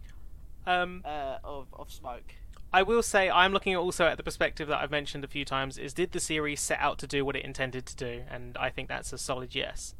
um, 0.66 1.02
uh, 1.04 1.38
of 1.44 1.68
of 1.72 1.90
smoke. 1.90 2.34
I 2.72 2.82
will 2.82 3.02
say 3.02 3.30
I'm 3.30 3.52
looking 3.52 3.74
also 3.76 4.04
at 4.04 4.18
the 4.18 4.22
perspective 4.22 4.68
that 4.68 4.78
I've 4.80 4.90
mentioned 4.90 5.24
a 5.24 5.28
few 5.28 5.44
times: 5.44 5.78
is 5.78 5.94
did 5.94 6.12
the 6.12 6.20
series 6.20 6.60
set 6.60 6.78
out 6.80 6.98
to 6.98 7.06
do 7.06 7.24
what 7.24 7.36
it 7.36 7.44
intended 7.44 7.86
to 7.86 7.96
do? 7.96 8.22
And 8.30 8.56
I 8.58 8.70
think 8.70 8.88
that's 8.88 9.12
a 9.12 9.18
solid 9.18 9.54
yes. 9.54 9.94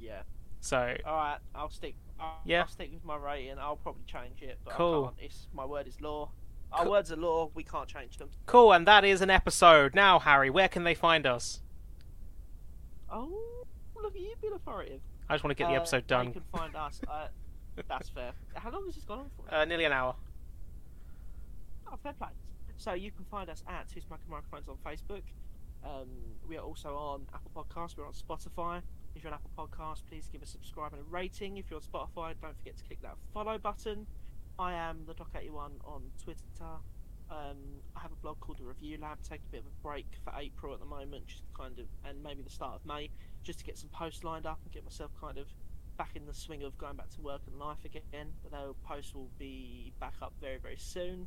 Yeah. 0.00 0.22
So 0.60 0.96
All 1.06 1.14
right. 1.16 1.38
I'll 1.54 1.70
stick. 1.70 1.94
I'll, 2.18 2.40
Yeah. 2.44 2.62
I'll 2.62 2.68
stick 2.68 2.90
with 2.92 3.04
my 3.04 3.16
rating. 3.16 3.58
I'll 3.58 3.76
probably 3.76 4.02
change 4.06 4.42
it, 4.42 4.58
but 4.64 4.74
Cool. 4.74 5.04
I 5.04 5.20
can't. 5.20 5.30
It's 5.30 5.48
my 5.54 5.64
word 5.64 5.86
is 5.86 6.00
law. 6.00 6.30
Our 6.74 6.88
words 6.90 7.12
are 7.12 7.16
law. 7.16 7.50
We 7.54 7.62
can't 7.64 7.88
change 7.88 8.18
them. 8.18 8.30
cool, 8.46 8.72
and 8.72 8.86
that 8.86 9.04
is 9.04 9.20
an 9.20 9.30
episode. 9.30 9.94
Now, 9.94 10.18
Harry, 10.18 10.50
where 10.50 10.68
can 10.68 10.84
they 10.84 10.94
find 10.94 11.26
us? 11.26 11.60
Oh, 13.10 13.64
look 14.00 14.14
at 14.14 14.20
you 14.20 14.34
being 14.40 14.52
authoritative. 14.54 15.00
I 15.28 15.34
just 15.34 15.44
want 15.44 15.56
to 15.56 15.62
get 15.62 15.68
the 15.68 15.74
Uh, 15.74 15.80
episode 15.80 16.06
done. 16.06 16.32
can 16.32 16.42
find 16.52 16.74
us. 16.76 17.00
Uh, 17.08 17.28
that's 17.88 18.08
fair. 18.08 18.32
How 18.54 18.70
long 18.70 18.84
has 18.86 18.94
this 18.94 19.04
gone 19.04 19.20
on 19.20 19.30
for? 19.36 19.54
Uh, 19.54 19.64
nearly 19.64 19.84
an 19.84 19.92
hour. 19.92 20.14
Oh, 21.90 21.96
fair 22.02 22.12
play. 22.12 22.28
So 22.76 22.92
you 22.92 23.10
can 23.12 23.24
find 23.26 23.48
us 23.48 23.62
at 23.68 23.86
Who's 23.94 24.04
Smoking 24.04 24.28
Microphones 24.30 24.68
on 24.68 24.76
Facebook. 24.84 25.22
Um, 25.84 26.08
we 26.48 26.56
are 26.56 26.64
also 26.64 26.96
on 26.96 27.26
Apple 27.34 27.50
Podcasts. 27.54 27.96
We're 27.96 28.06
on 28.06 28.12
Spotify. 28.14 28.82
If 29.14 29.22
you're 29.22 29.32
on 29.32 29.38
Apple 29.38 29.50
Podcasts, 29.56 30.02
please 30.08 30.28
give 30.32 30.42
us 30.42 30.48
a 30.48 30.52
subscribe 30.52 30.92
and 30.92 31.02
a 31.02 31.04
rating. 31.04 31.56
If 31.58 31.66
you're 31.70 31.78
on 31.78 31.82
Spotify, 31.84 32.34
don't 32.42 32.56
forget 32.58 32.76
to 32.78 32.84
click 32.84 33.00
that 33.02 33.14
follow 33.32 33.58
button. 33.58 34.06
I 34.58 34.74
am 34.74 35.04
the 35.06 35.14
Doc81 35.14 35.70
on 35.84 36.02
Twitter. 36.22 36.40
Um, 37.30 37.56
I 37.96 38.00
have 38.00 38.12
a 38.12 38.16
blog 38.16 38.38
called 38.40 38.58
The 38.58 38.64
Review 38.64 38.98
Lab. 39.00 39.18
Taking 39.22 39.46
a 39.48 39.52
bit 39.52 39.60
of 39.60 39.66
a 39.66 39.82
break 39.82 40.06
for 40.22 40.32
April 40.38 40.74
at 40.74 40.80
the 40.80 40.86
moment, 40.86 41.26
just 41.26 41.42
kind 41.58 41.78
of, 41.78 41.86
and 42.08 42.22
maybe 42.22 42.42
the 42.42 42.50
start 42.50 42.74
of 42.76 42.86
May, 42.86 43.10
just 43.42 43.58
to 43.60 43.64
get 43.64 43.78
some 43.78 43.88
posts 43.88 44.22
lined 44.22 44.46
up 44.46 44.60
and 44.64 44.72
get 44.72 44.84
myself 44.84 45.10
kind 45.20 45.38
of 45.38 45.46
back 45.96 46.10
in 46.14 46.26
the 46.26 46.34
swing 46.34 46.62
of 46.62 46.76
going 46.78 46.96
back 46.96 47.10
to 47.10 47.20
work 47.20 47.40
and 47.46 47.58
life 47.58 47.84
again. 47.84 48.28
But 48.42 48.52
those 48.52 48.74
posts 48.84 49.14
will 49.14 49.30
be 49.38 49.92
back 50.00 50.14
up 50.22 50.32
very, 50.40 50.58
very 50.58 50.76
soon. 50.78 51.26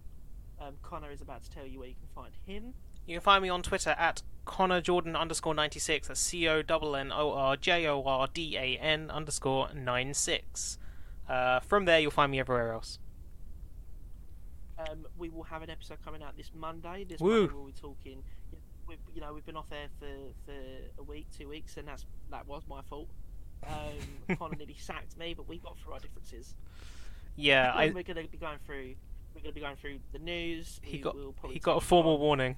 Um, 0.60 0.76
Connor 0.82 1.12
is 1.12 1.22
about 1.22 1.44
to 1.44 1.50
tell 1.50 1.66
you 1.66 1.80
where 1.80 1.90
you 1.90 1.96
can 1.96 2.08
find 2.16 2.34
him. 2.46 2.74
You 3.06 3.16
can 3.16 3.22
find 3.22 3.44
me 3.44 3.50
on 3.50 3.62
Twitter 3.62 3.92
at 3.92 4.22
Connor 4.46 4.82
Jordan 4.82 5.16
underscore 5.16 5.54
ninety 5.54 5.80
six. 5.80 6.08
That's 6.08 6.20
C 6.20 6.48
O 6.48 6.60
N 6.60 6.96
N 6.96 7.12
O 7.12 7.32
R 7.32 7.56
J 7.56 7.88
O 7.88 8.04
R 8.04 8.28
D 8.34 8.58
A 8.58 8.78
N 8.78 9.12
underscore 9.12 9.70
nine 9.74 10.14
six. 10.14 10.78
Uh, 11.30 11.60
from 11.60 11.86
there, 11.86 12.00
you'll 12.00 12.12
find 12.12 12.32
me 12.32 12.40
everywhere 12.40 12.72
else. 12.72 13.00
Um, 14.80 15.08
we 15.18 15.30
will 15.30 15.44
have 15.44 15.62
an 15.64 15.70
episode 15.70 15.98
coming 16.04 16.22
out 16.22 16.38
this 16.38 16.52
Monday. 16.54 17.06
This 17.08 17.20
Woo. 17.20 17.42
Monday 17.42 17.54
we'll 17.56 17.66
be 17.66 17.72
talking. 17.74 18.24
We've, 18.88 18.98
you 19.14 19.22
know, 19.22 19.34
we've 19.34 19.46
been 19.46 19.58
off 19.58 19.70
there 19.70 19.88
for, 20.00 20.06
for 20.46 21.02
a 21.02 21.04
week, 21.04 21.28
two 21.36 21.50
weeks, 21.50 21.78
and 21.78 21.88
that's 21.88 22.06
that 22.32 22.48
was 22.48 22.64
my 22.70 22.82
fault. 22.84 23.10
Um, 23.66 24.36
Connor 24.38 24.56
nearly 24.56 24.78
sacked 24.78 25.18
me, 25.18 25.34
but 25.34 25.48
we 25.48 25.58
got 25.58 25.78
through 25.80 25.94
our 25.94 26.00
differences. 26.00 26.56
Yeah, 27.36 27.72
I, 27.74 27.88
we're 27.88 28.04
going 28.04 28.24
to 28.24 28.32
be 28.32 28.38
going 28.38 28.60
through. 28.66 28.96
We're 29.34 29.42
going 29.42 29.54
to 29.54 29.56
be 29.56 29.62
going 29.62 29.76
through 29.76 30.00
the 30.12 30.20
news. 30.20 30.80
he 30.84 30.98
we 30.98 31.04
got 31.04 31.16
he 31.52 31.60
got 31.60 31.78
a 31.78 31.82
formal 31.82 32.14
on- 32.14 32.20
warning. 32.20 32.56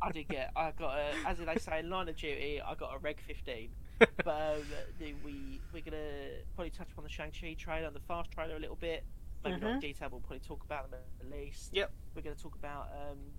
I 0.00 0.12
did 0.12 0.28
get. 0.28 0.52
I 0.54 0.70
got 0.78 0.96
a, 0.96 1.28
as 1.28 1.38
they 1.38 1.58
say, 1.58 1.80
in 1.80 1.90
line 1.90 2.08
of 2.08 2.16
duty. 2.16 2.60
I 2.60 2.74
got 2.74 2.94
a 2.94 2.98
reg 2.98 3.20
fifteen. 3.20 3.70
but 3.98 4.28
um, 4.28 4.62
we 5.24 5.60
we're 5.72 5.82
gonna 5.82 5.96
probably 6.54 6.70
touch 6.70 6.88
upon 6.92 7.02
the 7.02 7.10
Shang 7.10 7.32
Chi 7.32 7.56
trailer 7.58 7.88
and 7.88 7.96
the 7.96 8.00
Fast 8.00 8.30
trailer 8.30 8.54
a 8.54 8.60
little 8.60 8.76
bit. 8.76 9.04
Maybe 9.52 9.60
not 9.62 9.70
in 9.72 9.76
Mhm. 9.78 9.80
detail, 9.80 10.08
but 10.08 10.12
we'll 10.12 10.20
probably 10.20 10.40
talk 10.40 10.64
about 10.64 10.90
them 10.90 11.00
at 11.20 11.30
least. 11.30 11.72
Yep. 11.74 11.92
We're 12.14 12.22
gonna 12.22 12.36
talk 12.36 12.54
about 12.54 12.90
um, 13.10 13.32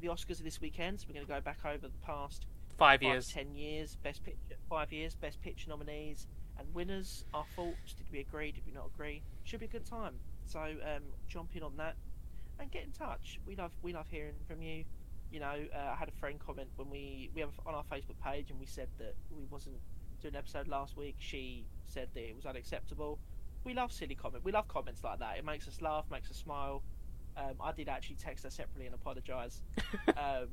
the 0.00 0.06
Oscars 0.08 0.38
this 0.38 0.60
weekend, 0.60 1.00
so 1.00 1.06
we're 1.08 1.14
gonna 1.14 1.26
go 1.26 1.40
back 1.40 1.64
over 1.64 1.88
the 1.88 1.98
past 1.98 2.46
Five 2.76 3.00
five 3.00 3.02
years. 3.02 3.26
ten 3.28 3.54
years, 3.54 3.96
best 3.96 4.22
picture, 4.24 4.56
five 4.68 4.92
years, 4.92 5.14
best 5.14 5.40
picture 5.40 5.68
nominees 5.70 6.26
and 6.58 6.72
winners. 6.74 7.24
Our 7.32 7.46
thoughts. 7.54 7.94
Did 7.94 8.10
we 8.10 8.20
agree? 8.20 8.52
Did 8.52 8.66
we 8.66 8.72
not 8.72 8.86
agree? 8.86 9.22
Should 9.44 9.60
be 9.60 9.66
a 9.66 9.68
good 9.68 9.86
time. 9.86 10.18
So 10.46 10.60
um, 10.60 11.02
jump 11.28 11.54
in 11.56 11.62
on 11.62 11.76
that 11.76 11.96
and 12.58 12.70
get 12.70 12.84
in 12.84 12.92
touch. 12.92 13.40
We 13.46 13.56
love 13.56 13.72
we 13.82 13.92
love 13.92 14.08
hearing 14.08 14.38
from 14.46 14.62
you. 14.62 14.84
You 15.30 15.40
know, 15.40 15.66
uh, 15.74 15.78
I 15.78 15.94
had 15.96 16.08
a 16.08 16.12
friend 16.12 16.38
comment 16.38 16.70
when 16.76 16.88
we 16.90 17.30
we 17.34 17.40
have 17.40 17.58
on 17.66 17.74
our 17.74 17.84
Facebook 17.84 18.18
page 18.22 18.50
and 18.50 18.58
we 18.60 18.66
said 18.66 18.88
that 18.98 19.14
we 19.30 19.44
wasn't 19.46 19.80
doing 20.20 20.34
an 20.34 20.38
episode 20.38 20.68
last 20.68 20.96
week. 20.96 21.16
She 21.18 21.66
said 21.88 22.08
that 22.14 22.20
it 22.28 22.34
was 22.34 22.46
unacceptable. 22.46 23.18
We 23.66 23.74
love 23.74 23.92
silly 23.92 24.14
comment. 24.14 24.44
We 24.44 24.52
love 24.52 24.68
comments 24.68 25.02
like 25.02 25.18
that. 25.18 25.38
It 25.38 25.44
makes 25.44 25.66
us 25.66 25.82
laugh, 25.82 26.04
makes 26.08 26.30
us 26.30 26.36
smile. 26.36 26.84
Um, 27.36 27.54
I 27.60 27.72
did 27.72 27.88
actually 27.88 28.14
text 28.14 28.44
her 28.44 28.50
separately 28.50 28.86
and 28.86 28.94
apologise. 28.94 29.60
um, 30.16 30.48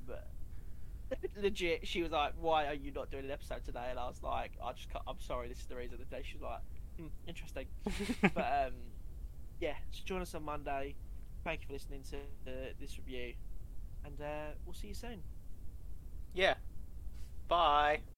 legit, 1.38 1.88
she 1.88 2.02
was 2.02 2.12
like, 2.12 2.34
"Why 2.42 2.66
are 2.66 2.74
you 2.74 2.92
not 2.92 3.12
doing 3.12 3.26
an 3.26 3.32
episode 3.32 3.64
today?" 3.64 3.86
And 3.92 4.00
I 4.00 4.08
was 4.08 4.24
like, 4.24 4.54
"I 4.64 4.74
just, 4.74 4.90
I'm 5.08 5.20
sorry. 5.20 5.48
This 5.48 5.60
is 5.60 5.68
the 5.68 5.76
reason." 5.76 6.00
And 6.02 6.26
she 6.26 6.38
was 6.38 6.42
like, 6.42 6.60
hmm, 6.98 7.08
"Interesting." 7.28 7.68
but 8.34 8.68
um, 8.68 8.74
yeah, 9.60 9.76
so 9.92 10.02
join 10.06 10.22
us 10.22 10.34
on 10.34 10.44
Monday. 10.44 10.96
Thank 11.44 11.62
you 11.62 11.68
for 11.68 11.74
listening 11.74 12.02
to 12.10 12.18
uh, 12.18 12.74
this 12.80 12.98
review, 12.98 13.34
and 14.06 14.20
uh, 14.20 14.56
we'll 14.66 14.74
see 14.74 14.88
you 14.88 14.96
soon. 14.96 15.22
yeah. 16.34 16.56
Bye. 17.48 18.04